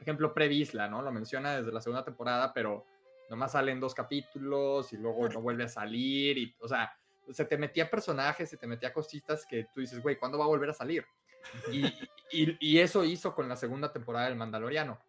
[0.00, 1.02] por ejemplo, Previsla, ¿no?
[1.02, 2.86] Lo menciona desde la segunda temporada, pero
[3.28, 6.38] nomás salen dos capítulos y luego no vuelve a salir.
[6.38, 6.90] Y, o sea,
[7.32, 10.48] se te metía personajes, se te metía cositas que tú dices, güey, ¿cuándo va a
[10.48, 11.04] volver a salir?
[12.32, 15.00] Y, y, eso hizo con la segunda temporada del Mandaloriano.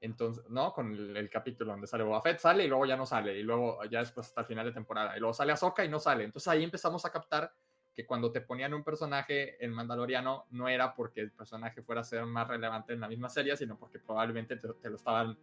[0.00, 0.74] Entonces, ¿no?
[0.74, 3.38] Con el, capítulo donde sale Boba Fett, sale y luego ya no sale.
[3.38, 5.16] Y luego ya después hasta el final de temporada.
[5.16, 6.24] Y luego sale Ahsoka y no sale.
[6.24, 7.50] Entonces ahí empezamos a captar
[7.94, 12.04] que cuando te ponían un personaje en Mandaloriano no era porque el personaje fuera a
[12.04, 15.38] ser más relevante en la misma serie, sino porque probablemente te, lo estaban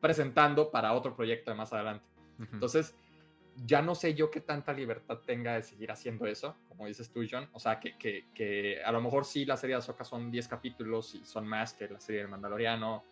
[0.00, 2.06] presentando para otro proyecto de más adelante.
[2.52, 2.94] Entonces,
[3.66, 7.24] ya no sé yo qué tanta libertad tenga de seguir haciendo eso, como dices tú,
[7.30, 7.48] John.
[7.52, 10.48] O sea, que, que, que a lo mejor sí la serie de Ahsoka son 10
[10.48, 13.04] capítulos y son más que la serie de Mandaloriano,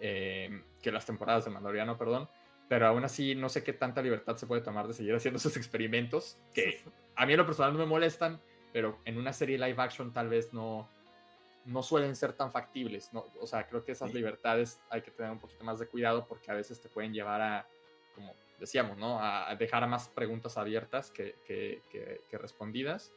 [0.00, 2.28] eh, que las temporadas de Mandaloriano, perdón
[2.72, 5.58] pero aún así no sé qué tanta libertad se puede tomar de seguir haciendo esos
[5.58, 6.82] experimentos que
[7.16, 8.40] a mí en lo personal no me molestan,
[8.72, 10.88] pero en una serie live action tal vez no,
[11.66, 13.12] no suelen ser tan factibles.
[13.12, 13.26] ¿no?
[13.40, 16.50] O sea, creo que esas libertades hay que tener un poquito más de cuidado porque
[16.50, 17.68] a veces te pueden llevar a,
[18.14, 19.18] como decíamos, ¿no?
[19.20, 21.82] a dejar más preguntas abiertas que, que,
[22.28, 23.12] que respondidas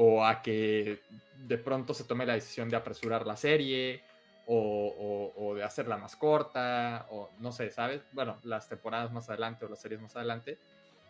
[0.00, 1.00] o a que
[1.46, 4.02] de pronto se tome la decisión de apresurar la serie
[4.46, 8.02] o, de hacerla más corta, o no sé, ¿sabes?
[8.12, 10.58] Bueno, las temporadas más adelante o las series más adelante,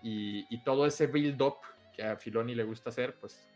[0.03, 1.59] y, todo ese build-up
[1.95, 3.49] que a Filoni le gusta hacer, pues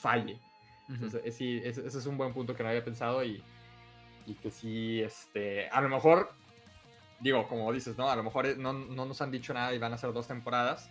[0.00, 0.40] falle.
[0.88, 3.42] Entonces, sí, ese, es un buen punto que no había pensado y,
[4.26, 6.32] y, que sí, este, a lo mejor,
[7.20, 8.10] digo, como dices, ¿no?
[8.10, 10.90] A lo mejor no, no nos han dicho nada y van a ser dos temporadas,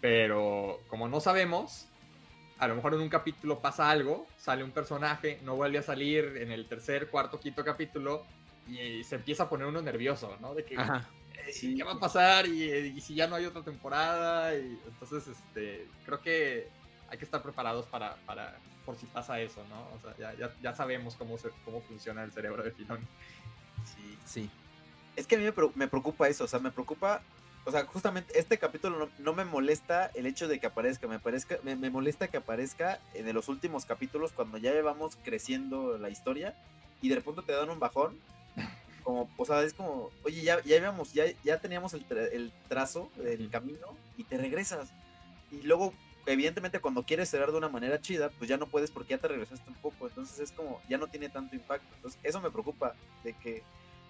[0.00, 1.88] pero como no sabemos,
[2.58, 6.36] a lo mejor en un capítulo pasa algo, sale un personaje, no vuelve a salir
[6.38, 8.24] en el tercer, cuarto, quinto capítulo
[8.68, 10.54] y, se empieza a poner uno nervioso, ¿no?
[10.54, 12.46] De que, eh, ¿qué va a pasar?
[12.46, 14.54] Y, si ya no hay otra temporada.
[14.56, 16.68] Y, entonces, este, creo que
[17.08, 18.56] hay que estar preparados para, para
[18.86, 19.88] por si pasa eso, ¿no?
[19.94, 23.00] O sea, ya, ya, ya sabemos cómo, se, cómo funciona el cerebro de Filón.
[23.84, 24.50] Sí, sí.
[25.16, 27.22] Es que a mí me preocupa eso, o sea, me preocupa
[27.66, 31.58] o sea, justamente este capítulo no, me molesta el hecho de que aparezca, me, parezca,
[31.62, 36.54] me, molesta que aparezca en los últimos capítulos cuando ya llevamos creciendo la historia
[37.00, 38.18] y de repente te dan un bajón.
[39.02, 43.10] Como, o sea, es como, oye, ya, ya íbamos, ya, ya teníamos el, el trazo
[43.16, 43.86] del camino
[44.16, 44.94] y te regresas.
[45.50, 45.92] Y luego,
[46.24, 49.28] evidentemente, cuando quieres cerrar de una manera chida, pues ya no puedes porque ya te
[49.28, 50.08] regresaste un poco.
[50.08, 51.86] Entonces es como, ya no tiene tanto impacto.
[51.96, 53.62] Entonces, eso me preocupa de que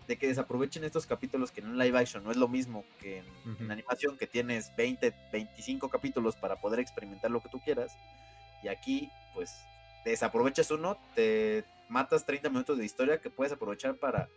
[0.07, 3.23] de que desaprovechen estos capítulos que en un live action no es lo mismo que
[3.59, 7.97] en, animación que tienes 20, 25 capítulos para poder experimentar lo que tú quieras.
[8.63, 9.55] Y aquí, pues,
[10.05, 14.29] desaprovechas uno, te matas 30 minutos de historia que puedes aprovechar para,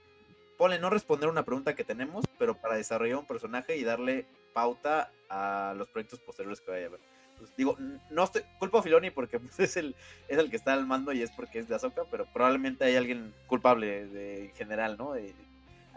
[0.57, 5.11] ponle, no responder una pregunta que tenemos, pero para desarrollar un personaje y darle pauta
[5.29, 6.99] a los proyectos posteriores que vaya a haber.
[7.37, 7.77] Pues, digo,
[8.09, 9.95] no estoy, culpo a Filoni porque pues, es, el,
[10.27, 12.95] es el que está al mando y es porque es de Azoka, pero probablemente hay
[12.95, 15.13] alguien culpable de, en general, ¿no?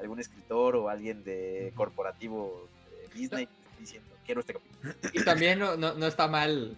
[0.00, 3.48] Algún escritor o alguien de corporativo de Disney
[3.78, 4.94] diciendo, quiero este capítulo.
[5.12, 6.76] Y también no, no, está mal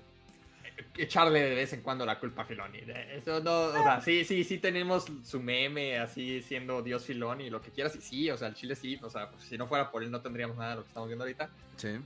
[0.97, 2.81] echarle de vez en cuando la culpa a Filoni.
[3.15, 7.61] Eso no, o sea, sí, sí, sí tenemos su meme así siendo Dios Filoni, lo
[7.61, 9.91] que quieras, y sí, o sea, el Chile sí, o sea, pues, si no fuera
[9.91, 11.51] por él no tendríamos nada de lo que estamos viendo ahorita.
[11.77, 11.99] Sí.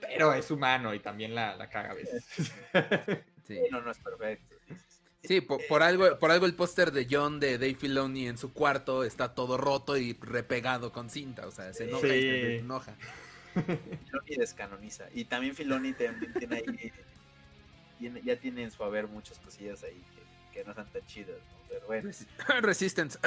[0.00, 2.24] Pero es humano y también la, la caga a veces.
[3.46, 3.60] Sí.
[3.70, 4.55] No, no es perfecto.
[5.26, 9.04] Sí, por, algo, por algo el póster de John de Dave Filoni en su cuarto
[9.04, 12.94] está todo roto y repegado con cinta, o sea, se enoja y se enoja.
[13.54, 15.06] Filoni descanoniza.
[15.14, 16.92] Y también Filoni también tiene ahí,
[18.24, 20.02] ya tiene en su haber muchas cosillas ahí
[20.52, 21.36] que, no están tan chidas,
[21.68, 22.10] Pero bueno.
[22.62, 23.18] Resistance.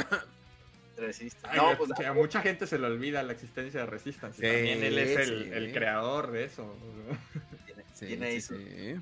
[0.98, 1.56] Resistance.
[1.56, 4.42] no, pues, a mucha gente se le olvida la existencia de Resistance.
[4.42, 6.76] también él es el, el creador de eso
[8.08, 9.02] tiene ahí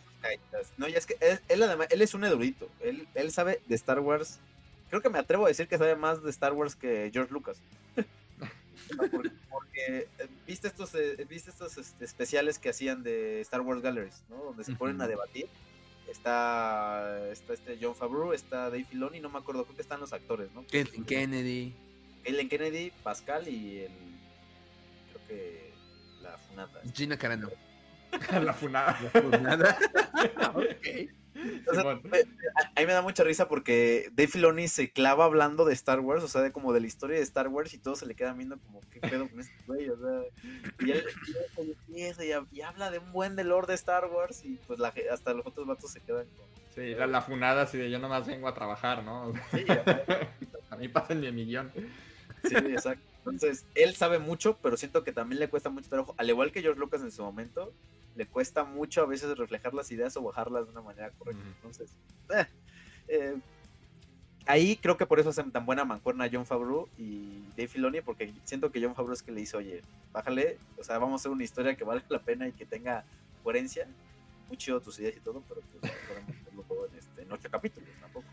[0.77, 1.17] No, y es que
[1.47, 2.69] él, además, él es un erudito.
[2.81, 4.39] Él, él sabe de Star Wars.
[4.89, 7.57] Creo que me atrevo a decir que sabe más de Star Wars que George Lucas.
[9.49, 14.23] porque, eh, viste estos, eh, viste estos este, especiales que hacían de Star Wars Galleries,
[14.29, 14.37] ¿no?
[14.37, 15.47] Donde se ponen a debatir.
[16.07, 20.13] Está, está este John Favreau, está Dave Filoni, no me acuerdo, creo que están los
[20.13, 20.63] actores, ¿no?
[20.71, 21.73] Ellen Kennedy.
[22.23, 23.91] Ellen Kennedy, Pascal y el.
[25.11, 25.73] Creo que.
[26.21, 26.81] La Funata.
[26.93, 27.49] Gina Carano.
[28.41, 28.97] la funada.
[29.13, 29.77] La funada.
[32.75, 36.23] a mí me da mucha risa porque Dave Filoni se clava hablando de Star Wars,
[36.23, 38.37] o sea, de como de la historia de Star Wars y todos se le quedan
[38.37, 39.89] viendo como, ¿qué pedo con este güey?
[39.89, 40.21] O sea,
[40.79, 41.05] y él
[42.51, 45.45] y, habla de un buen de lore de Star Wars y pues la, hasta los
[45.45, 46.47] otros vatos se quedan como...
[46.75, 49.33] Sí, la, funada así de yo nomás vengo a trabajar, ¿no?
[49.51, 49.65] Sí,
[50.69, 51.71] a mí pasen mi millón.
[52.43, 53.03] Sí, exacto.
[53.17, 56.61] Entonces, él sabe mucho, pero siento que también le cuesta mucho trabajo, al igual que
[56.61, 57.73] George Lucas en su momento,
[58.17, 61.43] le cuesta mucho a veces reflejar las ideas o bajarlas de una manera correcta.
[61.45, 61.91] Entonces,
[62.35, 62.47] eh,
[63.07, 63.35] eh,
[64.47, 68.33] ahí creo que por eso hacen tan buena mancuerna John Favreau y Dave Filoni, porque
[68.43, 71.31] siento que John Favreau es que le dice, oye, bájale, o sea, vamos a hacer
[71.31, 73.05] una historia que valga la pena y que tenga
[73.43, 73.87] coherencia.
[74.47, 75.93] Muy chido tus ideas y todo, pero pues
[76.53, 78.25] no podemos en, este, en ocho capítulos tampoco.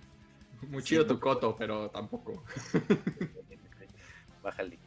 [0.62, 2.42] Muy chido tu coto, pero tampoco.
[4.42, 4.78] bájale.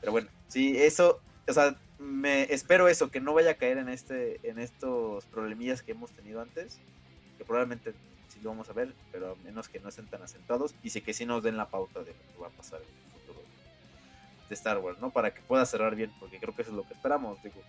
[0.00, 3.90] Pero bueno, sí, eso, o sea, me espero eso, que no vaya a caer en
[3.90, 6.80] este, en estos problemillas que hemos tenido antes,
[7.36, 7.92] que probablemente
[8.28, 11.02] sí lo vamos a ver, pero a menos que no estén tan asentados, y sí
[11.02, 13.42] que sí nos den la pauta de lo que va a pasar en el futuro
[14.48, 15.10] de Star Wars, ¿no?
[15.10, 17.60] Para que pueda cerrar bien, porque creo que eso es lo que esperamos, digo.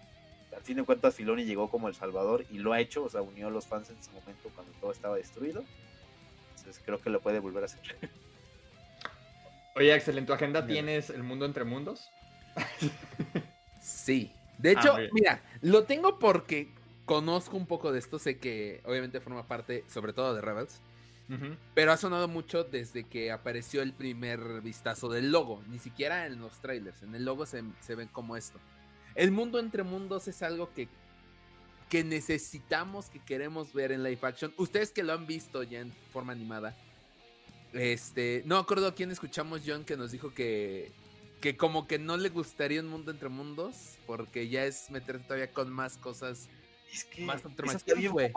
[0.56, 3.22] Al fin de cuentas, Filoni llegó como El Salvador y lo ha hecho, o sea,
[3.22, 5.64] unió a los fans en ese momento cuando todo estaba destruido.
[6.58, 7.82] Entonces creo que lo puede volver a hacer.
[9.76, 12.10] Oye, Axel, ¿en tu agenda tienes El Mundo Entre Mundos?
[13.82, 14.32] sí.
[14.58, 16.70] De hecho, ah, mira, lo tengo porque
[17.06, 18.20] conozco un poco de esto.
[18.20, 20.82] Sé que obviamente forma parte, sobre todo de Rebels.
[21.74, 25.64] Pero ha sonado mucho desde que apareció el primer vistazo del logo.
[25.70, 27.04] Ni siquiera en los trailers.
[27.04, 28.60] En el logo se, se ven como esto.
[29.16, 30.90] El mundo entre mundos es algo que,
[31.88, 34.54] que necesitamos, que queremos ver en live action.
[34.58, 36.76] Ustedes que lo han visto ya en forma animada
[37.74, 40.92] este, no acuerdo a quién escuchamos, John, que nos dijo que,
[41.42, 45.52] que como que no le gustaría un mundo entre mundos, porque ya es meterte todavía
[45.52, 46.48] con más cosas.
[46.94, 47.42] Es que más
[47.86, 48.32] bien, güey.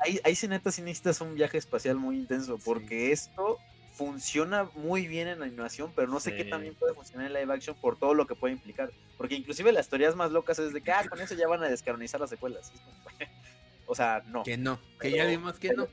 [0.00, 3.58] ahí, ahí sí neta sí necesitas un viaje espacial muy intenso, porque esto
[3.94, 7.76] funciona muy bien en animación, pero no sé qué también puede funcionar en live action
[7.80, 8.90] por todo lo que puede implicar.
[9.16, 11.68] Porque inclusive las teorías más locas es de que, ah, con eso ya van a
[11.68, 12.72] descanonizar las secuelas.
[13.86, 14.42] o sea, no.
[14.42, 15.88] Que no, que ya vimos que no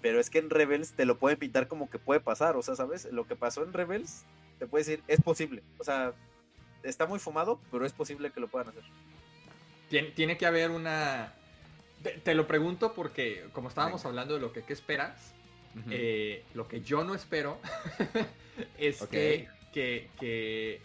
[0.00, 2.74] pero es que en Rebels te lo pueden pintar como que puede pasar, o sea,
[2.74, 3.06] ¿sabes?
[3.12, 4.24] Lo que pasó en Rebels,
[4.60, 6.12] te puede decir, es posible, o sea,
[6.82, 8.84] está muy fumado, pero es posible que lo puedan hacer.
[10.14, 11.34] Tiene, que haber una...
[12.22, 15.34] Te, lo pregunto porque, como estábamos hablando de lo que ¿qué esperas,
[15.90, 17.58] eh, lo que yo no espero
[18.78, 20.82] es que, que, que,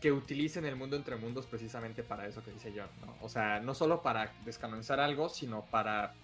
[0.00, 3.16] que, utilicen el mundo entre mundos precisamente para eso que dice John, ¿no?
[3.22, 6.14] O sea, no solo para descanonizar algo, sino para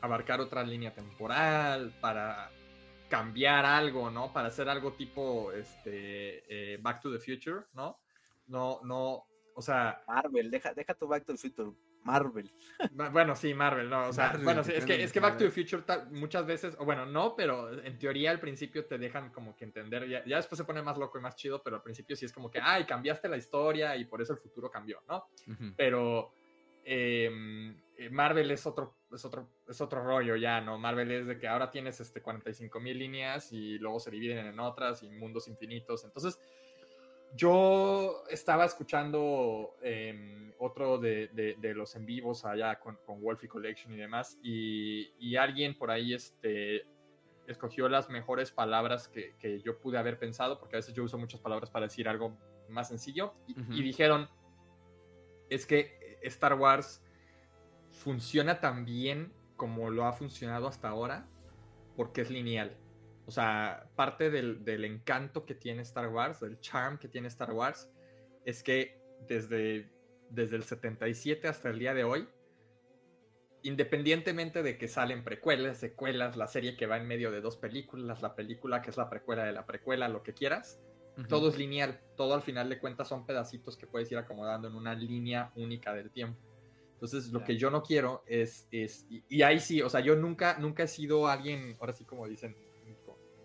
[0.00, 2.50] abarcar otra línea temporal, para
[3.10, 4.32] cambiar algo, ¿no?
[4.32, 8.00] Para hacer algo tipo este eh, Back to the Future, ¿no?
[8.46, 10.02] No, no, o sea.
[10.08, 11.70] Marvel, deja, deja tu Back to the Future.
[12.02, 12.50] Marvel.
[13.12, 15.50] Bueno, sí, Marvel, no, o sea, bueno, sí, es que, es que Back to the
[15.50, 15.82] Future
[16.12, 20.08] muchas veces, o bueno, no, pero en teoría al principio te dejan como que entender,
[20.08, 22.32] ya, ya, después se pone más loco y más chido, pero al principio sí es
[22.32, 25.26] como que, ay, cambiaste la historia y por eso el futuro cambió, ¿no?
[25.76, 26.32] Pero
[26.84, 30.78] Em, eh, Marvel es otro, es, otro, es otro rollo ya, ¿no?
[30.78, 34.60] Marvel es de que ahora tienes este 45 mil líneas y luego se dividen en
[34.60, 36.04] otras y mundos infinitos.
[36.04, 36.38] Entonces,
[37.34, 43.92] yo estaba escuchando em, otro de, de, los en vivos allá con, con Wolfie Collection
[43.92, 46.84] y demás, y, y, alguien por ahí este,
[47.46, 51.18] escogió las mejores palabras que, que, yo pude haber pensado, porque a veces yo uso
[51.18, 52.36] muchas palabras para decir algo
[52.68, 54.28] más sencillo, y, y dijeron,
[55.48, 57.02] es que Star Wars
[57.90, 61.26] funciona tan bien como lo ha funcionado hasta ahora
[61.96, 62.76] porque es lineal.
[63.26, 67.52] O sea, parte del, del, encanto que tiene Star Wars, del charm que tiene Star
[67.52, 67.88] Wars,
[68.44, 69.92] es que desde,
[70.30, 72.28] desde el 77 hasta el día de hoy,
[73.62, 78.22] independientemente de que salen precuelas, secuelas, la serie que va en medio de dos películas,
[78.22, 80.80] la película que es la precuela de la precuela, lo que quieras,
[81.28, 84.74] todo es lineal, todo al final de cuentas son pedacitos que puedes ir acomodando en
[84.74, 86.49] una línea única del tiempo.
[87.00, 90.58] Entonces, lo que yo no quiero es, es y, ahí sí, o sea, yo nunca,
[90.58, 92.54] nunca he sido alguien, ahora sí como dicen,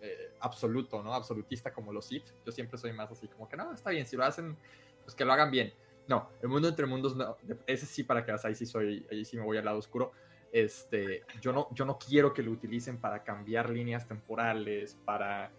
[0.02, 1.14] eh, absoluto, ¿no?
[1.14, 2.26] Absolutista como los Sith.
[2.46, 4.58] Yo siempre soy más así como que, no, está bien, si lo hacen,
[5.04, 5.74] pues que lo hagan bien.
[6.10, 9.38] No, el mundo entre mundos, no, ese sí para que ahí sí soy, ahí sí
[9.38, 10.12] me voy al lado oscuro.
[10.52, 15.50] Este, yo no, yo no quiero que lo utilicen para cambiar líneas temporales, para,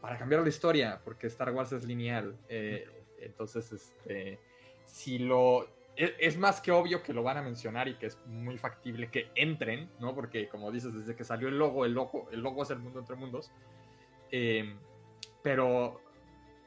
[0.00, 2.34] para cambiar la historia, porque Star Wars es lineal.
[2.48, 2.88] Eh,
[3.18, 4.40] entonces, este,
[4.86, 5.68] si lo,
[6.00, 9.30] es, más que obvio que lo van a mencionar y que es muy factible que
[9.34, 10.14] entren, ¿no?
[10.14, 13.00] Porque como dices, desde que salió el logo, el logo, el logo es el mundo
[13.00, 13.50] entre mundos.
[14.30, 14.78] Em,
[15.42, 16.00] pero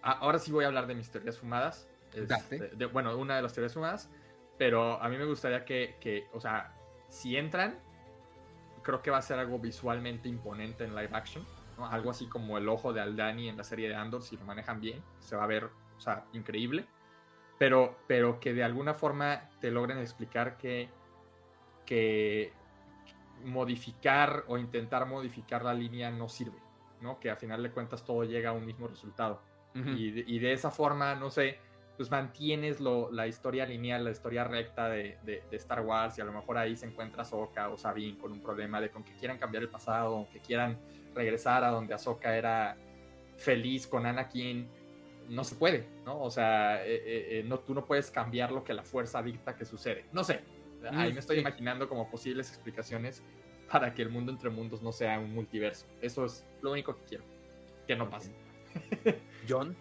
[0.04, 1.90] ahora sí voy a hablar de mis teorías fumadas.
[2.14, 4.12] Este, bueno, una de las teorías fumadas.
[4.60, 6.76] Pero a mí me gustaría que, que, o sea,
[7.10, 7.80] si entran,
[8.84, 11.44] creo que va a ser algo visualmente imponente en live action.
[11.78, 11.88] ¿no?
[11.88, 14.80] Algo así como el ojo de Aldani en la serie de Andor, si lo manejan
[14.80, 16.86] bien, se va a ver, o sea, increíble
[17.64, 20.90] pero, pero que de alguna forma te logren explicar que,
[21.86, 22.52] que
[23.46, 26.60] modificar o intentar modificar la línea no sirve,
[27.00, 27.22] ¿no?
[27.22, 29.42] Que a final de cuentas todo llega a un mismo resultado.
[29.74, 31.58] y, de, esa forma, no sé,
[31.96, 36.26] pues mantienes lo, la historia lineal, la historia recta de, de, Star Wars y a
[36.26, 39.38] lo mejor ahí se encuentra Ahsoka o Sabine con un problema de con que quieran
[39.38, 40.78] cambiar el pasado, que quieran
[41.16, 42.76] regresar a donde Ahsoka era
[43.38, 44.83] feliz con Anakin
[45.30, 46.22] no se puede, ¿no?
[46.22, 49.56] O sea, eh, eh, eh, no, tú no puedes cambiar lo que la fuerza dicta
[49.56, 50.06] que sucede.
[50.12, 50.42] No sé,
[50.92, 53.24] ahí mm, me estoy imaginando como posibles explicaciones
[53.72, 55.86] para que el mundo entre mundos no sea un multiverso.
[56.02, 57.24] Eso es lo único que quiero,
[57.88, 58.32] que no pase.
[59.50, 59.76] John.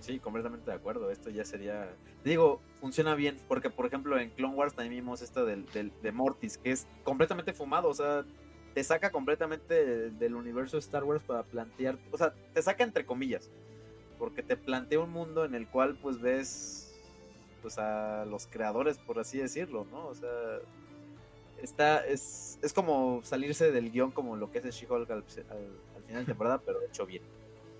[0.00, 1.10] Sí, completamente de acuerdo.
[1.10, 1.88] Esto ya sería.
[2.22, 6.58] Digo, funciona bien, porque por ejemplo en Clone Wars también vimos esto del, de Mortis,
[6.58, 8.24] que es completamente fumado, o sea,
[8.76, 13.06] te saca completamente del universo de Star Wars para plantear, o sea, te saca entre
[13.06, 13.50] comillas,
[14.18, 16.86] porque te plantea un mundo en el cual pues ves
[17.62, 20.06] pues a los creadores, por así decirlo, ¿no?
[20.06, 20.30] O sea,
[21.60, 26.24] está, es, es como salirse del guion como lo que es She-Hulk al, final de
[26.24, 27.22] temporada, pero hecho bien.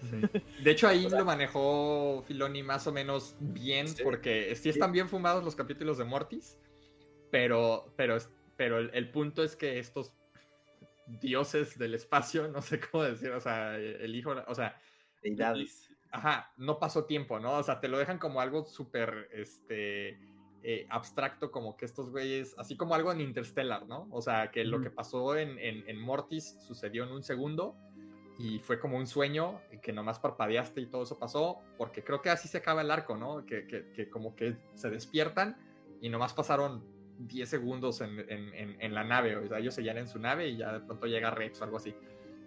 [0.63, 5.45] De hecho, ahí lo manejó Filoni más o menos bien, porque sí están bien fumados
[5.45, 6.59] los capítulos de Mortis,
[7.31, 8.19] pero, pero,
[8.57, 10.13] pero el, punto es que estos
[11.21, 14.79] dioses del espacio, no sé cómo decir, o sea, el hijo, o sea,
[15.23, 15.86] deidades
[16.17, 17.59] ajá, no pasó tiempo, ¿no?
[17.59, 20.19] O sea, te lo dejan como algo súper, este,
[20.63, 24.09] eh, abstracto, como que estos güeyes, así como algo en Interstellar, ¿no?
[24.11, 27.77] O sea, que lo que pasó en, en, Mortis sucedió en un segundo
[28.39, 32.31] y fue como un sueño que nomás parpadeaste y todo eso pasó, porque creo que
[32.31, 33.47] así se acaba el arco, ¿no?
[33.47, 35.57] Que, que, que como que se despiertan
[36.01, 36.85] y nomás pasaron
[37.19, 40.57] 10 segundos en, en, en, la nave, o sea, ellos seguían en su nave y
[40.57, 41.95] ya de pronto llega Rex o algo así.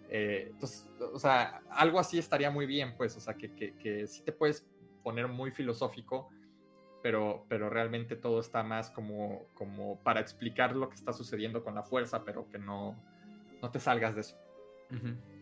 [0.09, 4.07] Eh, entonces, o sea, algo así estaría muy bien, pues, o sea, que, que, que
[4.07, 4.67] sí te puedes
[5.03, 6.29] poner muy filosófico,
[7.01, 11.75] pero, pero realmente todo está más como, como para explicar lo que está sucediendo con
[11.75, 12.95] la fuerza, pero que no,
[13.61, 14.37] no te salgas de eso.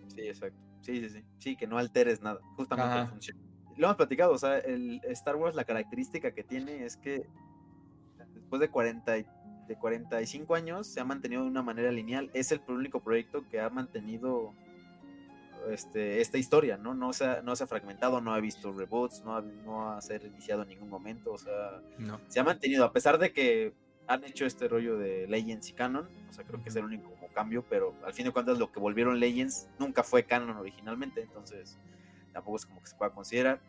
[0.07, 0.60] Sí, exacto.
[0.81, 1.26] Sí, sí, sí.
[1.39, 2.39] Sí, que no alteres nada.
[2.56, 3.34] Justamente.
[3.77, 7.27] Lo hemos platicado, o sea, el Star Wars, la característica que tiene es que
[8.34, 9.18] después de 40
[9.68, 12.30] de 45 años se ha mantenido de una manera lineal.
[12.34, 14.53] Es el único proyecto que ha mantenido
[15.69, 16.94] este, esta historia, ¿no?
[16.94, 20.02] No se, ha, no se ha fragmentado, no ha visto reboots, no ha, no ha
[20.02, 21.81] sido iniciado en ningún momento, o sea,
[22.27, 23.73] se ha mantenido, a pesar de que
[24.07, 27.11] han hecho este rollo de Legends y Canon, o sea, creo que es el único
[27.34, 31.77] cambio, pero al fin de cuentas lo que volvieron Legends nunca fue Canon originalmente, entonces
[32.34, 33.60] tampoco es como que se pueda considerar.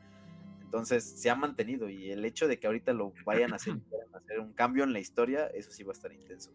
[0.69, 3.79] Entonces se ha mantenido y el hecho de que ahorita lo vayan a hacer,
[4.13, 6.53] hacer un cambio en la historia, eso sí va a estar intenso.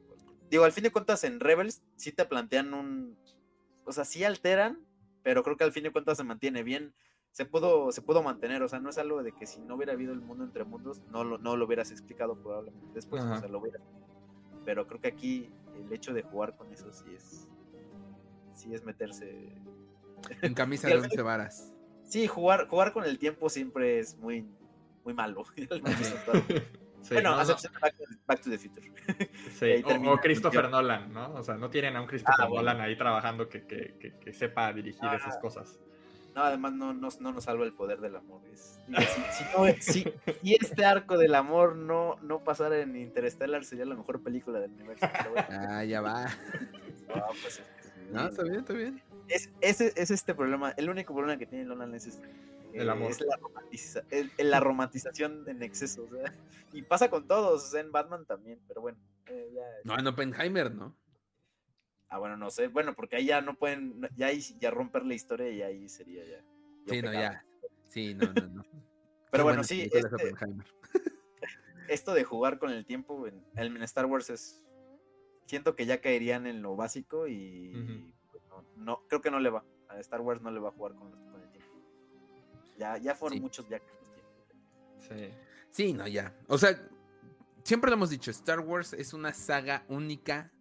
[0.51, 3.17] Digo, al fin de cuentas en Rebels sí te plantean un...
[3.85, 4.85] O sea, sí alteran,
[5.23, 6.93] pero creo que al fin de cuentas se mantiene bien.
[7.31, 9.93] Se pudo, se pudo mantener, o sea, no es algo de que si no hubiera
[9.93, 13.47] habido el mundo entre mundos, no lo, no lo hubieras explicado probablemente después, o sea,
[13.47, 13.79] lo hubiera.
[14.63, 17.47] Pero creo que aquí el hecho de jugar con eso sí es,
[18.53, 19.51] sí es meterse...
[20.43, 21.73] En camisa de once varas.
[22.03, 24.45] Sí, jugar, jugar con el tiempo siempre es muy,
[25.03, 25.43] muy malo.
[27.11, 27.35] bueno,
[28.27, 28.91] back, to the Future.
[29.53, 31.33] Sí, o, Christopher Nolan, ¿no?
[31.33, 34.71] O sea, no tienen a un Christopher ah, Nolan ahí trabajando que, que, que, sepa
[34.71, 35.79] dirigir esas cosas.
[36.35, 38.41] No, además no, no, no nos salva el poder del amor.
[39.79, 40.03] si,
[40.43, 45.05] este arco del amor no, no pasara en Interstellar, sería la mejor película del universo.
[45.49, 46.25] Ah, ya va.
[47.13, 47.61] No, pues,
[48.11, 49.03] no, está bien, está bien.
[49.27, 50.71] Es, es, es, este problema.
[50.71, 52.27] El único problema que tiene Nolan es este.
[52.73, 53.11] El amor.
[53.11, 53.19] Es
[54.37, 56.07] la, romantización en exceso.
[56.71, 58.97] y pasa con todos, en Batman también, pero bueno.
[59.27, 60.95] Eh, no, en Oppenheimer, ¿no?
[62.09, 62.67] Ah, bueno, no sé.
[62.67, 66.43] Bueno, porque ahí ya no pueden, ya, ya romper la historia y ahí sería ya.
[66.87, 67.45] sí, no, ya.
[67.89, 68.63] Sí, no, no, no.
[69.31, 69.89] Pero bueno, sí.
[69.91, 70.33] Este,
[71.87, 74.63] esto de jugar con el tiempo en, en, Star Wars es.
[75.45, 78.13] Siento que ya caerían en lo básico y.
[78.83, 79.63] no, creo que no le va.
[79.89, 81.71] A Star Wars no le va a jugar con, el tiempo.
[82.77, 83.79] Ya, ya fueron muchos ya
[84.99, 85.29] Sí.
[85.69, 86.33] Sí, no, ya.
[86.47, 86.79] O sea,
[87.63, 90.51] siempre lo hemos dicho, Star Wars es una saga única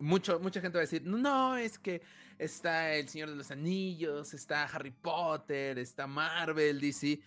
[0.00, 2.02] mucho, mucha gente va a decir, no, es que
[2.38, 7.20] está El Señor de los Anillos, está Harry Potter, está Marvel, DC.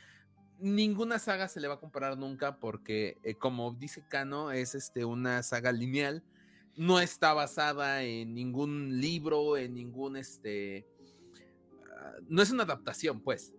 [0.60, 5.06] Ninguna saga se le va a comparar nunca porque, eh, como dice Kano, es este,
[5.06, 6.24] una saga lineal.
[6.76, 10.88] No está basada en ningún libro, en ningún este.
[11.96, 13.54] Ah, no es una adaptación, pues.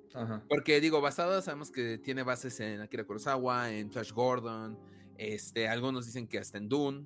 [0.48, 4.78] Porque digo, basada, sabemos que tiene bases en Akira Kurosawa, en Flash Gordon.
[5.18, 7.04] Este, algunos dicen que hasta en Dune,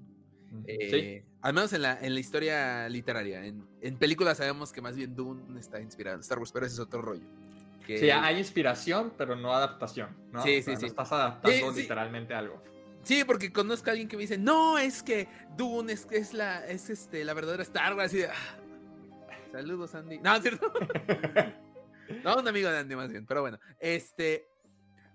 [0.66, 3.44] eh, al menos en la, en la historia literaria.
[3.44, 6.74] En, en, películas sabemos que más bien Dune está inspirado en Star Wars, pero ese
[6.74, 7.24] es otro rollo.
[7.86, 10.14] Sí, hay inspiración, pero no adaptación.
[10.30, 10.42] ¿no?
[10.42, 10.86] Sí, sí, sí.
[10.86, 12.62] estás adaptando literalmente algo.
[13.02, 16.66] Sí, porque conozco a alguien que me dice, no, es que Dune es, es, la,
[16.66, 18.12] es este, la verdadera Star Wars.
[18.12, 18.32] Y ah,
[19.50, 20.18] saludos, Andy.
[20.18, 20.72] No, ¿cierto?
[22.24, 23.58] no, un amigo de Andy más bien, pero bueno.
[23.80, 24.48] Este,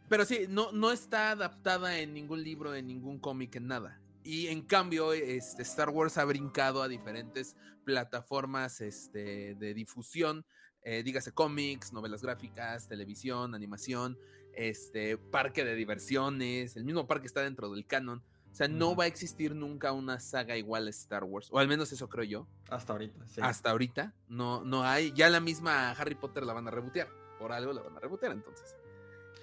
[0.09, 3.99] pero sí, no, no está adaptada en ningún libro, en ningún cómic, en nada.
[4.23, 10.45] Y en cambio, este, Star Wars ha brincado a diferentes plataformas este, de difusión,
[10.81, 14.17] eh, dígase cómics, novelas gráficas, televisión, animación,
[14.55, 18.23] este, parque de diversiones, el mismo parque está dentro del canon.
[18.51, 21.67] O sea, no va a existir nunca una saga igual a Star Wars, o al
[21.67, 22.47] menos eso creo yo.
[22.69, 23.41] Hasta ahorita, sí.
[23.41, 25.11] Hasta ahorita no, no hay.
[25.13, 27.07] Ya la misma Harry Potter la van a rebotear.
[27.39, 28.75] Por algo la van a rebotear entonces.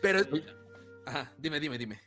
[0.01, 0.20] Pero...
[1.07, 2.01] Ajá, dime, dime, dime.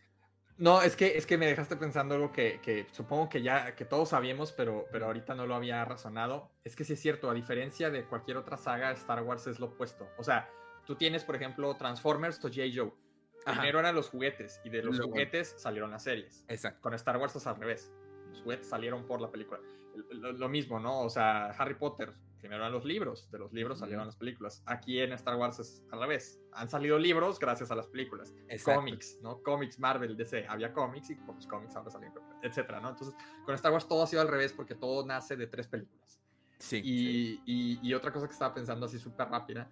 [0.57, 4.09] No, es que, es que me dejaste pensando algo que, supongo que ya que todos
[4.09, 6.51] sabíamos, pero, pero ahorita no lo había razonado.
[6.63, 9.67] Es que sí es cierto, a diferencia de cualquier otra saga, Star Wars es lo
[9.67, 10.07] opuesto.
[10.17, 10.49] O sea,
[10.85, 12.63] tú tienes, por ejemplo, Transformers o J.
[12.73, 12.93] Joe.
[13.45, 16.45] Primero eran los juguetes y de los juguetes salieron las series.
[16.47, 16.81] Exacto.
[16.81, 17.91] Con Star Wars es al revés.
[18.29, 19.59] Los juguetes salieron por la película.
[20.11, 21.01] lo mismo, ¿no?
[21.01, 24.61] O sea, Harry Potter primero eran los libros, de los libros salieron las películas.
[24.65, 26.41] Aquí en Star Wars es al revés.
[26.51, 28.33] Han salido libros gracias a las películas.
[28.65, 29.41] Cómics, ¿no?
[29.41, 30.45] Cómics, Marvel, DC.
[30.49, 32.89] Había cómics y pues cómics ahora salieron, etcétera, ¿no?
[32.89, 33.15] Entonces,
[33.45, 36.19] con Star Wars todo ha sido al revés porque todo nace de tres películas.
[36.59, 36.81] Sí.
[36.83, 39.71] Y, Y, otra cosa que estaba pensando así súper rápida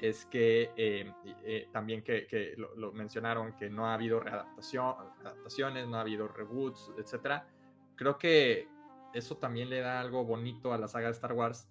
[0.00, 1.12] es que eh,
[1.44, 6.26] eh, también que, que lo, mencionaron que no ha habido readaptación, adaptaciones, no ha habido
[6.26, 7.46] reboots, etcétera.
[7.96, 8.68] Creo que
[9.12, 11.68] eso también le da algo bonito a la saga de Star Wars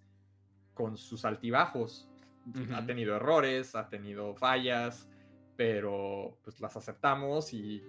[0.73, 2.07] con sus altibajos.
[2.73, 5.07] Ha tenido errores, ha tenido fallas,
[5.56, 7.84] pero pues las aceptamos y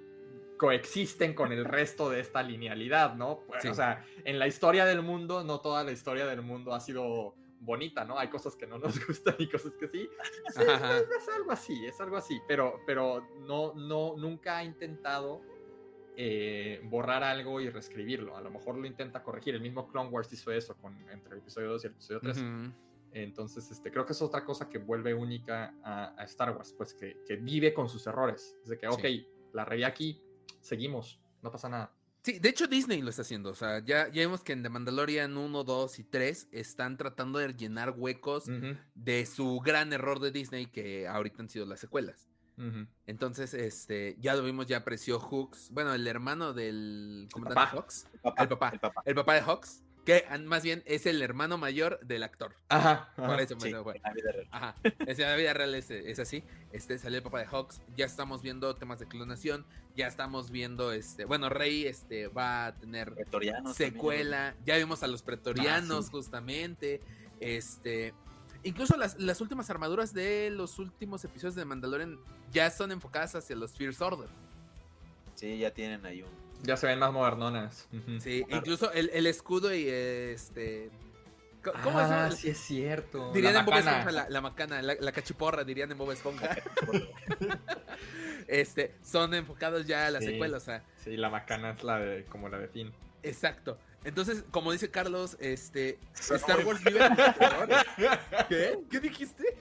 [0.58, 3.40] coexisten con el resto de esta linealidad, ¿no?
[3.46, 6.80] Pues, o sea, en la historia del mundo, no toda la historia del mundo ha
[6.80, 8.18] sido bonita, ¿no?
[8.18, 10.08] Hay cosas que no nos gustan y cosas que sí.
[10.54, 15.42] sí es, algo así, es algo así, pero, pero no, no, nunca ha intentado
[16.16, 18.36] eh, borrar algo y reescribirlo.
[18.36, 19.54] A lo mejor lo intenta corregir.
[19.54, 22.44] El mismo Clone Wars hizo eso con, entre el episodio 2 y el episodio 3.
[23.12, 27.16] Entonces, este, creo que es otra cosa que vuelve única a, Star Wars, pues que,
[27.36, 28.56] vive con sus errores.
[28.62, 29.04] Es de que, ok,
[29.52, 30.22] la reí aquí,
[30.60, 31.92] seguimos, no pasa nada.
[32.22, 33.51] Sí, de hecho Disney lo está haciendo.
[33.51, 37.38] O sea, ya, ya vemos que en The Mandalorian 1, 2 y 3 están tratando
[37.38, 38.44] de llenar huecos
[38.94, 42.28] de su gran error de Disney que ahorita han sido las secuelas.
[43.06, 45.70] Entonces, este, ya lo vimos, ya apreció Hooks.
[45.70, 48.06] Bueno, el hermano del comandante Hawks.
[48.12, 48.48] El papá, el
[48.80, 49.02] papá.
[49.06, 49.34] El papá.
[49.34, 49.82] de Hawks.
[50.05, 52.55] Que más bien es el hermano mayor del actor.
[52.68, 53.12] Ajá.
[53.16, 54.48] Por eso sí, en la vida real.
[54.51, 54.74] Ajá.
[54.82, 56.43] en la vida real es, así.
[56.72, 57.82] Este salió el papá de Hawks.
[57.97, 59.66] Ya estamos viendo temas de clonación.
[59.97, 63.14] Ya estamos viendo, este, bueno, Rey este, va a tener
[63.74, 64.55] secuela.
[64.64, 67.01] Ya vimos a los pretorianos, ah, justamente.
[67.40, 68.14] Este.
[68.62, 72.18] Incluso las, las, últimas armaduras de los últimos episodios de Mandalorian
[72.52, 74.28] ya son enfocadas hacia los Fierce Order.
[75.35, 76.49] Sí, ya tienen ahí un.
[76.62, 77.88] Ya se ven más modernonas.
[78.20, 80.90] Sí, incluso el, el, escudo y este.
[81.62, 82.36] ¿Cómo ah, es?
[82.36, 83.32] sí es cierto.
[83.32, 86.56] Dirían en Bob Esponja la, la macana, la, cachiporra, dirían en Bob Esponja.
[88.48, 90.82] este, son enfocados ya a la secuela, o sea.
[90.96, 92.92] Sí, la macana es la de, como la de Finn.
[93.22, 93.78] Exacto.
[94.04, 97.00] Entonces, como dice Carlos, este Star Wars vive
[98.48, 98.78] ¿Qué?
[98.90, 99.58] ¿Qué dijiste?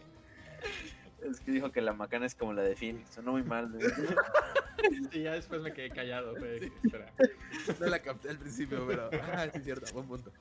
[1.46, 3.04] Dijo que la macana es como la de Phil.
[3.10, 3.72] Sonó muy mal.
[5.12, 6.36] sí, ya después me quedé callado.
[6.38, 7.12] Espera.
[7.80, 9.10] No la capté al principio, pero.
[9.34, 10.32] Ah, sí, es cierto, buen punto.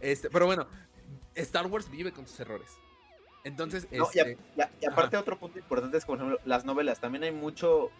[0.00, 0.66] Este, pero bueno,
[1.34, 2.78] Star Wars vive con sus errores.
[3.44, 4.36] Entonces, no, este...
[4.56, 7.00] y, aparte otro punto importante es, por ejemplo, las novelas.
[7.00, 7.90] También hay mucho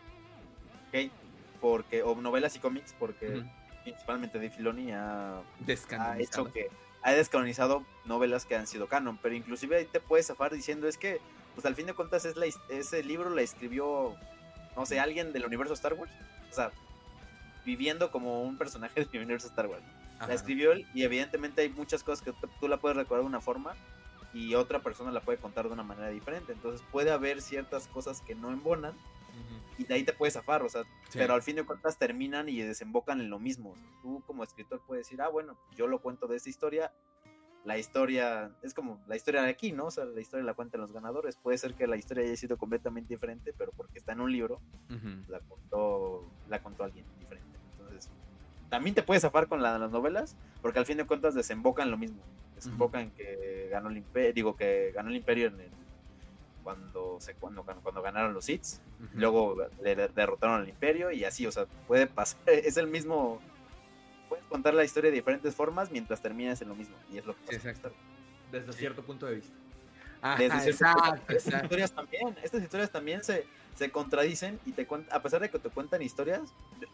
[0.93, 1.13] hate
[1.61, 3.45] porque, o novelas y cómics, porque
[3.85, 5.39] principalmente de Filoni ha,
[5.99, 6.69] ha hecho que
[7.03, 10.99] ha descanonizado novelas que han sido canon, pero inclusive ahí te puedes zafar diciendo es
[10.99, 11.21] que,
[11.57, 14.15] pues al fin de cuentas es la, ese libro la escribió,
[14.77, 16.13] no sé, alguien del universo Star Wars,
[16.51, 16.71] o sea,
[17.65, 19.83] viviendo como un personaje del universo Star Wars.
[20.21, 23.41] La escribió él y evidentemente hay muchas cosas que tú la puedes recordar de una
[23.41, 23.75] forma
[24.33, 26.53] y otra persona la puede contar de una manera diferente.
[26.53, 28.95] Entonces puede haber ciertas cosas que no embonan
[29.79, 32.61] y de ahí te puedes zafar, o sea, pero al fin de cuentas terminan y
[32.61, 33.75] desembocan en lo mismo.
[34.03, 36.93] Tú como escritor puedes decir, ah, bueno, yo lo cuento de esta historia,
[37.67, 39.87] la historia es como la historia de aquí, ¿no?
[39.87, 41.37] O sea, la historia la cuentan los ganadores.
[41.37, 44.61] Puede ser que la historia haya sido completamente diferente, pero porque está en un libro,
[45.29, 47.59] la contó la contó alguien diferente.
[47.73, 48.09] Entonces,
[48.71, 52.23] también te puedes zafar con las novelas, porque al fin de cuentas desembocan lo mismo.
[52.55, 55.71] Desembocan que ganó el imperio, digo que ganó el imperio en el
[56.63, 58.81] cuando se cuando, cuando ganaron los hits,
[59.15, 63.41] luego le derrotaron al imperio y así, o sea, puede pasar, es el mismo,
[64.29, 67.35] puedes contar la historia de diferentes formas mientras terminas en lo mismo, y es lo
[67.35, 67.57] que pasa.
[67.57, 67.93] Exacto.
[68.53, 69.55] Desde cierto punto de vista.
[70.39, 73.45] Desde exacto, Estas historias también, estas historias también se,
[73.75, 76.41] se contradicen y te a pesar de que te cuentan historias,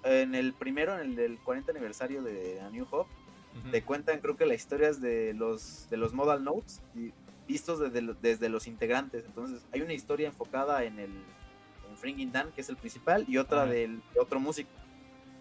[0.03, 3.11] en el primero, en el del 40 aniversario de A New Hope,
[3.71, 7.13] te cuentan creo que las historias de los de los modal notes y
[7.47, 9.25] vistos desde, los integrantes.
[9.25, 11.11] Entonces, hay una historia enfocada en el
[11.91, 14.71] en Fringing Dan, que es el principal, y otra del otro músico.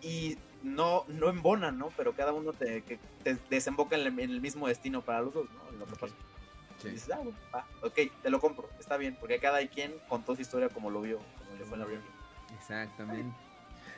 [0.01, 1.91] Y no, no embonan, ¿no?
[1.97, 5.77] Pero cada uno te, que te desemboca en el, mismo destino para los dos, ¿no?
[5.77, 7.11] lo que Y dices,
[7.53, 11.01] ah, ok, te lo compro, está bien, porque cada quien contó su historia como lo
[11.01, 12.01] vio, como le fue la vida.
[12.57, 13.35] Exactamente.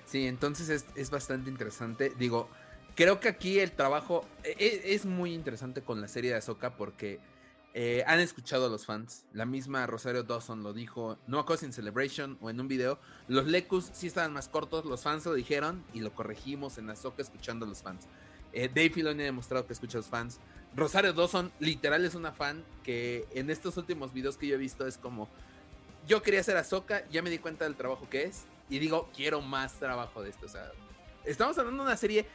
[0.05, 2.13] Sí, entonces es, es bastante interesante.
[2.17, 2.49] Digo,
[2.95, 6.75] creo que aquí el trabajo e, e, es, muy interesante con la serie de Ahsoka
[6.75, 7.19] porque
[7.75, 9.25] eh, han escuchado a los fans.
[9.33, 12.99] La misma Rosario Dawson lo dijo, no a in Celebration o en un video.
[13.27, 17.21] Los Lecus sí estaban más cortos, los fans lo dijeron y lo corregimos en Azoka
[17.23, 18.07] escuchando a los fans.
[18.51, 20.39] Eh, Dave Filoni ha demostrado que escucha a los fans.
[20.75, 24.85] Rosario Dawson literal es una fan que en estos últimos videos que yo he visto
[24.85, 25.27] es como,
[26.07, 29.41] yo quería hacer Azoka, ya me di cuenta del trabajo que es y digo, quiero
[29.41, 30.45] más trabajo de esto.
[30.45, 30.71] O sea,
[31.25, 32.27] estamos hablando de una serie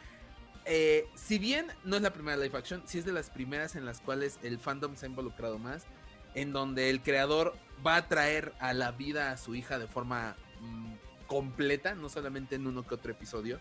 [0.71, 3.87] eh, si bien no es la primera live action, sí es de las primeras en
[3.87, 5.87] las cuales el fandom se ha involucrado más,
[6.35, 10.37] en donde el creador va a traer a la vida a su hija de forma
[10.61, 10.93] mm,
[11.27, 13.59] completa, no solamente en uno que otro episodio.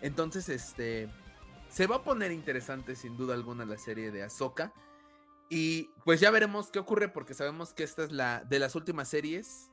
[0.00, 1.10] Entonces, este,
[1.68, 4.72] se va a poner interesante sin duda alguna la serie de Ahsoka.
[5.50, 9.08] Y pues ya veremos qué ocurre porque sabemos que esta es la de las últimas
[9.08, 9.70] series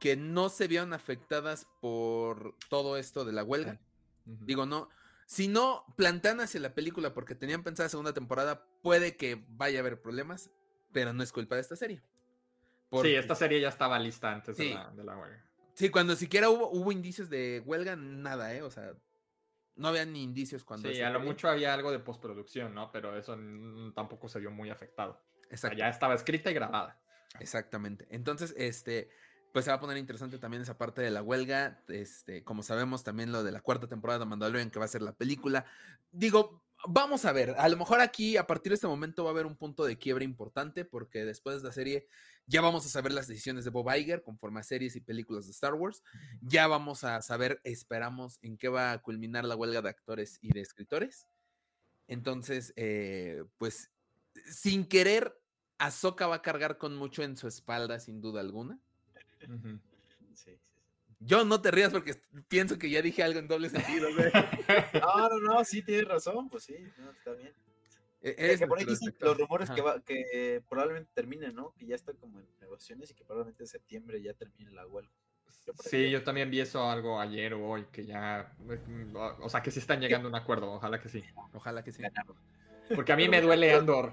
[0.00, 3.80] que no se vieron afectadas por todo esto de la huelga.
[4.24, 4.88] Digo, no,
[5.26, 9.80] si no plantan hacia la película porque tenían pensada segunda temporada, puede que vaya a
[9.80, 10.50] haber problemas,
[10.92, 12.02] pero no es culpa de esta serie.
[13.02, 15.44] Sí, esta serie ya estaba lista antes de, la, huelga.
[15.74, 18.62] Sí, cuando siquiera hubo, hubo indicios de huelga, nada, ¿eh?
[18.62, 18.94] O sea,
[19.74, 20.88] no había ni indicios cuando...
[20.88, 22.90] Sí, a lo mucho había algo de postproducción, ¿no?
[22.92, 23.36] Pero eso
[23.94, 25.20] tampoco se vio muy afectado.
[25.50, 25.76] Exacto.
[25.76, 26.98] ya estaba escrita y grabada.
[27.40, 28.06] Exactamente.
[28.10, 29.10] Entonces, este,
[29.56, 31.82] pues se va a poner interesante también esa parte de la huelga.
[31.88, 35.00] Este, como sabemos, también lo de la cuarta temporada de Mandalorian, que va a ser
[35.00, 35.64] la película.
[36.12, 37.54] Digo, vamos a ver.
[37.56, 39.96] A lo mejor aquí, a partir de este momento, va a haber un punto de
[39.96, 42.06] quiebre importante, porque después de la serie
[42.44, 45.52] ya vamos a saber las decisiones de Bob Iger conforme a series y películas de
[45.52, 46.02] Star Wars.
[46.42, 50.52] Ya vamos a saber, esperamos, en qué va a culminar la huelga de actores y
[50.52, 51.26] de escritores.
[52.08, 53.90] Entonces, eh, pues,
[54.50, 55.40] sin querer,
[55.78, 58.78] Ahsoka va a cargar con mucho en su espalda, sin duda alguna.
[61.20, 62.14] Yo no te rías porque
[62.48, 64.08] pienso que ya dije algo en doble sentido,
[65.02, 66.76] No, no, no, sí tienes razón, pues sí,
[67.16, 67.52] está bien.
[68.20, 71.72] E, que por ahí dicen los rumores que, va, que probablemente terminen, ¿no?
[71.78, 75.12] Que ya está como en negociaciones y que probablemente en septiembre ya termine la huelga.
[75.80, 78.52] sí, yo también vi eso algo ayer o hoy, que ya,
[79.40, 81.24] o sea, que sí están llegando a un acuerdo, ojalá que sí.
[81.52, 82.02] Ojalá que sí.
[82.94, 84.12] Porque a mí me duele Andor.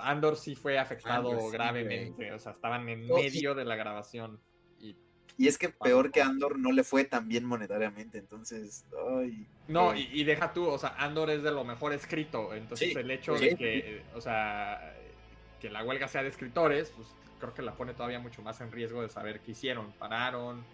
[0.00, 4.40] Andor sí fue afectado gravemente, o sea, estaban en medio de la grabación.
[5.38, 8.84] Y es que peor que Andor no le fue tan bien monetariamente, entonces.
[9.18, 13.10] Ay, no, y, deja tú, o sea, Andor es de lo mejor escrito, entonces el
[13.10, 14.94] hecho de que, o sea,
[15.60, 17.08] que la huelga sea de escritores, pues
[17.40, 20.64] creo que la pone todavía mucho más en riesgo de saber qué hicieron, pararon,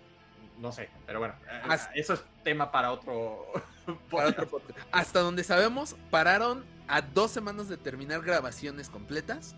[0.58, 3.46] no sé, pero bueno, eh, eso es tema para otro.
[4.92, 9.54] Hasta donde sabemos, pararon a dos semanas de terminar grabaciones completas.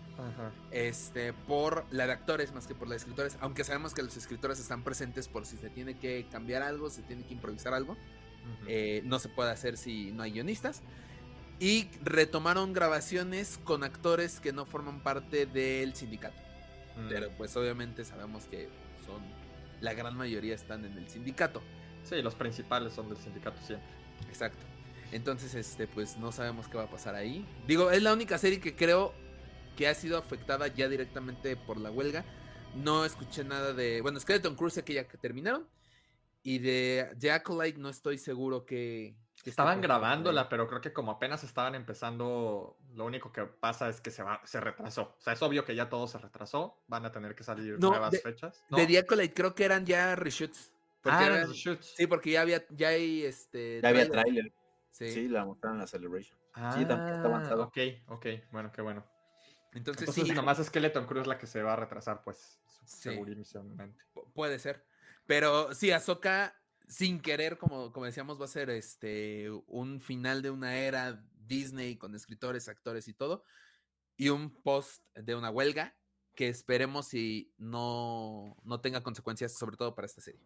[0.69, 3.37] Este, por la de actores más que por la de escritores.
[3.41, 7.01] Aunque sabemos que los escritores están presentes por si se tiene que cambiar algo, se
[7.01, 7.97] tiene que improvisar algo.
[8.67, 10.81] Eh, no se puede hacer si no hay guionistas.
[11.59, 16.39] Y retomaron grabaciones con actores que no forman parte del sindicato.
[16.97, 17.07] Mm.
[17.09, 18.69] Pero pues obviamente sabemos que
[19.05, 19.21] son.
[19.79, 21.61] La gran mayoría están en el sindicato.
[22.03, 23.87] Sí, los principales son del sindicato siempre.
[24.27, 24.70] Exacto.
[25.11, 27.45] Entonces, este, pues no sabemos qué va a pasar ahí.
[27.67, 29.13] Digo, es la única serie que creo
[29.75, 32.23] que ha sido afectada ya directamente por la huelga.
[32.75, 34.01] No escuché nada de.
[34.01, 35.67] Bueno, Skeleton Cruise que ya que terminaron.
[36.43, 39.15] Y de The Acolyte no estoy seguro que.
[39.43, 44.11] Estaban grabándola, pero creo que como apenas estaban empezando, lo único que pasa es que
[44.11, 45.15] se va, se retrasó.
[45.17, 46.77] O sea, es obvio que ya todo se retrasó.
[46.87, 48.63] Van a tener que salir nuevas fechas.
[48.69, 50.71] De The Acolyte creo que eran ya reshoots.
[51.05, 51.95] ah, eran reshoots.
[51.97, 53.81] Sí, porque ya había, ya hay este.
[53.81, 54.53] Ya había trailer.
[54.91, 55.27] Sí.
[55.27, 56.37] la mostraron en la Celebration.
[56.73, 57.63] sí, también está avanzado.
[57.63, 57.77] Ok,
[58.07, 59.05] ok, bueno, qué bueno.
[59.73, 60.33] Entonces, Entonces sí.
[60.33, 64.03] Nomás Skeleton Crew es la que se va a retrasar, pues, segurísimamente.
[64.33, 64.85] puede ser.
[65.25, 66.53] Pero sí, Ahsoka,
[66.87, 71.95] sin querer, como, como decíamos, va a ser este un final de una era Disney
[71.95, 73.43] con escritores, actores y todo.
[74.17, 75.95] Y un post de una huelga
[76.35, 80.41] que esperemos y no, no tenga consecuencias, sobre todo para esta serie.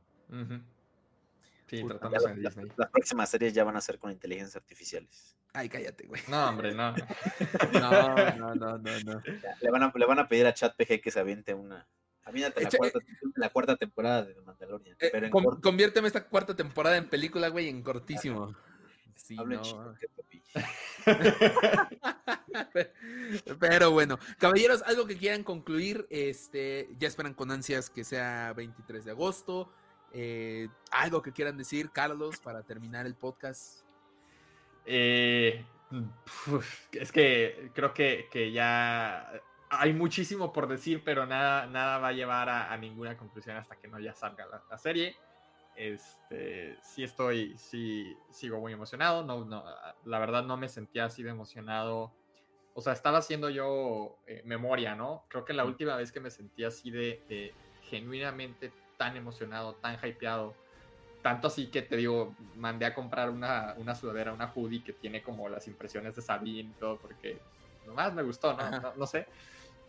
[1.68, 2.68] Sí, tratándose de Disney.
[2.78, 5.36] Las, próximas series ya van a ser con inteligencias artificiales.
[5.54, 6.22] Ay, cállate, güey.
[6.28, 6.94] No, hombre, no.
[7.74, 9.24] no, no, no, no, no.
[9.62, 11.88] Le van, a, le van a pedir a ChatPG que se aviente una.
[12.24, 13.00] Aviéntate la, cuarta,
[13.36, 14.98] la cuarta temporada de Mandalorian.
[15.00, 15.30] Eh, pero
[15.62, 18.56] conviérteme esta cuarta temporada en película, güey, en cortísimo.
[19.16, 19.96] Sí, no.
[23.60, 29.06] pero bueno, caballeros, algo que quieran concluir, este, ya esperan con ansias que sea 23
[29.06, 29.72] de agosto.
[30.18, 33.82] Eh, algo que quieran decir, Carlos, para terminar el podcast.
[34.86, 35.66] Eh,
[36.94, 39.30] es que creo que, ya
[39.70, 43.90] hay muchísimo por decir, pero nada, nada va a llevar a, ninguna conclusión hasta que
[43.90, 45.18] no ya salga la, serie.
[45.76, 49.22] Este, sí estoy, sí sigo muy emocionado.
[49.26, 49.66] No, no,
[50.06, 52.14] la verdad no me sentía así de emocionado.
[52.74, 55.26] O sea, estaba haciendo yo eh, memoria, ¿no?
[55.28, 59.98] Creo que la última vez que me sentí así de, de genuinamente tan emocionado, tan
[60.04, 60.54] hypeado.
[61.22, 65.24] Tanto así que te digo, mandé a comprar una, una sudadera, una hoodie que tiene
[65.24, 67.40] como las impresiones de Sabine y todo, porque
[67.86, 68.94] nomás me gustó, ¿no?
[68.96, 69.26] No, sé.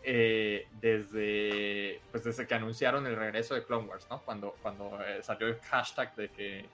[0.03, 4.20] Eh, desde, pues desde que anunciaron el regreso de Clone Wars, ¿no?
[4.23, 6.65] Cuando, cuando eh, salió el hashtag de que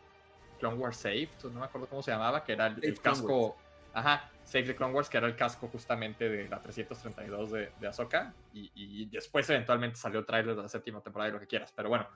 [0.61, 3.57] Clone Wars Saved, no me acuerdo cómo se llamaba, que era el, casco,
[3.93, 7.87] ajá, Save the Clone Wars, que era el casco justamente de la 332 de, de
[7.87, 11.89] Ahsoka, y, después eventualmente salió el de la séptima temporada y lo que quieras, pero
[11.89, 12.07] bueno,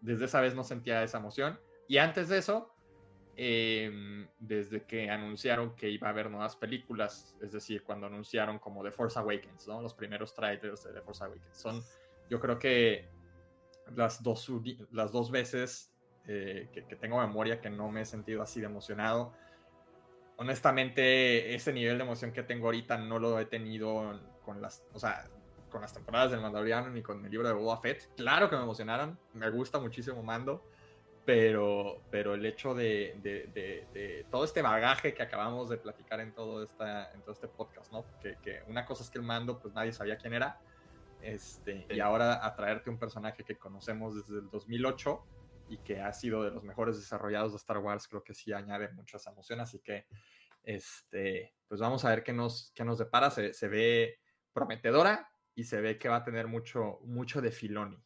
[0.00, 1.58] desde esa vez no sentía esa emoción.
[1.88, 2.72] Y antes de eso,
[3.36, 8.82] em, desde que anunciaron que iba a haber nuevas películas, es decir, cuando anunciaron como
[8.82, 9.82] The Force Awakens, ¿no?
[9.82, 11.56] Los primeros trailers de The Force Awakens.
[11.56, 11.82] Son,
[12.28, 13.08] yo creo que
[13.96, 14.48] las dos,
[14.92, 15.92] las dos veces
[16.26, 19.32] eh, que, que, tengo memoria que no me he sentido así de emocionado.
[20.40, 24.98] Honestamente, ese nivel de emoción que tengo ahorita no lo he tenido con las, o
[24.98, 25.28] sea,
[25.68, 28.08] con las temporadas del Mandaloriano ni con el libro de Boba Fett.
[28.16, 30.64] Claro que me emocionaron, me gusta muchísimo Mando,
[31.26, 36.62] pero, pero el hecho de, de, todo este bagaje que acabamos de platicar en todo,
[36.62, 38.06] esta, en todo este podcast, ¿no?
[38.22, 40.58] Que, que, una cosa es que el Mando, pues nadie sabía quién era,
[41.20, 45.22] este, y ahora atraerte un personaje que conocemos desde el 2008
[45.70, 48.92] y que ha sido de los mejores desarrollados de Star Wars, creo que sí añade
[48.92, 50.06] muchas emociones, así que,
[50.62, 54.20] este, pues vamos a ver qué nos, qué nos depara, se, se ve
[54.52, 58.02] prometedora, y se ve que va a tener mucho, mucho de Filoni.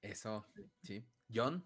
[0.00, 0.46] Eso,
[0.82, 1.04] sí.
[1.32, 1.64] John.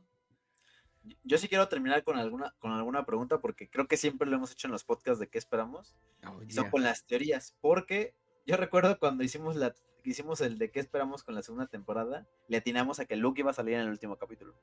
[1.22, 4.52] Yo sí quiero terminar con alguna, con alguna pregunta porque creo que siempre lo hemos
[4.52, 5.96] hecho en los podcasts de qué esperamos.
[6.26, 7.56] Oh, y son con las teorías.
[7.60, 8.14] Porque
[8.46, 9.74] yo recuerdo cuando hicimos la
[10.10, 13.50] hicimos el de qué esperamos con la segunda temporada, le atinamos a que Luke iba
[13.50, 14.54] a salir en el último capítulo.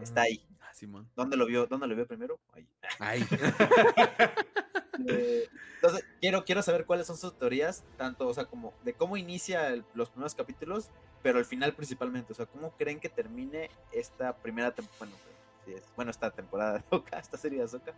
[0.00, 0.44] Está ahí.
[0.60, 1.08] Ah, Simón.
[1.14, 1.66] ¿Dónde lo vio?
[1.66, 2.38] ¿Dónde lo vio primero?
[2.52, 2.66] Ahí.
[2.98, 3.24] Ahí.
[5.06, 9.16] Eh, entonces, quiero, quiero saber cuáles son sus teorías, tanto, o sea, como de cómo
[9.16, 10.90] inicia los primeros capítulos,
[11.22, 16.10] pero el final principalmente, o sea, cómo creen que termine esta primera temporada, bueno, bueno,
[16.10, 17.92] esta temporada de Oka, esta serie de Azoka,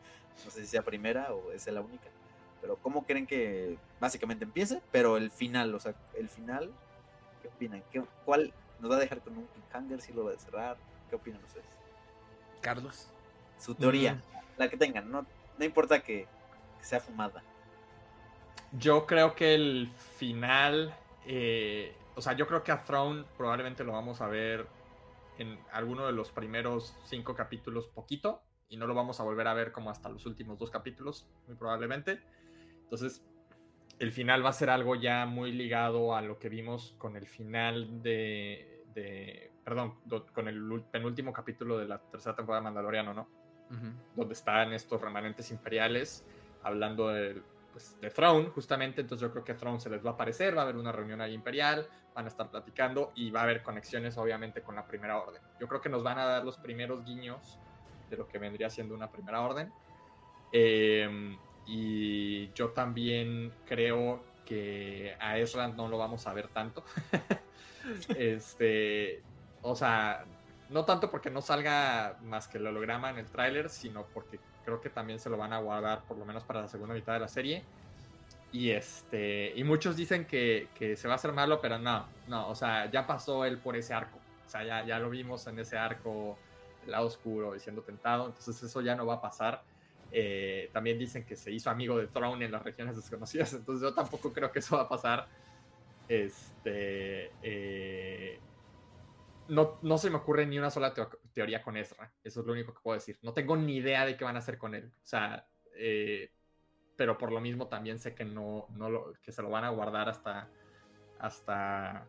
[0.45, 2.09] no sé si sea primera o es la única,
[2.61, 6.71] pero cómo creen que básicamente empiece, pero el final, o sea, el final,
[7.43, 7.83] ¿qué opinan?
[7.91, 10.77] ¿Qué, ¿Cuál nos va a dejar con un cliffhanger, si lo va a cerrar?
[11.09, 11.67] ¿Qué opinan ustedes?
[12.61, 13.11] Carlos.
[13.59, 14.21] Su teoría, mm.
[14.59, 15.27] la que tengan, no,
[15.59, 16.27] no importa que
[16.81, 17.43] sea fumada.
[18.73, 20.95] Yo creo que el final,
[21.27, 24.67] eh, o sea, yo creo que a Throne probablemente lo vamos a ver
[25.39, 29.55] en alguno de los primeros cinco capítulos poquito y no lo vamos a volver a
[29.55, 32.21] ver como hasta los últimos dos capítulos, muy probablemente.
[32.91, 33.23] Entonces,
[34.01, 37.27] el final va a ser algo ya muy ligado a lo que vimos con el
[37.27, 39.95] final de, de perdón,
[40.35, 43.29] con el penúltimo capítulo de la tercera temporada de Mandaloriano, ¿no?
[44.17, 46.27] Donde están estos remanentes imperiales
[46.65, 47.41] hablando de,
[47.71, 49.03] pues, de Throne, justamente.
[49.03, 51.21] Entonces yo creo que Throne se les va a aparecer, va a haber una reunión
[51.21, 55.19] ahí imperial, van a estar platicando y va a haber conexiones, obviamente, con la primera
[55.21, 55.41] orden.
[55.61, 57.61] Yo creo que nos van a dar los primeros guiños
[58.09, 59.73] de lo que vendría siendo una primera orden.
[60.51, 61.39] Em,
[61.71, 66.83] y yo también creo que a Ezra no lo vamos a ver tanto.
[68.19, 69.23] este,
[69.63, 70.25] o sea,
[70.69, 74.81] no tanto porque no salga más que el holograma en el tráiler, sino porque creo
[74.81, 77.21] que también se lo van a guardar por lo menos para la segunda mitad de
[77.21, 77.63] la serie.
[78.51, 80.67] Y este, y muchos dicen que,
[80.97, 83.95] se va a hacer malo, pero no, no, o sea, ya pasó él por ese
[83.95, 84.19] arco.
[84.45, 86.37] O sea, ya, ya lo vimos en ese arco,
[86.85, 89.63] el lado oscuro y siendo tentado, entonces eso ya no va a pasar.
[90.13, 93.95] Eh, también dicen que se hizo amigo de Throne en las regiones desconocidas, entonces yo
[93.95, 95.29] tampoco creo que eso va a pasar.
[96.09, 98.41] Este, eh,
[99.49, 100.95] no, no se me ocurre ni una sola
[101.33, 102.13] teoría con Ezra.
[102.23, 103.19] Eso es lo único que puedo decir.
[103.23, 104.93] No tengo ni idea de qué van a hacer con él.
[105.03, 105.47] O sea,
[105.77, 106.33] eh,
[106.97, 109.71] pero por lo mismo también sé que no, no lo, que se lo van a
[109.71, 110.49] guardar hasta,
[111.19, 112.07] hasta,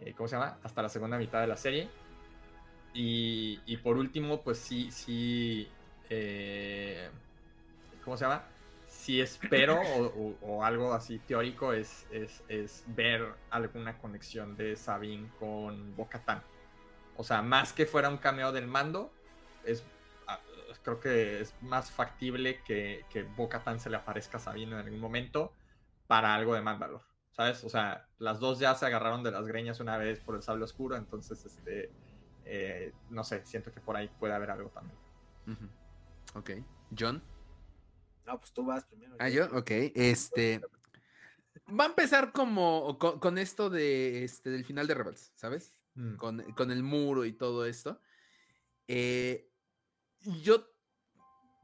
[0.00, 0.58] eh, ¿cómo se llama?
[0.62, 1.88] Hasta la segunda mitad de la serie.
[2.92, 5.70] Y, y por último, pues sí, sí,
[6.10, 7.10] eh,
[8.04, 8.44] ¿cómo se llama?
[8.86, 9.80] Si espero
[10.40, 16.42] o, algo así teórico es, es, es, ver alguna conexión de Sabine con Bocatán.
[17.16, 19.12] O sea, más que fuera un cameo del mando,
[19.64, 19.84] es,
[20.26, 20.40] ah,
[20.82, 25.00] creo que es más factible que, que Bo-Katan se le aparezca a Sabine en algún
[25.00, 25.52] momento
[26.06, 27.02] para algo de Mandalor.
[27.32, 27.62] ¿Sabes?
[27.64, 30.64] O sea, las dos ya se agarraron de las greñas una vez por el sable
[30.64, 31.90] oscuro, entonces, este,
[32.44, 34.98] eh, no sé, siento que por ahí puede haber algo también.
[36.34, 36.50] Ok.
[36.96, 37.22] John.
[38.26, 39.16] No, pues tú vas primero.
[39.18, 39.70] Ah, yo, ok.
[39.94, 40.60] Este.
[41.68, 45.74] Va a empezar como con, esto de este del final de Rebels, ¿sabes?
[45.94, 46.14] Mm.
[46.14, 48.00] con, el muro y todo esto.
[48.86, 49.50] Eh,
[50.42, 50.66] yo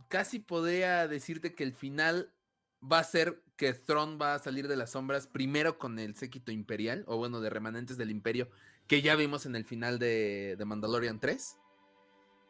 [0.08, 2.34] casi podría decirte que el final
[2.82, 6.50] va a ser que Thrawn va a salir de las sombras primero con el séquito
[6.50, 8.50] imperial, o bueno, de remanentes del imperio,
[8.86, 11.56] que ya vimos en el final de, de Mandalorian 3.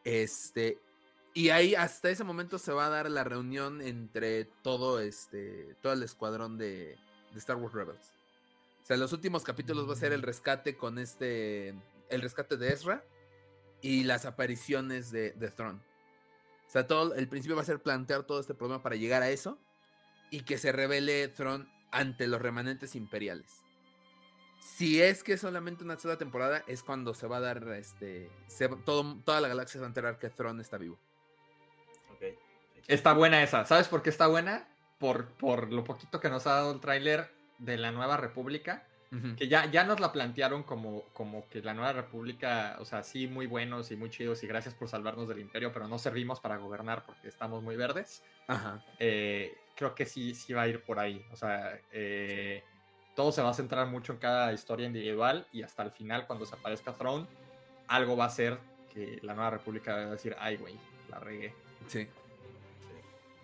[0.03, 0.79] Este,
[1.35, 5.91] y ahí hasta ese momento se va a dar la reunión entre todo este, todo
[5.91, 6.97] el escuadrón de,
[7.33, 8.13] de Star Wars Rebels.
[8.81, 10.25] O sea, los últimos capítulos va a ser el mm.
[10.25, 11.75] rescate con este.
[12.07, 13.03] El rescate de Ezra
[13.81, 15.79] y las apariciones de, de Throne.
[16.67, 19.29] O sea, todo el principio va a ser plantear todo este problema para llegar a
[19.29, 19.59] eso
[20.29, 23.63] y que se revele Throne ante los remanentes imperiales.
[24.61, 28.31] Si es que solamente una sola temporada, es cuando se va a dar este.
[28.85, 30.97] todo, toda la galaxia se va a enterar que Throne está vivo.
[32.87, 33.65] Está buena esa.
[33.65, 34.67] ¿Sabes por qué está buena?
[34.99, 38.83] Por, por lo poquito que nos ha dado el tráiler de la Nueva República,
[39.37, 43.27] que ya, ya nos la plantearon como, como que la Nueva República, o sea, sí,
[43.27, 46.57] muy buenos y muy chidos y gracias por salvarnos del imperio, pero no servimos para
[46.57, 48.23] gobernar porque estamos muy verdes.
[48.99, 51.25] Eh, creo que sí, sí va a ir por ahí.
[51.31, 52.61] O sea, eh,
[53.15, 56.45] todo se va a centrar mucho en cada historia individual y hasta el final, cuando
[56.45, 57.25] se aparezca Throne,
[57.87, 58.57] algo va a ser
[58.93, 60.75] que la Nueva República va a decir, ay, güey,
[61.09, 61.53] la regué.
[61.87, 62.05] Sí.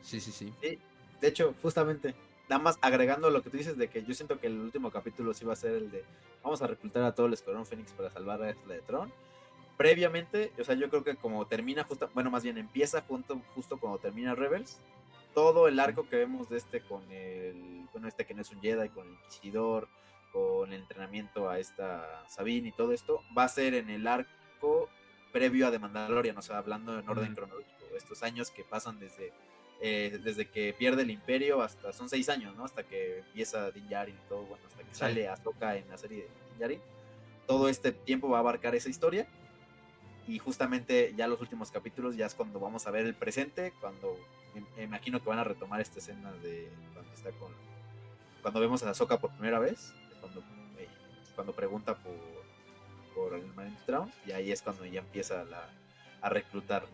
[0.02, 0.53] Sí, sí, sí.
[0.61, 0.80] sí.
[1.19, 2.15] De hecho, justamente,
[2.49, 5.34] nada más agregando lo que tú dices de que yo siento que el último capítulo
[5.34, 6.03] sí va a ser el de
[6.44, 9.11] vamos a reclutar a todo el Escuadrón Fénix para salvar a la de Tron.
[9.78, 13.80] Previamente, o sea, yo creo que como termina justo, bueno, más bien empieza junto, justo
[13.80, 14.80] cuando termina Rebels,
[15.34, 18.61] todo el arco que vemos de este con el, bueno, este que no es un
[18.61, 19.88] Jedi, con el Inquisidor,
[20.32, 24.90] con el entrenamiento a esta Sabine y todo esto, va a ser en el arco
[25.32, 29.32] previo a The Mandalorian, o sea, hablando en orden cronológico, estos años que pasan desde
[29.84, 32.66] eh, desde que pierde el imperio hasta, son seis años, ¿no?
[32.66, 36.18] Hasta que empieza Din Djarin y todo, bueno, hasta que sale Ahsoka en la serie
[36.18, 36.82] de Din Djarin.
[37.48, 39.28] Todo este tiempo va a abarcar esa historia
[40.28, 44.20] y justamente ya los últimos capítulos ya es cuando vamos a ver el presente, cuando
[44.78, 47.52] me, imagino que van a retomar esta escena de cuando está con,
[48.44, 50.41] cuando vemos a Ahsoka por primera vez, cuando,
[50.78, 50.88] eh,
[51.34, 52.14] cuando pregunta por,
[53.16, 55.44] por el Traum, y ahí es cuando ya empieza
[56.22, 56.86] a reclutar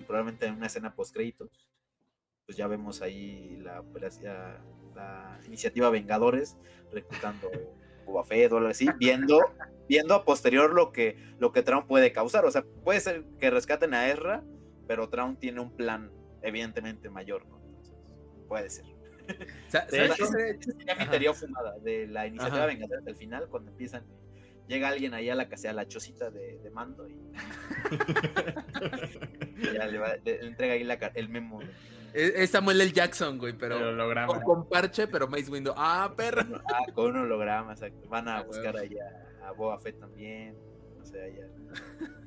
[0.00, 1.48] y probablemente en una escena post créditos
[2.46, 3.82] pues ya vemos ahí la,
[4.94, 6.56] la iniciativa Vengadores
[6.92, 7.50] reclutando
[8.04, 9.40] Boba Fett o algo así, viendo,
[9.88, 12.44] viendo a posterior lo que, lo que Traum puede causar.
[12.44, 14.44] O sea, puede ser que rescaten a Ezra,
[14.86, 16.12] pero Traum tiene un plan
[16.42, 17.62] evidentemente mayor, ¿no?
[17.64, 17.94] Entonces,
[18.48, 18.84] puede ser.
[19.66, 20.24] O sea, de hecho,
[20.98, 24.04] mi teoría fumada de la iniciativa Vengadores al final, cuando empiezan
[24.68, 27.16] llega alguien ahí a la casa, a la chocita de, mando y,
[29.74, 31.60] ya le, entrega ahí el memo
[32.14, 32.92] Es, Samuel L.
[32.92, 33.76] Jackson, güey, pero,
[34.44, 35.74] Con, parche, pero Mace Window.
[35.76, 36.62] Ah, perro.
[36.72, 38.08] Ah, con un holograma, exacto.
[38.08, 40.56] Van a buscar allá a Boa Fett también.
[40.96, 41.48] No sé, allá,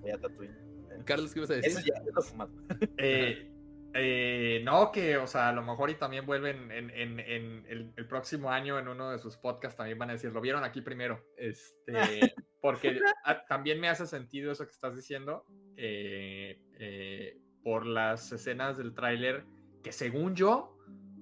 [0.03, 0.55] allá Tatooine.
[1.05, 1.71] Carlos, ¿qué ibas a decir?
[1.71, 2.51] Eso ya, eso fumado.
[2.97, 3.51] Eh,
[3.93, 8.07] eh, no, que, o sea, a lo mejor y también vuelven en, en, en el,
[8.07, 11.25] próximo año en uno de sus podcasts también van a decir, lo vieron aquí primero.
[11.35, 11.93] Este,
[12.61, 12.99] porque
[13.47, 15.45] también me hace sentido eso que estás diciendo
[15.77, 19.45] eh, eh, por las escenas del tráiler
[19.87, 20.77] que según yo,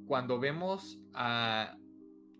[0.07, 1.77] cuando vemos a...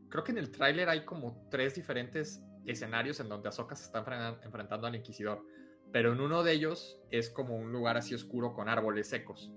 [0.10, 4.00] Creo que en el tráiler hay como tres diferentes escenarios en donde Ahsoka se está
[4.44, 5.46] enfrentando al Inquisidor,
[5.92, 9.52] pero en uno de ellos es como un lugar así oscuro con árboles secos.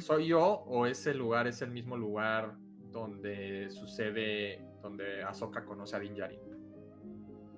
[0.00, 2.56] ¿Soy yo o ese lugar es el mismo lugar
[2.90, 6.40] donde sucede, donde Ahsoka conoce a Din Djarin?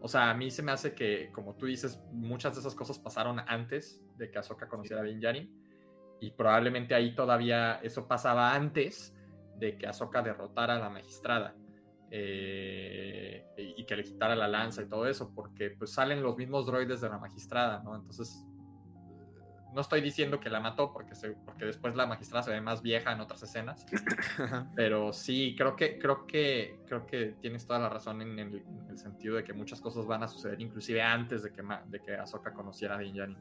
[0.02, 2.98] O sea, a mí se me hace que, como tú dices, muchas de esas cosas
[2.98, 5.69] pasaron antes de que Ahsoka conociera a Din Djarin
[6.20, 9.14] y probablemente ahí todavía eso pasaba antes
[9.56, 11.54] de que Ahsoka derrotara a la magistrada
[12.10, 16.66] eh, y que le quitara la lanza y todo eso, porque pues salen los mismos
[16.66, 17.94] droides de la magistrada, ¿no?
[17.94, 18.44] Entonces
[19.72, 21.14] no estoy diciendo que la mató porque,
[21.44, 23.86] porque después la magistrada se ve más vieja en otras escenas,
[24.74, 29.36] pero sí, creo que, creo que, creo que tienes toda la razón en el, sentido
[29.36, 32.96] de que muchas cosas van a suceder inclusive antes de que, de que Ahsoka conociera
[32.96, 33.38] a Din Djarin.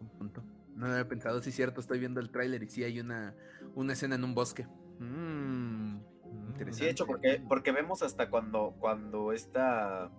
[0.00, 0.53] Un punto.
[0.74, 3.34] No había pensado, sí, cierto, estoy viendo el tráiler y sí hay una,
[3.74, 4.66] una escena en un bosque.
[4.98, 5.98] Mm,
[6.70, 10.10] sí, de hecho, porque, porque vemos hasta cuando, cuando esta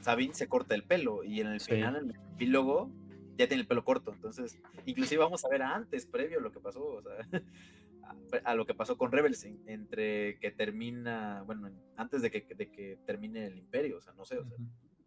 [0.00, 2.90] Sabine se corta el pelo y en el final, en el epílogo,
[3.36, 4.12] ya tiene el pelo corto.
[4.12, 7.12] Entonces, inclusive vamos a ver antes, previo a lo que pasó, o sea,
[8.44, 12.98] a, lo que pasó con Rebels, entre que termina, bueno, antes de que, de que
[13.06, 14.56] termine el imperio, o sea, no sé, o sea.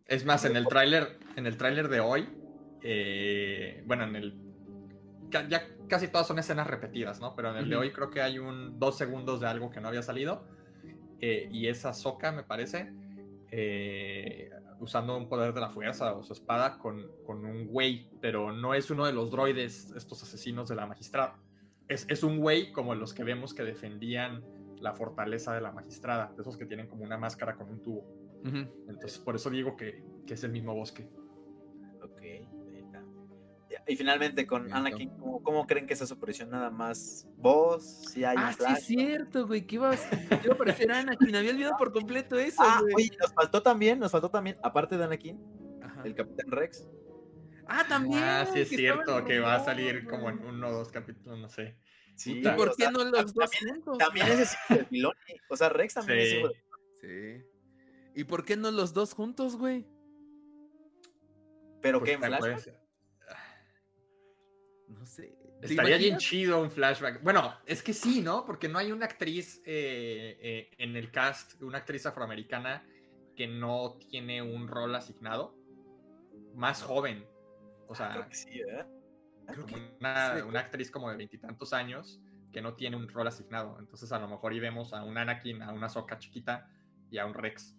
[0.08, 2.30] Es más, en el tráiler, en el tráiler de hoy,
[2.84, 4.45] eh, bueno, en el
[5.30, 7.36] ya casi todas son escenas repetidas, ¿no?
[7.36, 9.88] Pero en el de hoy creo que hay un dos segundos de algo que no
[9.88, 10.46] había salido.
[11.22, 12.92] Eh, y esa soca, me parece,
[13.52, 14.50] eh,
[14.80, 18.74] usando un poder de la fuerza o su espada con, con, un güey, pero no
[18.74, 21.40] es uno de los droides, estos asesinos de la magistrada.
[21.88, 24.44] Es, es, un güey como los que vemos que defendían
[24.80, 28.06] la fortaleza de la magistrada, de esos que tienen como una máscara con un tubo.
[28.44, 31.10] Entonces, por eso digo que, que, es el mismo bosque.
[33.88, 35.12] Y finalmente con Anakin,
[35.44, 36.50] ¿cómo, creen que es su aparición?
[36.50, 41.36] Nada más voz, si hay Ah, sí es cierto, güey, que iba, a aparecer Anakin,
[41.36, 43.12] había olvidado por completo eso, ah, güey.
[43.20, 45.40] nos faltó también, nos faltó también, aparte de Anakin,
[46.04, 46.88] el Capitán Rex.
[47.68, 48.24] Ah, también.
[48.24, 51.50] Ah, sí es cierto, que va a salir como en uno o dos capítulos, no
[51.50, 51.78] sé.
[52.16, 53.98] Sí, ¿Y por qué no los dos juntos?
[53.98, 55.16] También es ese Filoni,
[55.50, 56.50] o sea, Rex también es hijo
[57.02, 57.44] Sí.
[58.16, 59.86] ¿Y por qué no los dos juntos, güey?
[61.82, 62.38] ¿Pero pues qué, en no
[65.72, 67.22] Estaría bien chido un flashback.
[67.24, 68.46] Bueno, es que sí, ¿no?
[68.46, 72.86] Porque no hay una actriz eh, eh, en el cast, una actriz afroamericana
[73.36, 75.56] que no tiene un rol asignado.
[76.54, 77.26] Más joven.
[77.88, 78.86] O sea, sí, ¿eh?
[80.00, 82.20] una, actriz como de veintitantos años
[82.52, 83.78] que no tiene un rol asignado.
[83.80, 86.70] Entonces, a lo mejor y vemos a un Anakin, a una Soca chiquita
[87.12, 87.76] y a un Rex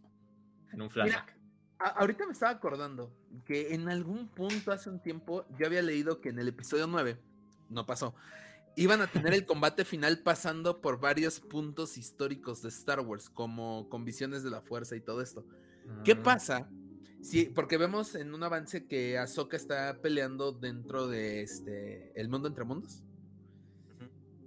[0.72, 1.36] en un flashback
[1.78, 3.12] ahorita me estaba acordando
[3.44, 7.18] que en algún punto hace un tiempo yo había leído que en el episodio 9,
[7.68, 8.14] no pasó,
[8.76, 13.88] iban a tener el combate final pasando por varios puntos históricos de Star Wars, como
[13.88, 15.44] con visiones de la fuerza y todo esto.
[16.04, 16.22] ¿Qué ah.
[16.22, 16.68] pasa?
[17.22, 22.48] Sí, porque vemos en un avance que Ahsoka está peleando dentro de este el mundo
[22.48, 23.02] entre mundos.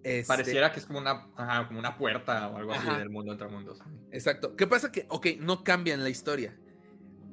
[0.03, 1.27] Este Pareciera que es como una,
[1.67, 3.79] como una puerta o algo así del mundo entre mundos.
[4.11, 4.55] Exacto.
[4.55, 4.91] ¿Qué pasa?
[4.91, 6.57] Que, ok, no cambian la historia.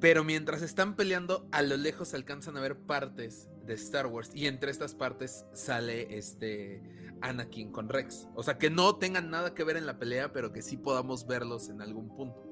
[0.01, 4.31] Pero mientras están peleando, a lo lejos alcanzan a ver partes de Star Wars.
[4.33, 6.81] Y entre estas partes sale este
[7.21, 8.27] Anakin con Rex.
[8.33, 11.27] O sea, que no tengan nada que ver en la pelea, pero que sí podamos
[11.27, 12.43] verlos en algún punto.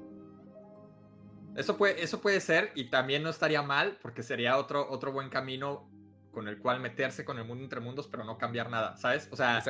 [1.56, 5.30] Eso puede, eso puede ser, y también no estaría mal, porque sería otro, otro buen
[5.30, 5.88] camino
[6.30, 9.26] con el cual meterse con el mundo entre mundos, pero no cambiar nada, ¿sabes?
[9.32, 9.62] O sea,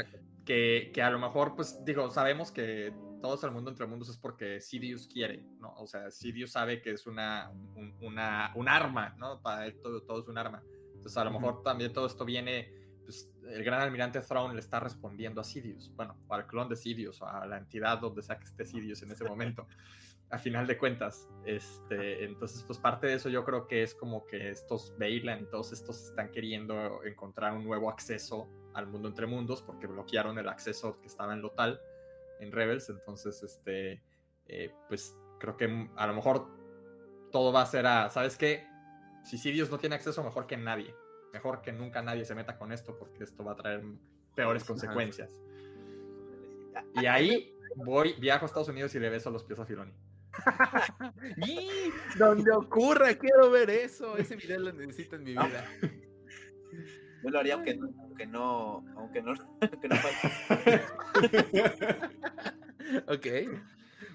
[0.44, 2.92] que, que, a lo mejor, pues digo, sabemos que
[3.22, 5.74] todos el mundo entre mundos es porque Sidious quiere, ¿no?
[5.74, 7.52] O sea, Sidious sabe que es una,
[8.00, 9.40] una un arma, ¿no?
[9.40, 10.62] Para él todo, todo, es un arma.
[11.06, 12.68] Entonces, a lo mejor también todo esto viene,
[13.04, 17.22] pues, el gran almirante Thrawn le está respondiendo a Sidious, bueno, al clon de Sidious,
[17.22, 19.68] a la entidad donde sea que esté Sidious en ese momento.
[20.30, 24.26] a final de cuentas, este, entonces, pues parte de eso yo creo que es como
[24.26, 29.28] que estos Bailan y todos estos están queriendo encontrar un nuevo acceso al mundo entre
[29.28, 31.80] mundos porque bloquearon el acceso que estaba en Lotal
[32.40, 34.02] en Rebels, entonces, este,
[34.48, 36.48] eh, pues creo que a lo mejor
[37.30, 38.66] todo va a ser a, ¿sabes qué?
[39.26, 40.94] Si Sirius no tiene acceso, mejor que nadie,
[41.32, 43.82] mejor que nunca nadie se meta con esto, porque esto va a traer
[44.36, 45.40] peores consecuencias.
[46.94, 49.92] Y ahí voy, viajo a Estados Unidos y le beso los pies a Filoni.
[52.18, 54.16] donde ocurra, quiero ver eso.
[54.16, 55.64] Ese video lo necesito en mi vida.
[57.24, 59.32] Yo lo haría aunque no, aunque no, aunque no,
[63.08, 63.26] ok.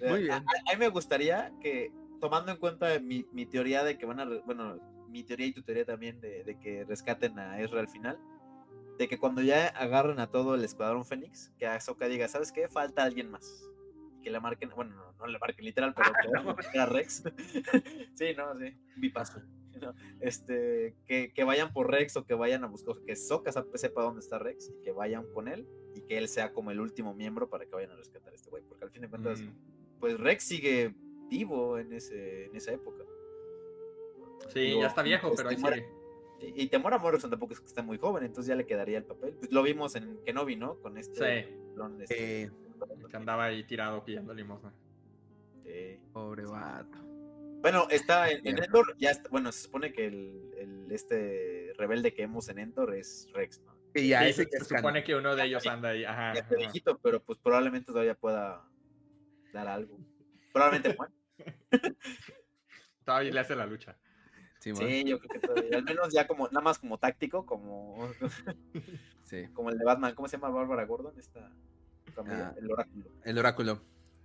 [0.07, 0.31] Muy bien.
[0.31, 4.25] A, mí me gustaría que, tomando en cuenta mi, mi, teoría de que van a,
[4.45, 4.79] bueno,
[5.11, 8.17] mi teoría y tu teoría también de, de que rescaten a Ezra al final,
[8.97, 12.67] de que cuando ya agarren a todo el escuadrón Fénix, que Ahsoka diga, ¿sabes qué?
[12.67, 13.67] Falta alguien más.
[14.21, 16.11] Que le marquen, bueno, no, no le marquen literal, pero
[16.71, 17.23] que a Rex.
[18.13, 19.41] sí, no, sí, mi paso.
[20.19, 24.19] Este, que, que, vayan por Rex o que vayan a buscar, que Ahsoka sepa dónde
[24.19, 27.49] está Rex y que vayan con él y que él sea como el último miembro
[27.49, 29.49] para que vayan a rescatar a este güey, porque al fin de cuentas, mm.
[29.99, 30.93] pues Rex sigue
[31.29, 33.03] vivo en, ese, en esa época.
[34.49, 35.88] Sí, ya está viejo, pero ahí sigue
[36.41, 39.34] y Temora Morrison tampoco es que está muy joven, entonces ya le quedaría el papel.
[39.35, 40.80] Pues lo vimos en Kenobi, ¿no?
[40.80, 41.43] Con este.
[41.43, 41.53] Sí.
[42.01, 42.51] Este,
[43.09, 44.73] que andaba ahí tirado pillando limosna.
[46.11, 46.97] Pobre vato.
[47.61, 52.49] Bueno, está en, Endor, ya está, bueno, se supone que el, este rebelde que vemos
[52.49, 53.77] en Endor es Rex, ¿no?
[53.93, 56.34] Y ya ese se, supone que uno de ellos anda ahí, ajá.
[56.34, 58.68] Ya está viejito, pero pues probablemente todavía pueda
[59.53, 59.99] dar algo.
[60.51, 61.13] Probablemente bueno.
[63.05, 63.97] todavía le hace la lucha.
[64.61, 68.11] Sí, yo creo que todavía, al menos ya como, nada más como táctico, como,
[69.23, 69.47] sí.
[69.53, 71.17] como el de Batman, ¿cómo se llama Bárbara Gordon?
[71.17, 71.51] Esta,
[72.17, 73.09] ah, el oráculo.
[73.23, 73.81] El oráculo.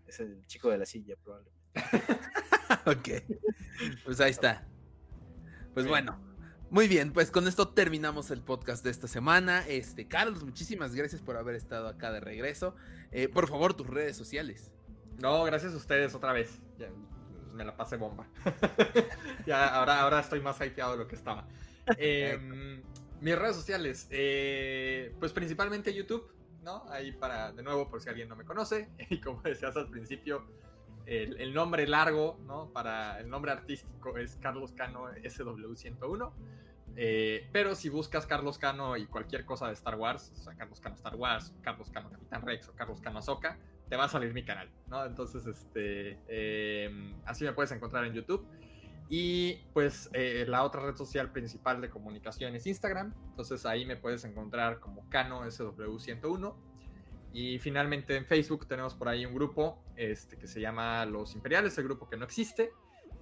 [0.06, 1.58] Es el chico de la silla, probablemente.
[2.84, 4.68] ok, pues ahí está.
[5.72, 6.20] Pues bueno,
[6.68, 9.66] muy bien, pues con esto terminamos el podcast de esta semana.
[9.66, 12.76] Este, Carlos, muchísimas gracias por haber estado acá de regreso.
[13.10, 14.70] Eh, por favor, tus redes sociales.
[15.18, 16.60] No, gracias a ustedes otra vez
[17.57, 18.27] me la pasé bomba.
[19.47, 21.49] ya, ahora, ahora estoy más hypeado de lo que estaba.
[21.99, 22.83] Em,
[23.20, 26.85] mis redes sociales, eh, pues principalmente YouTube, ¿no?
[26.91, 30.47] Ahí para, de nuevo, por si alguien no me conoce, y como decías al principio,
[31.07, 32.70] el, nombre largo, ¿no?
[32.73, 36.33] Para el nombre artístico es Carlos Cano SW101.
[36.99, 40.81] Eh, pero si buscas Carlos Cano y cualquier cosa de Star Wars, o sea, Carlos
[40.81, 44.34] Cano Star Wars, Carlos Cano Capitán Rex o Carlos Cano Ahsoka, te va a salir
[44.34, 45.04] mi canal, ¿no?
[45.04, 48.46] Entonces, este, em, así me puedes encontrar en YouTube.
[49.08, 53.14] Y pues eh, la otra red social principal de comunicación es Instagram.
[53.28, 56.56] Entonces ahí me puedes encontrar como Cano SW101.
[57.32, 61.76] Y finalmente en Facebook tenemos por ahí un grupo este, que se llama Los Imperiales,
[61.78, 62.72] el grupo que no existe,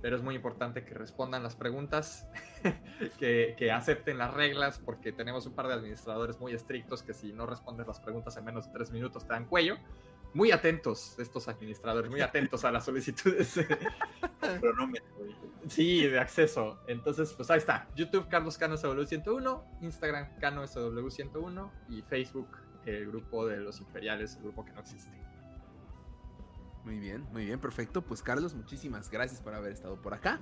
[0.00, 2.28] pero es muy importante que respondan las preguntas,
[3.18, 7.32] que, que, acepten las reglas, porque tenemos un par de administradores muy estrictos que si
[7.32, 9.78] no respondes las preguntas en menos de tres minutos te dan cuello
[10.34, 13.54] muy atentos estos administradores, muy atentos a las solicitudes.
[15.68, 16.80] sí, de acceso.
[16.88, 17.88] Entonces, pues ahí está.
[17.94, 22.48] YouTube Carlos Cano SW101, Instagram Cano SW101 y Facebook
[22.84, 25.16] el grupo de los imperiales, el grupo que no existe.
[26.84, 28.02] Muy bien, muy bien, perfecto.
[28.02, 30.40] Pues Carlos, muchísimas gracias por haber estado por acá.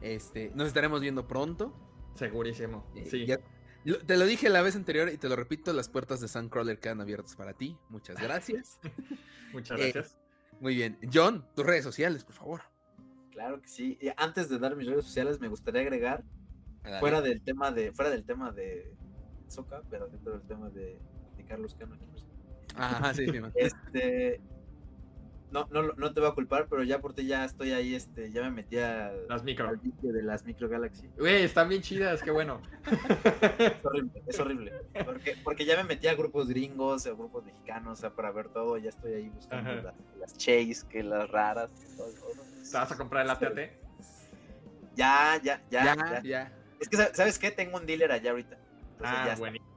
[0.00, 1.72] Este, nos estaremos viendo pronto.
[2.14, 2.84] Segurísimo.
[2.94, 3.26] Eh, sí.
[3.84, 7.00] Te lo dije la vez anterior y te lo repito, las puertas de Suncrawler quedan
[7.00, 7.76] abiertas para ti.
[7.90, 8.80] Muchas gracias.
[9.52, 10.12] Muchas gracias.
[10.12, 10.98] Eh, muy bien.
[11.12, 12.62] John, tus redes sociales, por favor.
[13.30, 13.98] Claro que sí.
[14.00, 16.24] Y antes de dar mis redes sociales, me gustaría agregar,
[17.00, 18.94] fuera del tema de, fuera del tema de
[19.48, 20.98] Soca, pero dentro del tema de,
[21.46, 21.98] Carlos Cano.
[22.74, 23.38] Ajá, sí, sí.
[23.54, 24.40] este,
[25.54, 28.32] no, no, no te voy a culpar, pero ya por ti ya estoy ahí, este,
[28.32, 29.68] ya me metí a las micro.
[29.68, 31.08] al de las micro Galaxy.
[31.16, 32.60] Güey, están bien chidas, qué bueno.
[33.58, 34.72] es horrible, es horrible.
[35.04, 38.48] Porque, porque ya me metí a grupos gringos, a grupos mexicanos, o sea, para ver
[38.48, 42.08] todo, ya estoy ahí buscando las, chase, que las raras, todo,
[42.70, 43.56] ¿Te vas a comprar el ATAT?
[44.96, 47.52] Ya, ya, ya, ya, ya, Es que, ¿sabes qué?
[47.52, 48.56] Tengo un dealer allá ahorita.
[48.92, 49.73] Entonces ah, ya buenísimo.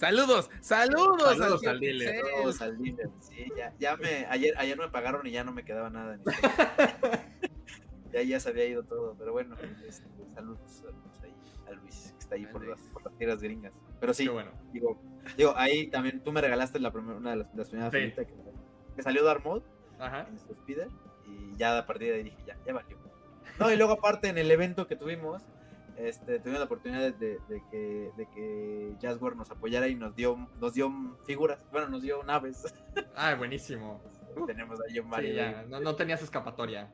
[0.00, 2.24] Saludos, saludos, saludos al, dealer.
[2.24, 3.10] Saludos al dealer.
[3.20, 6.18] Sí, ya, ya me, ayer, ayer me pagaron y ya no me quedaba nada.
[8.12, 9.56] ya, ya se había ido todo, pero bueno,
[9.86, 11.34] este, saludos, saludos ahí
[11.68, 13.74] a Luis, que está ahí por las, por las, tierras gringas.
[14.00, 14.52] Pero sí, bueno.
[14.72, 14.98] digo,
[15.36, 17.98] digo, ahí también tú me regalaste la primera, una de las, las primeras sí.
[17.98, 18.26] que,
[18.96, 19.62] que, salió Darmod
[20.00, 20.88] en su speeder
[21.26, 22.96] y ya a partir de ahí dije, ya, ya valió.
[23.58, 25.42] No, y luego aparte en el evento que tuvimos,
[26.08, 27.38] este, tuvimos la oportunidad de,
[27.70, 30.90] que, de que Jazzware nos apoyara y nos dio, nos dio
[31.26, 32.62] figuras, bueno, nos dio naves.
[33.14, 34.02] Ah, buenísimo.
[34.46, 35.66] Tenemos ahí un Mario.
[35.68, 36.90] No, no, tenías escapatoria.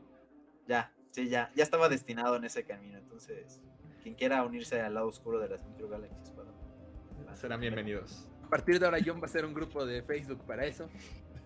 [0.67, 2.99] Ya, sí, ya, ya estaba destinado en ese camino.
[2.99, 3.63] Entonces,
[4.03, 6.33] quien quiera unirse al lado oscuro de las Micro Galaxies,
[7.35, 8.31] serán bienvenidos.
[8.45, 10.89] A partir de ahora, John va a hacer un grupo de Facebook para eso.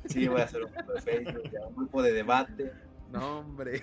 [0.07, 2.73] Sí, voy a hacer un grupo de Facebook, un grupo de debate.
[3.13, 3.83] No, hombre.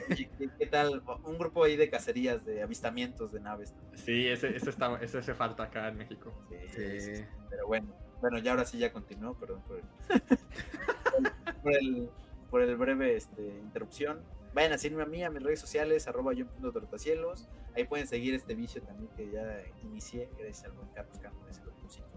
[0.58, 1.04] ¿Qué, tal?
[1.24, 3.74] Un grupo ahí de cacerías, de avistamientos de naves.
[3.94, 6.34] Sí, ese, ese, está, ese hace falta acá en México.
[6.50, 9.62] Sí, Pero bueno, Bueno, ya ahora sí ya continuó, perdón
[11.64, 12.10] por el,
[12.50, 14.22] por el, breve este, interrupción.
[14.54, 17.50] Vayan a seguirme a mí, a mis redes sociales, arroba yo.tortacielos.
[17.76, 21.62] Ahí pueden seguir este vicio también que ya inicié, gracias al buen Carlos Campos, ese
[21.84, 22.08] músico.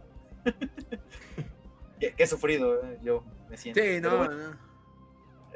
[1.98, 2.98] que, he sufrido, ¿eh?
[3.02, 3.82] yo me siento.
[3.82, 4.69] Sí, no, no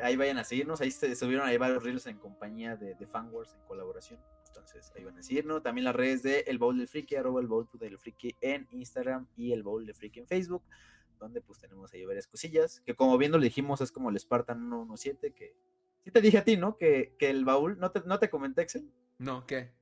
[0.03, 0.81] ahí vayan a seguirnos.
[0.81, 4.21] Ahí se subieron ahí varios reels en compañía de, de Fanwars en colaboración.
[4.49, 5.63] Entonces ahí van a seguirnos.
[5.63, 9.27] También las redes de El Bowl del Friki, arroba el Bowl del Friki en Instagram
[9.37, 10.63] y el Bowl del Friki en Facebook.
[11.19, 12.81] Donde pues tenemos ahí varias cosillas.
[12.81, 15.33] Que como viendo le dijimos es como el Spartan 117.
[15.33, 15.57] Que
[16.05, 16.77] sí te dije a ti, ¿no?
[16.77, 18.91] Que, que el baúl, ¿no te, no te comenté, Excel?
[19.19, 19.73] No, ¿qué?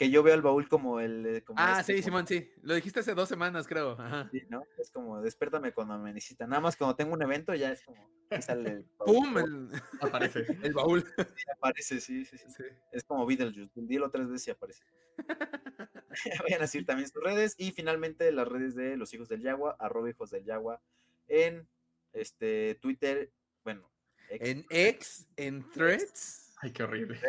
[0.00, 1.26] Que yo veo al baúl como el.
[1.26, 2.50] Eh, ah, este, sí, Simón, sí.
[2.62, 3.98] Lo dijiste hace dos semanas, creo.
[4.32, 4.62] Sí, ¿no?
[4.78, 6.48] Es como, despiértame cuando me necesitan.
[6.48, 8.10] Nada más cuando tengo un evento, ya es como.
[8.40, 9.36] Sale el ¡Pum!
[10.00, 10.46] Aparece.
[10.62, 11.04] el baúl.
[11.04, 13.72] Sí, aparece, sí, sí, sí, Es como Beetlejuice.
[13.74, 14.82] Dilo tres veces y aparece.
[16.44, 17.54] Vayan a seguir también sus redes.
[17.58, 20.80] Y finalmente las redes de los hijos del Yagua, arroba hijos del Yagua,
[21.28, 21.68] en
[22.14, 23.30] este Twitter,
[23.64, 23.92] bueno.
[24.30, 26.54] en X, en Threads.
[26.62, 27.20] Ay, qué horrible.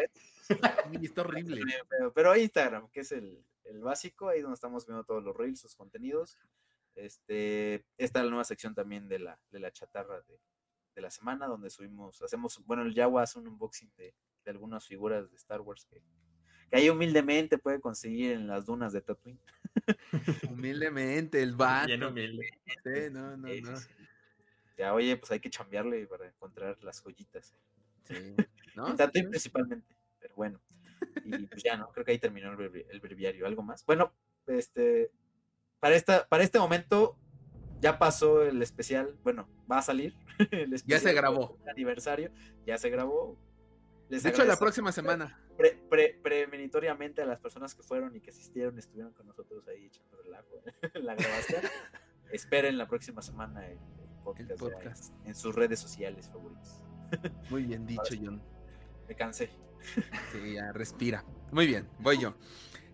[1.01, 1.61] Está horrible.
[2.13, 3.43] Pero, Instagram, que es el,
[3.81, 6.37] básico, ahí donde estamos viendo todos los reels, sus contenidos.
[6.95, 11.47] Este, esta es la nueva sección también de la, de la chatarra de, la semana,
[11.47, 14.13] donde subimos, hacemos, bueno, el Yawa hace un unboxing de,
[14.45, 16.03] algunas figuras de Star Wars que,
[16.69, 19.39] que ahí humildemente puede conseguir en las dunas de Tatooine.
[20.51, 21.87] humildemente, el vato.
[21.87, 22.45] Bien humilde.
[23.11, 23.79] no, no, no.
[24.77, 27.55] Ya, oye, pues hay que chambearle para encontrar las joyitas.
[28.03, 28.35] Sí.
[28.97, 30.61] Tatooine principalmente pero bueno.
[31.25, 31.91] Y pues ya, ¿no?
[31.91, 33.47] Creo que ahí terminó el, breviario.
[33.47, 33.85] ¿Algo más?
[33.85, 34.13] Bueno,
[34.47, 35.11] este,
[35.79, 37.17] para, esta, para este momento
[37.81, 40.15] ya pasó el especial, bueno, va a salir.
[40.51, 41.57] El ya se grabó.
[41.69, 42.31] aniversario,
[42.65, 43.37] ya se grabó.
[44.09, 45.39] de hecho, la próxima semana.
[46.21, 50.61] premonitoriamente a las personas que fueron y que asistieron, estuvieron con nosotros ahí echando relajo
[50.93, 51.61] en la grabación.
[52.31, 53.77] Esperen la próxima semana el,
[54.23, 56.81] podcast, en sus redes sociales favoritas.
[57.49, 58.41] Muy bien dicho, John.
[59.07, 59.49] Me cansé.
[60.31, 61.23] Sí, ya respira.
[61.51, 62.33] Muy bien, voy yo.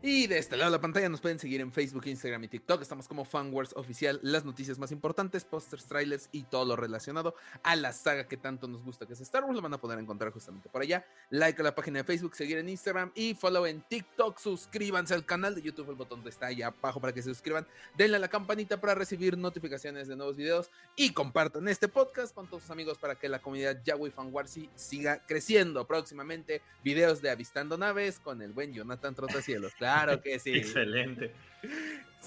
[0.09, 2.81] Y de este lado de la pantalla nos pueden seguir en Facebook, Instagram y TikTok.
[2.81, 7.75] Estamos como Fanwars Oficial, las noticias más importantes, posters, trailers y todo lo relacionado a
[7.75, 9.57] la saga que tanto nos gusta que es Star Wars.
[9.57, 11.05] Lo van a poder encontrar justamente por allá.
[11.29, 14.39] Like a la página de Facebook, seguir en Instagram y follow en TikTok.
[14.39, 17.67] Suscríbanse al canal de YouTube, el botón está ahí abajo para que se suscriban.
[17.97, 22.47] Denle a la campanita para recibir notificaciones de nuevos videos y compartan este podcast con
[22.47, 25.85] todos sus amigos para que la comunidad Yahweh Fanwarsi siga creciendo.
[25.85, 29.73] Próximamente, videos de avistando naves con el buen Jonathan Trotacielos.
[29.73, 30.55] Claro que sí.
[30.55, 31.33] Excelente.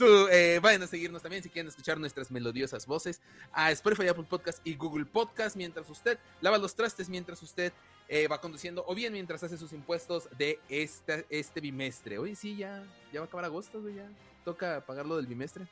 [0.02, 3.20] Eh, vayan a seguirnos también si quieren escuchar nuestras melodiosas voces
[3.52, 7.72] a Spotify, Apple Podcast y Google Podcast mientras usted lava los trastes, mientras usted
[8.08, 12.18] eh, va conduciendo o bien mientras hace sus impuestos de esta, este bimestre.
[12.18, 12.82] Oye, sí, ya,
[13.12, 14.08] ya va a acabar agosto, ya
[14.44, 15.66] toca pagar lo del bimestre.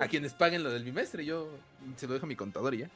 [0.00, 1.48] A quienes paguen lo del bimestre, yo
[1.96, 2.90] se lo dejo a mi contador ya.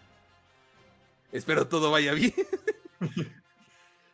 [1.30, 2.34] Espero todo vaya bien.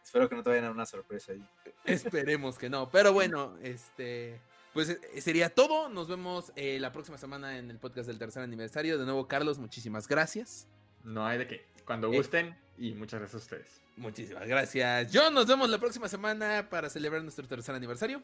[0.04, 1.42] Espero que no te vayan a dar una sorpresa ahí.
[1.86, 2.90] Esperemos que no.
[2.90, 4.38] Pero bueno, este.
[4.74, 5.88] Pues eh, sería todo.
[5.88, 8.98] Nos vemos eh, la próxima semana en el podcast del tercer aniversario.
[8.98, 10.68] De nuevo, Carlos, muchísimas gracias.
[11.04, 11.66] No hay de qué.
[11.86, 12.56] Cuando eh, gusten.
[12.76, 13.80] y muchas gracias a ustedes.
[13.96, 15.10] Muchísimas gracias.
[15.10, 18.22] Yo nos vemos la próxima semana para celebrar nuestro tercer aniversario.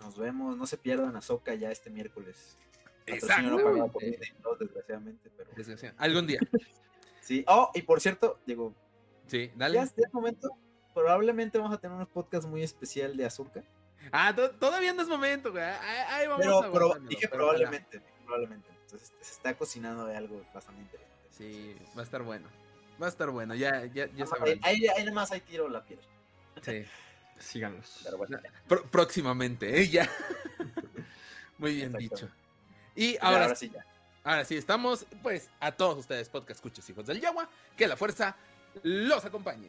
[0.00, 0.56] Nos vemos.
[0.56, 2.56] No se pierdan a Soca ya este miércoles.
[3.06, 3.58] Exacto.
[4.60, 5.50] desgraciadamente, pero.
[5.98, 6.38] Algún día.
[7.20, 7.44] sí.
[7.48, 8.74] Oh, y por cierto, digo.
[9.26, 9.76] Sí, dale.
[9.76, 10.56] Ya es momento
[10.94, 13.64] probablemente vamos a tener unos podcasts muy especial de azúcar.
[14.12, 15.64] Ah, todavía no es momento, güey.
[15.64, 18.68] Ahí vamos pero, pero dije probablemente, probablemente.
[18.84, 21.28] Entonces se está cocinando de algo bastante interesante.
[21.30, 22.48] Sí, va a estar bueno.
[23.02, 24.60] Va a estar bueno, ya, ya, ya sabrán.
[24.62, 26.04] Ahí, ahí, nomás hay tiro la piedra.
[26.62, 26.84] Sí.
[27.38, 28.06] Síganos.
[28.90, 29.88] próximamente, ¿eh?
[29.88, 30.08] Ya.
[31.58, 32.28] Muy bien dicho.
[32.94, 33.84] Y ahora, ahora sí ya.
[34.22, 38.36] Ahora sí, estamos, pues, a todos ustedes, podcast escuchas hijos del Yagua, que la fuerza
[38.82, 39.68] los acompañe.